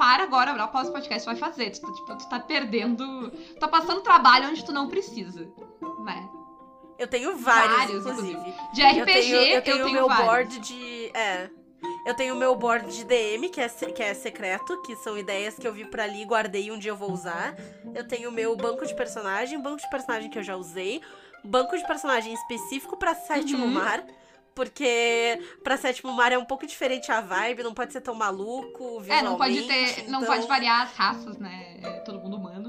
para 0.00 0.22
agora, 0.22 0.64
o 0.64 0.68
pós 0.68 0.88
podcast 0.88 1.26
vai 1.26 1.36
fazer. 1.36 1.68
Tu, 1.72 1.92
tipo, 1.92 2.16
tu 2.16 2.26
tá 2.26 2.40
perdendo. 2.40 3.30
Tu 3.30 3.56
tá 3.56 3.68
passando 3.68 4.00
trabalho 4.00 4.48
onde 4.48 4.64
tu 4.64 4.72
não 4.72 4.88
precisa. 4.88 5.46
Né? 6.02 6.26
Eu 6.98 7.06
tenho 7.06 7.36
vários, 7.36 7.76
vários 7.76 8.00
inclusive. 8.00 8.32
inclusive. 8.32 8.72
De 8.72 8.82
RPG, 8.82 8.96
eu 8.96 9.04
tenho, 9.04 9.36
eu 9.36 9.62
tenho, 9.62 9.76
eu 9.76 9.84
tenho 9.84 9.92
meu 9.92 10.08
vários. 10.08 10.26
board 10.26 10.58
de. 10.60 11.10
É. 11.14 11.50
Eu 12.06 12.14
tenho 12.14 12.34
o 12.34 12.38
meu 12.38 12.54
board 12.56 12.90
de 12.94 13.04
DM, 13.04 13.50
que 13.50 13.60
é, 13.60 13.68
que 13.68 14.02
é 14.02 14.14
secreto, 14.14 14.80
que 14.82 14.96
são 14.96 15.18
ideias 15.18 15.58
que 15.58 15.68
eu 15.68 15.72
vi 15.72 15.84
por 15.84 16.00
ali, 16.00 16.24
guardei 16.24 16.64
e 16.64 16.72
um 16.72 16.78
dia 16.78 16.92
eu 16.92 16.96
vou 16.96 17.12
usar. 17.12 17.54
Eu 17.94 18.06
tenho 18.08 18.30
o 18.30 18.32
meu 18.32 18.56
banco 18.56 18.86
de 18.86 18.94
personagem, 18.94 19.60
banco 19.60 19.82
de 19.82 19.90
personagem 19.90 20.30
que 20.30 20.38
eu 20.38 20.42
já 20.42 20.56
usei, 20.56 21.02
banco 21.44 21.76
de 21.76 21.86
personagem 21.86 22.32
específico 22.32 22.96
para 22.96 23.14
sétimo 23.14 23.64
uhum. 23.64 23.72
mar, 23.72 24.02
porque 24.60 25.40
pra 25.64 25.78
sétimo 25.78 26.12
mar 26.12 26.30
é 26.32 26.36
um 26.36 26.44
pouco 26.44 26.66
diferente 26.66 27.10
a 27.10 27.22
vibe, 27.22 27.62
não 27.62 27.72
pode 27.72 27.94
ser 27.94 28.02
tão 28.02 28.14
maluco, 28.14 29.02
É, 29.08 29.22
não 29.22 29.38
pode 29.38 29.62
ter. 29.62 30.00
Então... 30.00 30.20
Não 30.20 30.26
pode 30.26 30.46
variar 30.46 30.82
as 30.82 30.92
raças, 30.92 31.38
né? 31.38 31.78
É 31.82 32.00
todo 32.00 32.18
mundo 32.18 32.36
humano. 32.36 32.59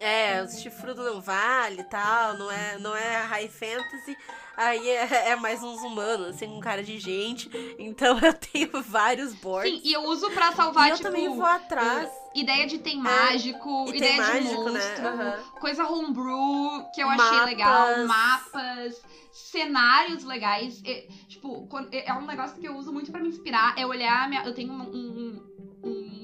É, 0.00 0.42
os 0.42 0.58
chifrudos 0.58 1.04
não 1.04 1.20
vale 1.20 1.82
e 1.82 1.84
tal, 1.84 2.38
não 2.38 2.50
é, 2.50 2.78
não 2.78 2.96
é 2.96 3.20
high 3.20 3.48
fantasy. 3.48 4.16
Aí 4.56 4.88
é, 4.88 5.28
é, 5.32 5.36
mais 5.36 5.62
uns 5.62 5.82
humanos, 5.82 6.28
assim, 6.28 6.46
com 6.46 6.58
cara 6.58 6.82
de 6.82 6.98
gente. 6.98 7.50
Então 7.78 8.18
eu 8.24 8.32
tenho 8.32 8.82
vários 8.82 9.34
boards. 9.34 9.70
Sim, 9.70 9.80
e 9.84 9.92
eu 9.92 10.04
uso 10.04 10.30
pra 10.30 10.52
salvar, 10.52 10.88
e 10.88 10.92
tipo... 10.94 11.06
eu 11.06 11.12
também 11.12 11.28
vou 11.28 11.44
atrás. 11.44 12.10
Ideia 12.34 12.66
de 12.66 12.78
tem 12.78 12.98
é, 12.98 13.02
mágico, 13.02 13.86
é, 13.88 13.96
ideia 13.96 14.12
de 14.12 14.18
mágico, 14.18 14.70
né? 14.70 14.80
monstro, 14.80 15.16
né? 15.16 15.36
uhum. 15.36 15.60
coisa 15.60 15.86
homebrew 15.86 16.86
que 16.94 17.02
eu 17.02 17.08
Mapas. 17.08 17.26
achei 17.26 17.40
legal, 17.44 18.06
mapas 18.06 19.02
cenários 19.32 20.24
legais. 20.24 20.80
É, 20.84 21.06
tipo, 21.28 21.68
é 21.92 22.12
um 22.14 22.26
negócio 22.26 22.58
que 22.58 22.66
eu 22.66 22.76
uso 22.76 22.92
muito 22.92 23.10
para 23.10 23.20
me 23.20 23.28
inspirar. 23.28 23.76
É 23.78 23.86
olhar. 23.86 24.28
Minha, 24.28 24.44
eu 24.44 24.54
tenho 24.54 24.72
um, 24.72 24.82
um, 24.82 25.49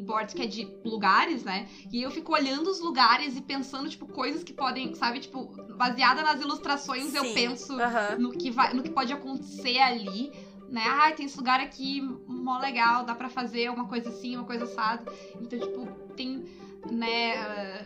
um 0.07 0.13
board 0.17 0.35
que 0.35 0.43
é 0.43 0.47
de 0.47 0.69
lugares, 0.85 1.43
né? 1.43 1.69
E 1.93 2.01
eu 2.01 2.11
fico 2.11 2.33
olhando 2.33 2.71
os 2.71 2.81
lugares 2.81 3.37
e 3.37 3.41
pensando, 3.41 3.89
tipo, 3.89 4.07
coisas 4.07 4.45
que 4.45 4.53
podem, 4.53 4.95
sabe, 4.95 5.19
tipo, 5.19 5.47
baseada 5.77 6.23
nas 6.23 6.41
ilustrações, 6.41 7.11
Sim. 7.11 7.17
eu 7.17 7.35
penso 7.35 7.77
no, 8.19 8.31
que 8.31 8.51
vai, 8.51 8.73
no 8.73 8.83
que 8.83 8.91
pode 8.91 9.13
acontecer 9.13 9.79
ali. 9.79 10.33
Né? 10.69 10.83
Ah, 10.85 11.13
tem 11.13 11.27
esse 11.27 11.37
lugar 11.37 11.61
aqui 11.61 12.01
mó 12.27 12.59
legal, 12.59 13.05
dá 13.05 13.15
para 13.15 13.29
fazer 13.29 13.71
uma 13.71 13.87
coisa 13.87 14.09
assim, 14.09 14.37
uma 14.37 14.45
coisa 14.45 14.65
assada. 14.65 15.05
Então, 15.41 15.59
tipo, 15.59 15.87
tem, 16.15 16.45
né. 16.91 17.85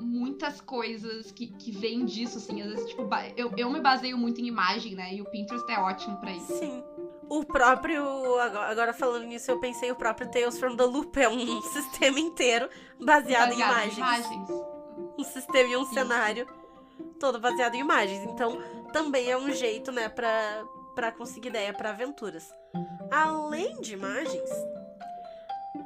Muitas 0.00 0.60
coisas 0.60 1.30
que, 1.30 1.46
que 1.46 1.70
vêm 1.70 2.04
disso, 2.04 2.38
assim. 2.38 2.60
Às 2.60 2.70
vezes, 2.70 2.88
tipo, 2.88 3.08
eu, 3.36 3.52
eu 3.56 3.70
me 3.70 3.80
baseio 3.80 4.18
muito 4.18 4.40
em 4.40 4.46
imagem, 4.46 4.96
né? 4.96 5.14
E 5.14 5.22
o 5.22 5.24
Pinterest 5.26 5.70
é 5.70 5.78
ótimo 5.78 6.16
para 6.16 6.32
isso. 6.32 6.58
Sim. 6.58 6.82
O 7.32 7.46
próprio. 7.46 8.38
Agora 8.38 8.92
falando 8.92 9.24
nisso, 9.24 9.50
eu 9.50 9.58
pensei 9.58 9.90
o 9.90 9.96
próprio 9.96 10.30
Tales 10.30 10.58
from 10.58 10.76
the 10.76 10.84
Loop 10.84 11.18
é 11.18 11.26
um 11.26 11.62
sistema 11.72 12.20
inteiro 12.20 12.68
baseado, 13.00 13.48
baseado 13.48 13.52
em 13.52 13.60
imagens. 13.60 13.96
Em 13.96 14.00
imagens. 14.00 14.50
Um 15.18 15.24
sistema 15.24 15.70
e 15.70 15.76
um 15.78 15.86
cenário 15.86 16.46
todo 17.18 17.40
baseado 17.40 17.74
em 17.74 17.80
imagens. 17.80 18.22
Então, 18.24 18.62
também 18.92 19.30
é 19.30 19.38
um 19.38 19.50
jeito, 19.50 19.90
né, 19.90 20.10
pra, 20.10 20.62
pra 20.94 21.10
conseguir 21.10 21.48
ideia 21.48 21.72
para 21.72 21.88
aventuras. 21.88 22.54
Além 23.10 23.80
de 23.80 23.94
imagens, 23.94 24.50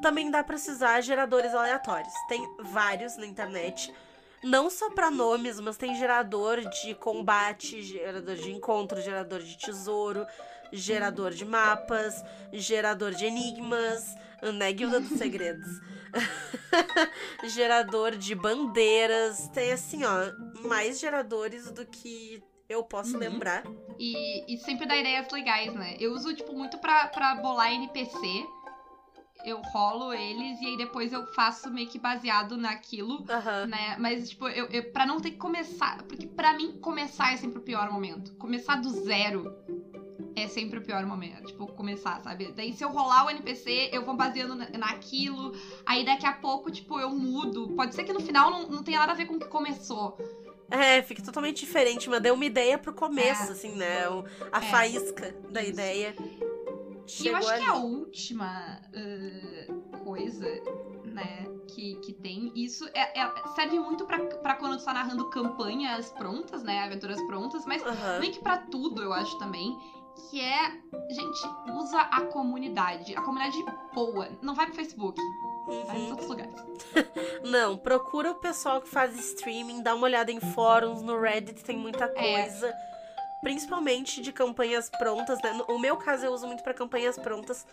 também 0.03 0.29
dá 0.33 0.43
para 0.43 0.57
usar 0.57 1.01
geradores 1.01 1.55
aleatórios. 1.55 2.13
Tem 2.29 2.45
vários 2.59 3.17
na 3.17 3.25
internet 3.25 3.95
não 4.43 4.71
só 4.71 4.91
para 4.91 5.11
nomes, 5.11 5.59
mas 5.61 5.77
tem 5.77 5.95
gerador 5.97 6.61
de 6.61 6.95
combate, 6.95 7.83
gerador 7.83 8.37
de 8.37 8.53
encontro, 8.53 9.01
gerador 9.01 9.41
de 9.41 9.57
tesouro, 9.59 10.27
gerador 10.73 11.33
de 11.33 11.45
mapas, 11.45 12.25
gerador 12.53 13.13
de 13.13 13.27
enigmas, 13.27 14.15
né, 14.55 14.73
Guilda 14.73 15.01
dos 15.01 15.19
Segredos. 15.19 15.81
gerador 17.45 18.17
de 18.17 18.35
bandeiras, 18.35 19.49
tem 19.49 19.73
assim, 19.73 20.03
ó, 20.05 20.67
mais 20.67 20.99
geradores 20.99 21.71
do 21.71 21.85
que 21.85 22.43
eu 22.69 22.83
posso 22.83 23.15
uhum. 23.15 23.21
lembrar. 23.21 23.63
E, 23.99 24.55
e 24.55 24.59
sempre 24.59 24.87
dá 24.87 24.97
ideias 24.97 25.31
legais, 25.31 25.73
né? 25.75 25.97
Eu 26.01 26.13
uso, 26.13 26.35
tipo, 26.35 26.53
muito 26.53 26.79
pra, 26.79 27.09
pra 27.09 27.37
bolar 27.37 27.73
NPC 27.73 28.47
eu 29.47 29.61
rolo 29.63 30.13
eles 30.13 30.61
e 30.61 30.67
aí 30.67 30.77
depois 30.77 31.13
eu 31.13 31.25
faço 31.29 31.71
meio 31.71 31.89
que 31.89 32.01
baseado 32.01 32.57
naquilo, 32.57 33.19
uhum. 33.21 33.67
né? 33.69 33.97
Mas, 33.97 34.31
tipo, 34.31 34.49
eu, 34.49 34.67
eu, 34.67 34.91
pra 34.91 35.07
não 35.07 35.21
ter 35.21 35.31
que 35.31 35.37
começar. 35.37 36.03
Porque 36.03 36.27
para 36.27 36.53
mim, 36.55 36.79
começar 36.81 37.33
é 37.33 37.37
sempre 37.37 37.59
o 37.59 37.63
pior 37.63 37.91
momento. 37.91 38.35
Começar 38.35 38.81
do 38.81 38.91
zero 38.91 39.55
é 40.37 40.47
sempre 40.47 40.79
o 40.79 40.83
pior 40.83 41.05
momento. 41.07 41.47
Tipo, 41.47 41.67
começar, 41.69 42.21
sabe? 42.23 42.53
Daí 42.53 42.73
se 42.73 42.85
eu 42.85 42.91
rolar 42.91 43.27
o 43.27 43.31
NPC, 43.31 43.91
eu 43.93 44.05
vou 44.05 44.15
baseando 44.15 44.55
naquilo. 44.55 45.53
Aí 45.85 46.05
daqui 46.05 46.27
a 46.27 46.33
pouco, 46.33 46.71
tipo, 46.71 47.01
eu 47.01 47.11
mudo. 47.11 47.69
Pode 47.75 47.95
ser 47.95 48.05
que 48.05 48.13
no 48.13 48.21
final 48.21 48.51
não, 48.51 48.69
não 48.69 48.83
tenha 48.83 48.99
nada 48.99 49.13
a 49.13 49.15
ver 49.17 49.27
com 49.27 49.35
o 49.35 49.41
que 49.41 49.49
começou. 49.49 50.19
É, 50.71 51.01
fica 51.03 51.23
totalmente 51.23 51.65
diferente, 51.65 52.11
mas 52.11 52.21
deu 52.21 52.35
uma 52.35 52.45
ideia 52.45 52.77
pro 52.77 52.93
começo, 52.93 53.49
é. 53.49 53.53
assim, 53.53 53.75
né? 53.77 54.05
A 54.53 54.59
é. 54.59 54.71
faísca 54.71 55.35
da 55.51 55.63
Isso. 55.63 55.71
ideia. 55.71 56.15
Chegou 57.07 57.31
e 57.31 57.35
eu 57.35 57.37
acho 57.37 57.51
ali. 57.51 57.65
que 57.65 57.71
a 57.71 57.75
última 57.77 58.81
uh, 58.93 59.99
coisa, 59.99 60.47
né, 61.05 61.47
que, 61.69 61.95
que 61.97 62.13
tem, 62.13 62.53
isso 62.55 62.85
é, 62.93 63.21
é, 63.21 63.33
serve 63.55 63.79
muito 63.79 64.05
para 64.07 64.55
quando 64.57 64.77
tu 64.77 64.85
tá 64.85 64.93
narrando 64.93 65.31
campanhas 65.31 66.11
prontas, 66.11 66.65
né, 66.65 66.81
aventuras 66.81 67.23
prontas, 67.23 67.65
mas 67.65 67.83
uhum. 67.83 68.21
meio 68.21 68.33
que 68.33 68.41
pra 68.41 68.59
tudo, 68.59 69.03
eu 69.03 69.13
acho 69.13 69.39
também, 69.39 69.79
que 70.31 70.41
é, 70.41 70.71
gente, 71.11 71.41
usa 71.75 72.01
a 72.01 72.23
comunidade. 72.23 73.15
A 73.17 73.23
comunidade 73.23 73.57
boa. 73.95 74.29
Não 74.43 74.55
vai 74.55 74.67
pro 74.67 74.75
Facebook. 74.75 75.21
Uhum. 75.69 75.85
Vai 75.85 75.99
em 75.99 76.11
outros 76.11 76.29
lugares. 76.29 76.55
Não, 77.45 77.77
procura 77.77 78.31
o 78.31 78.37
pessoal 78.37 78.81
que 78.81 78.89
faz 78.89 79.17
streaming, 79.19 79.83
dá 79.83 79.95
uma 79.95 80.05
olhada 80.05 80.31
em 80.31 80.41
fóruns, 80.41 81.03
no 81.03 81.21
Reddit 81.21 81.65
tem 81.65 81.77
muita 81.77 82.05
é. 82.05 82.09
coisa. 82.45 82.69
É 82.69 82.97
principalmente 83.47 84.21
de 84.21 84.33
campanhas 84.33 84.91
prontas, 84.91 85.41
né? 85.41 85.53
No 85.69 85.79
meu 85.79 85.97
caso, 85.97 86.27
eu 86.27 86.33
uso 86.33 86.49
muito 86.49 86.65
para 86.65 86.75
campanhas 86.75 87.17
prontas, 87.17 87.65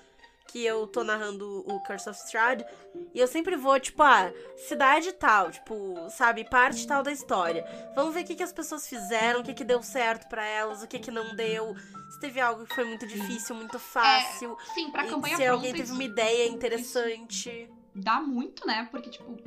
que 0.47 0.63
eu 0.63 0.85
tô 0.87 1.03
narrando 1.03 1.63
o 1.67 1.79
Curse 1.81 2.09
of 2.09 2.19
Strahd. 2.19 2.65
E 3.13 3.19
eu 3.19 3.27
sempre 3.27 3.55
vou, 3.55 3.79
tipo, 3.79 4.03
ah, 4.03 4.31
cidade 4.67 5.11
tal, 5.13 5.51
tipo, 5.51 6.07
sabe, 6.09 6.43
parte 6.49 6.85
tal 6.87 7.01
da 7.03 7.11
história. 7.11 7.65
Vamos 7.95 8.13
ver 8.13 8.21
o 8.21 8.25
que, 8.25 8.35
que 8.35 8.43
as 8.43 8.53
pessoas 8.53 8.87
fizeram, 8.87 9.41
o 9.41 9.43
que, 9.43 9.53
que 9.53 9.63
deu 9.63 9.81
certo 9.81 10.27
para 10.27 10.45
elas, 10.45 10.83
o 10.83 10.87
que, 10.87 10.99
que 10.99 11.11
não 11.11 11.35
deu. 11.35 11.75
Se 12.11 12.19
teve 12.19 12.39
algo 12.39 12.65
que 12.65 12.75
foi 12.75 12.83
muito 12.85 13.07
difícil, 13.07 13.55
muito 13.55 13.79
fácil. 13.79 14.57
É, 14.59 14.73
sim, 14.73 14.91
pra 14.91 15.05
campanha 15.05 15.35
Se 15.35 15.43
pronta, 15.43 15.57
alguém 15.57 15.73
teve 15.73 15.91
uma 15.91 16.03
ideia 16.03 16.47
interessante. 16.47 17.69
dá 17.95 18.21
muito, 18.21 18.65
né? 18.67 18.87
Porque, 18.91 19.09
tipo, 19.09 19.37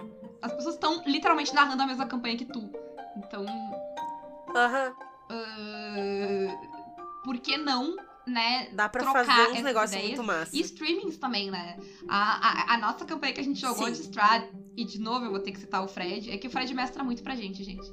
as 0.42 0.53
pessoas 0.53 0.74
estão 0.74 1.03
literalmente 1.07 1.55
narrando 1.55 1.82
a 1.82 1.86
mesma 1.86 2.07
campanha 2.07 2.36
que 2.36 2.44
tu. 2.44 2.70
Então, 3.16 3.44
Aham. 4.55 4.94
ah, 5.30 6.57
por 7.24 7.38
que 7.38 7.57
não, 7.57 7.97
né? 8.26 8.68
Dá 8.72 8.88
pra 8.88 9.04
fazer 9.12 9.52
uns 9.52 9.62
negócios 9.62 10.02
muito 10.02 10.24
massa. 10.24 10.56
E 10.56 10.60
streamings 10.60 11.16
também, 11.16 11.50
né? 11.50 11.78
A, 12.08 12.72
a, 12.72 12.74
a 12.74 12.78
nossa 12.78 13.04
campanha 13.04 13.32
que 13.32 13.40
a 13.40 13.44
gente 13.44 13.60
jogou 13.60 13.86
Sim. 13.86 13.92
de 13.92 14.00
Strad, 14.00 14.44
e 14.76 14.84
de 14.84 14.98
novo 14.98 15.24
eu 15.24 15.30
vou 15.30 15.40
ter 15.40 15.52
que 15.52 15.60
citar 15.60 15.82
o 15.82 15.88
Fred, 15.88 16.30
é 16.30 16.36
que 16.36 16.48
o 16.48 16.50
Fred 16.50 16.72
mestra 16.74 17.04
muito 17.04 17.22
pra 17.22 17.36
gente, 17.36 17.62
gente. 17.62 17.90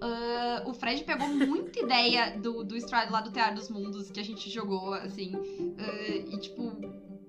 Ah, 0.00 0.62
o 0.66 0.74
Fred 0.74 1.04
pegou 1.04 1.28
muita 1.28 1.78
ideia 1.84 2.38
do, 2.38 2.64
do 2.64 2.76
Strad 2.76 3.10
lá 3.10 3.20
do 3.20 3.30
Teatro 3.30 3.56
dos 3.56 3.68
Mundos 3.68 4.10
que 4.10 4.18
a 4.20 4.24
gente 4.24 4.50
jogou, 4.50 4.94
assim. 4.94 5.32
ah, 5.78 6.32
e, 6.32 6.38
tipo, 6.38 6.72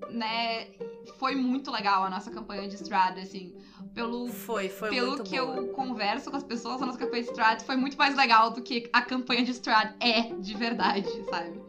né? 0.10 0.68
Foi 1.18 1.36
muito 1.36 1.70
legal 1.72 2.04
a 2.04 2.10
nossa 2.10 2.32
campanha 2.32 2.68
de 2.68 2.76
Strad, 2.76 3.18
assim. 3.18 3.54
Pelo, 3.94 4.28
Foi, 4.28 4.70
foi 4.70 4.90
pelo 4.90 5.24
que 5.24 5.40
boa. 5.40 5.58
eu 5.58 5.68
converso 5.68 6.32
com 6.32 6.38
as 6.38 6.44
pessoas, 6.44 6.82
a 6.82 6.86
nossa 6.86 6.98
campanha 6.98 7.22
de 7.22 7.30
Strad 7.30 7.62
foi 7.62 7.76
muito 7.76 7.96
mais 7.96 8.16
legal 8.16 8.50
do 8.50 8.62
que 8.62 8.90
a 8.92 9.02
campanha 9.02 9.44
de 9.44 9.52
Strad 9.52 9.94
é 10.00 10.34
de 10.34 10.54
verdade, 10.56 11.08
sabe? 11.30 11.62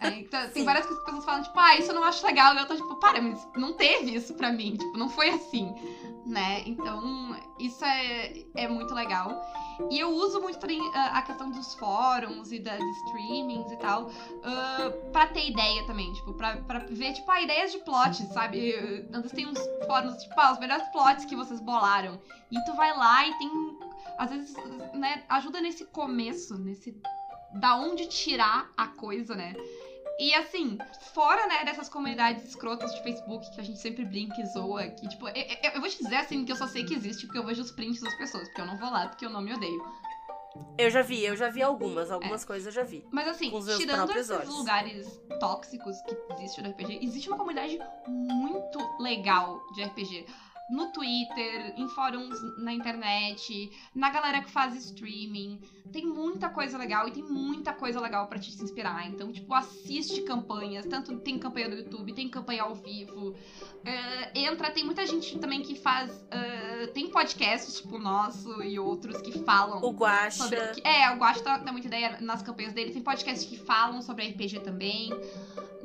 É, 0.00 0.08
então, 0.20 0.48
tem 0.50 0.64
várias 0.64 0.86
coisas 0.86 1.04
que 1.04 1.10
as 1.10 1.16
pessoas 1.16 1.24
falam, 1.24 1.42
tipo, 1.42 1.58
ah, 1.58 1.76
isso 1.76 1.90
eu 1.90 1.94
não 1.94 2.04
acho 2.04 2.26
legal. 2.26 2.54
E 2.54 2.58
eu 2.58 2.66
tô 2.66 2.74
tipo, 2.74 2.96
para, 2.96 3.20
mas 3.20 3.46
não 3.56 3.72
teve 3.74 4.14
isso 4.14 4.34
pra 4.34 4.52
mim. 4.52 4.76
Tipo, 4.76 4.96
não 4.98 5.08
foi 5.08 5.30
assim, 5.30 5.74
né? 6.26 6.62
Então, 6.66 7.36
isso 7.58 7.84
é, 7.84 8.44
é 8.54 8.68
muito 8.68 8.94
legal. 8.94 9.30
E 9.90 9.98
eu 9.98 10.10
uso 10.10 10.40
muito 10.40 10.58
também 10.58 10.80
ah, 10.94 11.18
a 11.18 11.22
questão 11.22 11.50
dos 11.50 11.74
fóruns 11.74 12.52
e 12.52 12.58
das 12.58 12.80
streamings 13.06 13.70
e 13.72 13.76
tal, 13.76 14.10
ah, 14.44 14.92
pra 15.12 15.26
ter 15.26 15.48
ideia 15.50 15.84
também, 15.86 16.12
tipo, 16.12 16.32
pra, 16.34 16.56
pra 16.58 16.80
ver, 16.80 17.12
tipo, 17.12 17.30
ah, 17.30 17.40
ideias 17.40 17.72
de 17.72 17.78
plots, 17.78 18.18
sabe? 18.32 18.74
Antes 19.12 19.32
tem 19.32 19.46
uns 19.46 19.58
fóruns, 19.86 20.22
tipo, 20.22 20.38
ah, 20.38 20.52
os 20.52 20.58
melhores 20.58 20.86
plots 20.88 21.24
que 21.24 21.36
vocês 21.36 21.60
bolaram. 21.60 22.20
E 22.50 22.64
tu 22.64 22.74
vai 22.74 22.96
lá 22.96 23.26
e 23.26 23.38
tem, 23.38 23.50
às 24.18 24.30
vezes, 24.30 24.54
né, 24.94 25.24
ajuda 25.28 25.60
nesse 25.60 25.84
começo, 25.86 26.56
nesse 26.58 26.94
da 27.54 27.76
onde 27.76 28.06
tirar 28.08 28.70
a 28.76 28.86
coisa, 28.88 29.34
né? 29.34 29.54
E 30.18 30.32
assim, 30.34 30.78
fora, 31.12 31.46
né, 31.48 31.64
dessas 31.64 31.88
comunidades 31.88 32.44
escrotas 32.44 32.94
de 32.94 33.02
Facebook 33.02 33.50
que 33.52 33.60
a 33.60 33.64
gente 33.64 33.80
sempre 33.80 34.04
brinca 34.04 34.40
e 34.40 34.46
zoa, 34.46 34.86
que, 34.86 35.08
tipo, 35.08 35.28
eu, 35.28 35.34
eu- 35.34 35.70
eu 35.74 35.80
vou 35.80 35.90
te 35.90 35.98
dizer 35.98 36.16
assim 36.16 36.44
que 36.44 36.52
eu 36.52 36.56
só 36.56 36.68
sei 36.68 36.84
que 36.84 36.94
existe 36.94 37.26
porque 37.26 37.38
eu 37.38 37.44
vejo 37.44 37.62
os 37.62 37.72
prints 37.72 38.00
das 38.00 38.14
pessoas, 38.16 38.46
porque 38.48 38.60
eu 38.60 38.66
não 38.66 38.76
vou 38.78 38.90
lá, 38.90 39.08
porque 39.08 39.26
eu 39.26 39.30
não 39.30 39.40
me 39.42 39.52
odeio. 39.52 39.84
Eu 40.78 40.88
já 40.88 41.02
vi, 41.02 41.24
eu 41.24 41.34
já 41.36 41.48
vi 41.50 41.62
algumas, 41.62 42.12
algumas 42.12 42.44
coisas 42.44 42.66
eu 42.66 42.72
já 42.72 42.88
vi. 42.88 43.04
Mas 43.10 43.26
assim, 43.26 43.50
tirando 43.76 44.12
esses 44.12 44.30
olhos. 44.30 44.54
lugares 44.54 45.20
tóxicos 45.40 45.96
que 46.02 46.16
existem 46.34 46.62
no 46.62 46.70
RPG, 46.70 47.00
existe 47.02 47.28
uma 47.28 47.36
comunidade 47.36 47.76
muito 48.06 48.78
legal 49.00 49.60
de 49.74 49.82
RPG. 49.82 50.26
No 50.70 50.90
Twitter, 50.92 51.74
em 51.76 51.86
fóruns 51.88 52.38
na 52.58 52.72
internet, 52.72 53.70
na 53.94 54.08
galera 54.08 54.40
que 54.40 54.50
faz 54.50 54.74
streaming. 54.74 55.60
Tem 55.92 56.06
muita 56.06 56.48
coisa 56.48 56.78
legal 56.78 57.06
e 57.06 57.12
tem 57.12 57.22
muita 57.22 57.72
coisa 57.72 58.00
legal 58.00 58.26
pra 58.26 58.38
te 58.38 58.50
se 58.50 58.62
inspirar. 58.64 59.06
Então, 59.06 59.30
tipo, 59.30 59.52
assiste 59.52 60.22
campanhas. 60.22 60.86
Tanto 60.86 61.18
tem 61.20 61.38
campanha 61.38 61.68
no 61.68 61.76
YouTube, 61.76 62.12
tem 62.14 62.28
campanha 62.28 62.62
ao 62.62 62.74
vivo. 62.74 63.34
É, 63.84 64.30
entra, 64.40 64.70
tem 64.70 64.84
muita 64.84 65.06
gente 65.06 65.38
também 65.38 65.60
que 65.62 65.74
faz. 65.74 66.24
é, 66.30 66.86
tem 66.88 67.08
podcasts, 67.08 67.74
tipo 67.80 67.96
o 67.96 67.98
nosso 67.98 68.62
e 68.62 68.78
outros 68.78 69.20
que 69.20 69.32
falam 69.44 69.80
O 69.82 69.90
Guaxa. 69.90 70.44
sobre. 70.44 70.58
É, 70.82 71.10
o 71.10 71.16
Guacho 71.16 71.42
dá, 71.44 71.58
dá 71.58 71.70
muita 71.72 71.88
ideia 71.88 72.18
nas 72.20 72.40
campanhas 72.42 72.72
dele. 72.72 72.90
Tem 72.90 73.02
podcasts 73.02 73.46
que 73.46 73.56
falam 73.56 74.00
sobre 74.00 74.26
RPG 74.28 74.60
também, 74.60 75.10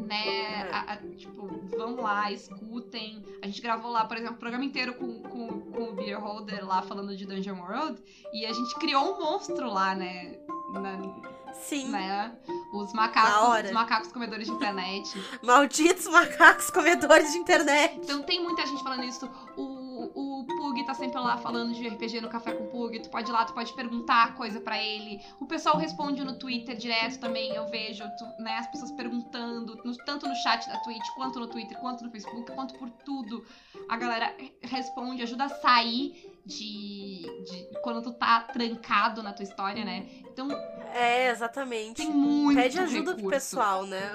né? 0.09 0.27
É. 0.27 0.69
A- 0.73 0.93
a- 0.93 0.97
tipo, 1.15 1.47
vão 1.77 1.95
lá, 2.01 2.31
escutem. 2.31 3.23
A 3.41 3.45
gente 3.47 3.61
gravou 3.61 3.91
lá, 3.91 4.03
por 4.05 4.17
exemplo, 4.17 4.35
o 4.35 4.39
programa 4.39 4.65
inteiro 4.65 4.95
com, 4.95 5.21
com, 5.21 5.47
com 5.71 5.83
o 5.83 5.93
Beer 5.93 6.19
Holder 6.19 6.65
lá 6.67 6.81
falando 6.81 7.15
de 7.15 7.25
Dungeon 7.25 7.59
World. 7.61 8.01
E 8.33 8.45
a 8.45 8.51
gente 8.51 8.75
criou 8.75 9.15
um 9.15 9.19
monstro 9.23 9.69
lá, 9.69 9.95
né? 9.95 10.37
Na- 10.73 11.29
Sim. 11.53 11.89
né? 11.89 12.31
Os 12.73 12.93
macacos, 12.93 13.65
os 13.65 13.71
macacos 13.71 14.11
comedores 14.11 14.47
de 14.47 14.53
internet. 14.53 15.09
Malditos 15.43 16.07
macacos 16.07 16.69
comedores 16.69 17.31
de 17.31 17.37
internet. 17.39 17.95
Então 18.03 18.21
tem 18.21 18.41
muita 18.43 18.65
gente 18.65 18.81
falando 18.83 19.03
isso. 19.03 19.29
O, 19.57 20.39
o 20.41 20.45
Pug 20.45 20.83
sempre 20.99 21.19
lá 21.19 21.37
falando 21.37 21.73
de 21.73 21.87
RPG 21.87 22.21
no 22.21 22.29
Café 22.29 22.53
com 22.53 22.67
Pug. 22.67 22.99
Tu 22.99 23.09
pode 23.09 23.29
ir 23.29 23.33
lá, 23.33 23.45
tu 23.45 23.53
pode 23.53 23.73
perguntar 23.73 24.35
coisa 24.35 24.59
pra 24.61 24.77
ele. 24.81 25.19
O 25.39 25.45
pessoal 25.47 25.77
responde 25.77 26.23
no 26.23 26.37
Twitter 26.37 26.75
direto 26.77 27.19
também, 27.19 27.53
eu 27.55 27.65
vejo, 27.69 28.03
tu- 28.17 28.43
né, 28.43 28.57
as 28.57 28.67
pessoas 28.67 28.91
perguntando, 28.91 29.75
no- 29.83 29.97
tanto 30.05 30.27
no 30.27 30.35
chat 30.35 30.67
da 30.67 30.77
Twitch, 30.79 31.07
quanto 31.15 31.39
no 31.39 31.47
Twitter, 31.47 31.77
quanto 31.79 32.03
no 32.03 32.11
Facebook, 32.11 32.51
quanto 32.51 32.73
por 32.77 32.89
tudo. 33.03 33.43
A 33.87 33.97
galera 33.97 34.35
responde, 34.61 35.23
ajuda 35.23 35.45
a 35.45 35.49
sair 35.49 36.29
de, 36.45 37.21
de 37.45 37.79
quando 37.81 38.01
tu 38.01 38.13
tá 38.13 38.41
trancado 38.41 39.23
na 39.23 39.33
tua 39.33 39.43
história, 39.43 39.83
né? 39.85 40.07
Então 40.31 40.49
É, 40.93 41.29
exatamente. 41.29 41.97
tem 41.97 42.09
muito 42.11 42.59
Pede 42.59 42.79
ajuda 42.79 43.03
pro 43.13 43.15
recurso. 43.15 43.29
pessoal, 43.29 43.85
né? 43.85 44.11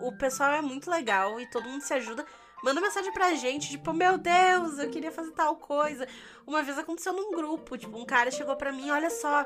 O, 0.00 0.08
o 0.08 0.18
pessoal 0.18 0.52
é 0.52 0.62
muito 0.62 0.90
legal 0.90 1.40
e 1.40 1.46
todo 1.50 1.68
mundo 1.68 1.82
se 1.82 1.92
ajuda. 1.94 2.24
Manda 2.62 2.80
mensagem 2.80 3.12
pra 3.12 3.34
gente, 3.34 3.70
tipo, 3.70 3.92
meu 3.92 4.16
Deus, 4.16 4.78
eu 4.78 4.88
queria 4.88 5.10
fazer 5.10 5.32
tal 5.32 5.56
coisa. 5.56 6.06
Uma 6.46 6.62
vez 6.62 6.78
aconteceu 6.78 7.12
num 7.12 7.32
grupo, 7.32 7.76
tipo, 7.76 7.98
um 7.98 8.04
cara 8.04 8.30
chegou 8.30 8.54
pra 8.54 8.72
mim, 8.72 8.90
olha 8.90 9.10
só, 9.10 9.44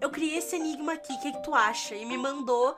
eu 0.00 0.10
criei 0.10 0.38
esse 0.38 0.56
enigma 0.56 0.94
aqui, 0.94 1.12
o 1.12 1.20
que, 1.20 1.32
que 1.32 1.42
tu 1.42 1.54
acha? 1.54 1.94
E 1.94 2.06
me 2.06 2.16
mandou, 2.16 2.74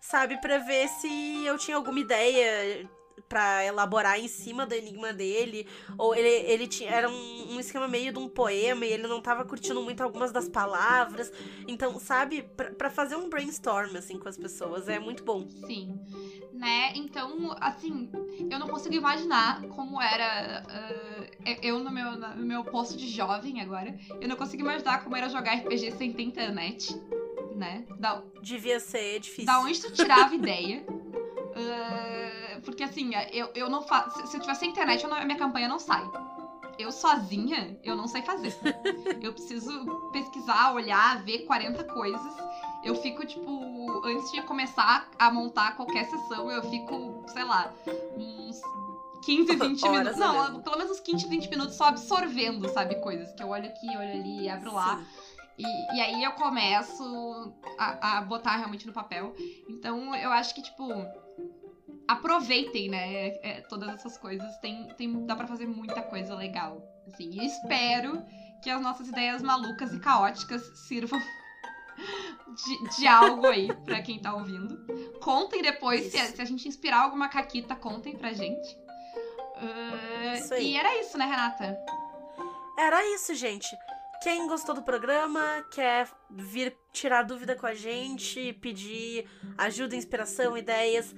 sabe, 0.00 0.40
pra 0.40 0.58
ver 0.58 0.88
se 0.88 1.44
eu 1.46 1.56
tinha 1.56 1.76
alguma 1.76 2.00
ideia 2.00 2.88
pra 3.28 3.64
elaborar 3.64 4.18
em 4.18 4.28
cima 4.28 4.66
do 4.66 4.74
enigma 4.74 5.12
dele. 5.12 5.66
Ou 5.98 6.14
ele, 6.14 6.28
ele 6.28 6.66
tinha. 6.66 6.90
Era 6.90 7.08
um, 7.08 7.54
um 7.54 7.60
esquema 7.60 7.88
meio 7.88 8.12
de 8.12 8.18
um 8.18 8.28
poema 8.28 8.84
e 8.84 8.92
ele 8.92 9.06
não 9.06 9.20
tava 9.20 9.44
curtindo 9.44 9.82
muito 9.82 10.02
algumas 10.02 10.32
das 10.32 10.48
palavras. 10.48 11.32
Então, 11.66 11.98
sabe, 11.98 12.42
pra, 12.56 12.70
pra 12.72 12.90
fazer 12.90 13.16
um 13.16 13.28
brainstorm, 13.28 13.96
assim, 13.96 14.18
com 14.18 14.28
as 14.28 14.36
pessoas, 14.36 14.88
é 14.88 14.98
muito 14.98 15.24
bom. 15.24 15.48
Sim. 15.66 15.98
Né? 16.52 16.92
Então, 16.94 17.56
assim, 17.60 18.10
eu 18.50 18.58
não 18.58 18.68
consigo 18.68 18.94
imaginar 18.94 19.62
como 19.68 20.00
era 20.00 20.64
ah, 20.68 21.24
eu 21.62 21.78
no 21.78 21.90
meu, 21.90 22.16
no 22.16 22.44
meu 22.44 22.64
posto 22.64 22.96
de 22.96 23.08
jovem 23.08 23.60
agora. 23.60 23.98
Eu 24.20 24.28
não 24.28 24.36
consigo 24.36 24.62
imaginar 24.62 25.02
como 25.02 25.16
era 25.16 25.28
jogar 25.28 25.54
RPG 25.56 25.92
sem 25.92 26.12
ter 26.12 26.22
internet. 26.22 26.94
Né? 27.54 27.84
Da, 27.98 28.22
Devia 28.42 28.80
ser 28.80 29.20
difícil. 29.20 29.46
da 29.46 29.60
onde 29.60 29.80
tu 29.80 29.92
tirava 29.92 30.34
ideia. 30.34 30.84
Ah, 31.56 32.13
porque 32.64 32.82
assim, 32.84 33.10
eu, 33.32 33.50
eu 33.54 33.68
não 33.68 33.82
faço. 33.82 34.26
Se, 34.26 34.36
eu 34.36 34.40
tiver 34.40 34.54
sem 34.54 34.70
internet, 34.70 35.06
não- 35.06 35.16
a 35.16 35.24
minha 35.24 35.38
campanha 35.38 35.68
não 35.68 35.78
sai. 35.78 36.02
Eu 36.78 36.90
sozinha, 36.90 37.78
eu 37.84 37.94
não 37.94 38.08
sei 38.08 38.22
fazer. 38.22 38.52
Eu 39.22 39.32
preciso 39.32 39.86
pesquisar, 40.10 40.72
olhar, 40.72 41.22
ver 41.22 41.46
40 41.46 41.84
coisas. 41.84 42.32
Eu 42.82 42.96
fico, 42.96 43.24
tipo, 43.24 44.02
antes 44.04 44.30
de 44.32 44.42
começar 44.42 45.08
a 45.16 45.30
montar 45.30 45.76
qualquer 45.76 46.04
sessão, 46.04 46.50
eu 46.50 46.62
fico, 46.68 47.22
sei 47.28 47.44
lá, 47.44 47.72
uns 48.16 48.60
15, 49.24 49.54
20 49.56 49.82
Horas 49.86 49.98
minutos. 49.98 50.16
Não, 50.18 50.34
olhando. 50.36 50.62
pelo 50.62 50.76
menos 50.76 50.92
uns 50.92 51.00
15, 51.00 51.28
20 51.28 51.48
minutos 51.48 51.74
só 51.76 51.84
absorvendo, 51.84 52.68
sabe, 52.70 52.96
coisas. 52.96 53.32
Que 53.34 53.42
eu 53.44 53.48
olho 53.50 53.66
aqui, 53.66 53.86
olho 53.96 54.12
ali, 54.12 54.48
abro 54.48 54.74
lá. 54.74 54.98
Sim. 54.98 55.06
E, 55.56 55.96
e 55.96 56.00
aí 56.00 56.24
eu 56.24 56.32
começo 56.32 57.54
a, 57.78 58.18
a 58.18 58.22
botar 58.22 58.56
realmente 58.56 58.84
no 58.86 58.92
papel. 58.92 59.32
Então 59.68 60.12
eu 60.16 60.32
acho 60.32 60.52
que, 60.54 60.60
tipo, 60.62 60.88
aproveitem, 62.08 62.88
né? 62.88 63.26
é, 63.42 63.60
todas 63.68 63.88
essas 63.90 64.16
coisas. 64.18 64.56
Tem, 64.58 64.88
tem, 64.96 65.26
dá 65.26 65.36
pra 65.36 65.46
fazer 65.46 65.66
muita 65.66 66.02
coisa 66.02 66.34
legal. 66.34 66.82
Assim, 67.06 67.30
e 67.30 67.46
espero 67.46 68.24
que 68.62 68.70
as 68.70 68.80
nossas 68.80 69.08
ideias 69.08 69.42
malucas 69.42 69.92
e 69.92 70.00
caóticas 70.00 70.62
sirvam 70.86 71.20
de, 72.56 72.96
de 72.96 73.06
algo 73.06 73.46
aí 73.46 73.68
pra 73.84 74.00
quem 74.02 74.18
tá 74.18 74.34
ouvindo. 74.34 74.86
Contem 75.20 75.62
depois, 75.62 76.10
se, 76.10 76.16
Isso. 76.16 76.36
se 76.36 76.42
a 76.42 76.44
gente 76.44 76.66
inspirar 76.66 77.02
alguma 77.02 77.28
caquita, 77.28 77.74
contem 77.74 78.16
pra 78.16 78.32
gente. 78.32 78.84
Aí. 80.52 80.72
e 80.72 80.76
era 80.76 81.00
isso, 81.00 81.16
né, 81.16 81.26
Renata? 81.26 81.78
Era 82.78 83.14
isso, 83.14 83.34
gente. 83.34 83.68
Quem 84.22 84.46
gostou 84.48 84.74
do 84.74 84.82
programa, 84.82 85.64
quer 85.70 86.08
vir 86.30 86.74
tirar 86.92 87.22
dúvida 87.22 87.54
com 87.54 87.66
a 87.66 87.74
gente, 87.74 88.54
pedir 88.54 89.28
ajuda, 89.58 89.94
inspiração, 89.94 90.56
ideias, 90.56 91.14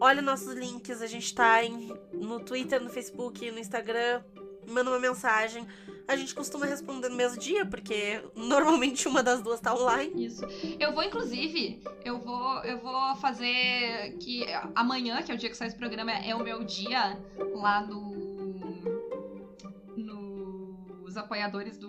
olha 0.00 0.20
nossos 0.22 0.54
links. 0.54 1.00
A 1.02 1.06
gente 1.06 1.34
tá 1.34 1.62
em- 1.64 1.92
no 2.12 2.40
Twitter, 2.40 2.82
no 2.82 2.90
Facebook, 2.90 3.50
no 3.50 3.58
Instagram. 3.58 4.22
Manda 4.68 4.90
uma 4.90 4.98
mensagem. 4.98 5.66
A 6.06 6.16
gente 6.16 6.34
costuma 6.34 6.66
responder 6.66 7.08
no 7.08 7.16
mesmo 7.16 7.38
dia, 7.38 7.64
porque 7.66 8.22
normalmente 8.36 9.08
uma 9.08 9.22
das 9.22 9.40
duas 9.42 9.60
tá 9.60 9.74
online. 9.74 10.26
Isso. 10.26 10.44
Eu 10.78 10.92
vou, 10.92 11.02
inclusive, 11.02 11.82
eu 12.04 12.18
vou, 12.18 12.62
eu 12.64 12.78
vou 12.78 13.16
fazer 13.16 14.16
que 14.20 14.44
amanhã, 14.74 15.22
que 15.22 15.32
é 15.32 15.34
o 15.34 15.38
dia 15.38 15.48
que 15.50 15.56
sai 15.56 15.68
esse 15.68 15.76
programa, 15.76 16.12
é 16.12 16.34
o 16.34 16.42
meu 16.42 16.62
dia 16.64 17.18
lá 17.54 17.80
no. 17.86 18.12
nos 19.96 21.16
apoiadores 21.16 21.78
do 21.78 21.88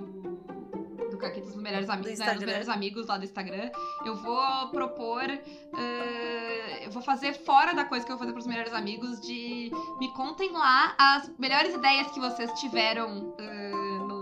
do 1.15 1.21
Caquetas 1.21 1.53
dos 1.53 1.61
Melhores 1.61 1.89
Amigos, 1.89 2.19
né? 2.19 2.33
Dos 2.33 2.45
Melhores 2.45 2.69
Amigos 2.69 3.07
lá 3.07 3.17
do 3.17 3.23
Instagram. 3.23 3.71
Eu 4.05 4.15
vou 4.15 4.69
propor. 4.69 5.23
Uh, 5.23 6.83
eu 6.83 6.91
vou 6.91 7.01
fazer 7.01 7.33
fora 7.33 7.73
da 7.73 7.85
coisa 7.85 8.05
que 8.05 8.11
eu 8.11 8.17
vou 8.17 8.25
fazer 8.25 8.33
pros 8.33 8.45
melhores 8.45 8.73
amigos 8.73 9.19
de 9.21 9.71
me 9.99 10.13
contem 10.13 10.51
lá 10.51 10.95
as 10.97 11.31
melhores 11.39 11.73
ideias 11.73 12.11
que 12.11 12.19
vocês 12.19 12.51
tiveram 12.59 13.35
uh, 13.39 14.07
no, 14.07 14.21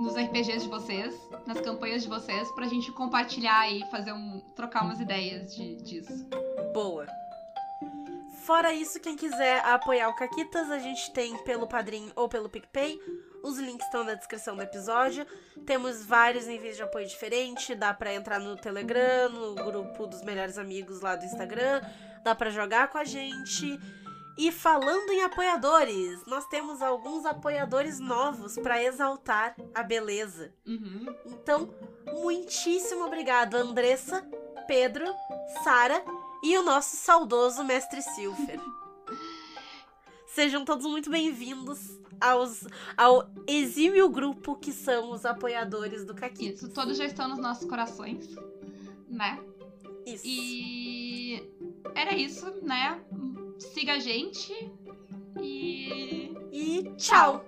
nos 0.00 0.14
RPGs 0.14 0.64
de 0.64 0.68
vocês, 0.68 1.14
nas 1.46 1.60
campanhas 1.60 2.02
de 2.02 2.08
vocês, 2.08 2.50
pra 2.52 2.66
gente 2.66 2.92
compartilhar 2.92 3.70
e 3.72 3.84
fazer 3.90 4.12
um. 4.12 4.40
trocar 4.54 4.84
umas 4.84 5.00
ideias 5.00 5.54
de, 5.54 5.76
disso. 5.76 6.28
Boa. 6.74 7.06
Fora 8.44 8.72
isso, 8.72 8.98
quem 9.00 9.14
quiser 9.14 9.62
apoiar 9.66 10.08
o 10.08 10.16
Caquitas, 10.16 10.70
a 10.70 10.78
gente 10.78 11.12
tem 11.12 11.36
pelo 11.44 11.66
Padrim 11.66 12.10
ou 12.16 12.30
pelo 12.30 12.48
PicPay. 12.48 12.98
Os 13.42 13.58
links 13.58 13.86
estão 13.86 14.04
na 14.04 14.14
descrição 14.14 14.56
do 14.56 14.62
episódio. 14.62 15.26
Temos 15.64 16.04
vários 16.04 16.46
níveis 16.46 16.76
de 16.76 16.82
apoio 16.82 17.06
diferente. 17.06 17.74
Dá 17.74 17.94
para 17.94 18.14
entrar 18.14 18.38
no 18.38 18.56
Telegram, 18.56 19.28
no 19.30 19.54
grupo 19.54 20.06
dos 20.06 20.22
melhores 20.22 20.58
amigos 20.58 21.00
lá 21.00 21.16
do 21.16 21.24
Instagram. 21.24 21.80
Dá 22.24 22.34
para 22.34 22.50
jogar 22.50 22.88
com 22.88 22.98
a 22.98 23.04
gente. 23.04 23.78
E 24.36 24.52
falando 24.52 25.10
em 25.10 25.22
apoiadores, 25.22 26.24
nós 26.26 26.46
temos 26.46 26.80
alguns 26.80 27.26
apoiadores 27.26 27.98
novos 27.98 28.56
para 28.56 28.82
exaltar 28.82 29.56
a 29.74 29.82
beleza. 29.82 30.52
Uhum. 30.64 31.06
Então, 31.26 31.74
muitíssimo 32.20 33.04
obrigado, 33.04 33.56
Andressa, 33.56 34.24
Pedro, 34.68 35.04
Sara 35.64 36.04
e 36.42 36.56
o 36.56 36.62
nosso 36.62 36.96
saudoso 36.96 37.64
mestre 37.64 38.00
Silfer. 38.00 38.60
Sejam 40.28 40.64
todos 40.64 40.86
muito 40.86 41.10
bem-vindos 41.10 41.98
aos, 42.20 42.66
ao 42.96 43.30
exímio 43.46 44.08
grupo 44.08 44.56
que 44.56 44.72
são 44.72 45.12
os 45.12 45.24
apoiadores 45.24 46.04
do 46.04 46.14
Caquito. 46.14 46.64
Isso, 46.64 46.68
todos 46.70 46.96
já 46.96 47.04
estão 47.04 47.28
nos 47.28 47.38
nossos 47.38 47.68
corações, 47.68 48.34
né? 49.08 49.38
Isso. 50.06 50.22
E 50.24 51.42
era 51.94 52.14
isso, 52.14 52.50
né? 52.62 53.00
Siga 53.58 53.94
a 53.94 53.98
gente 53.98 54.52
e. 55.40 56.34
E 56.52 56.92
tchau. 56.96 57.44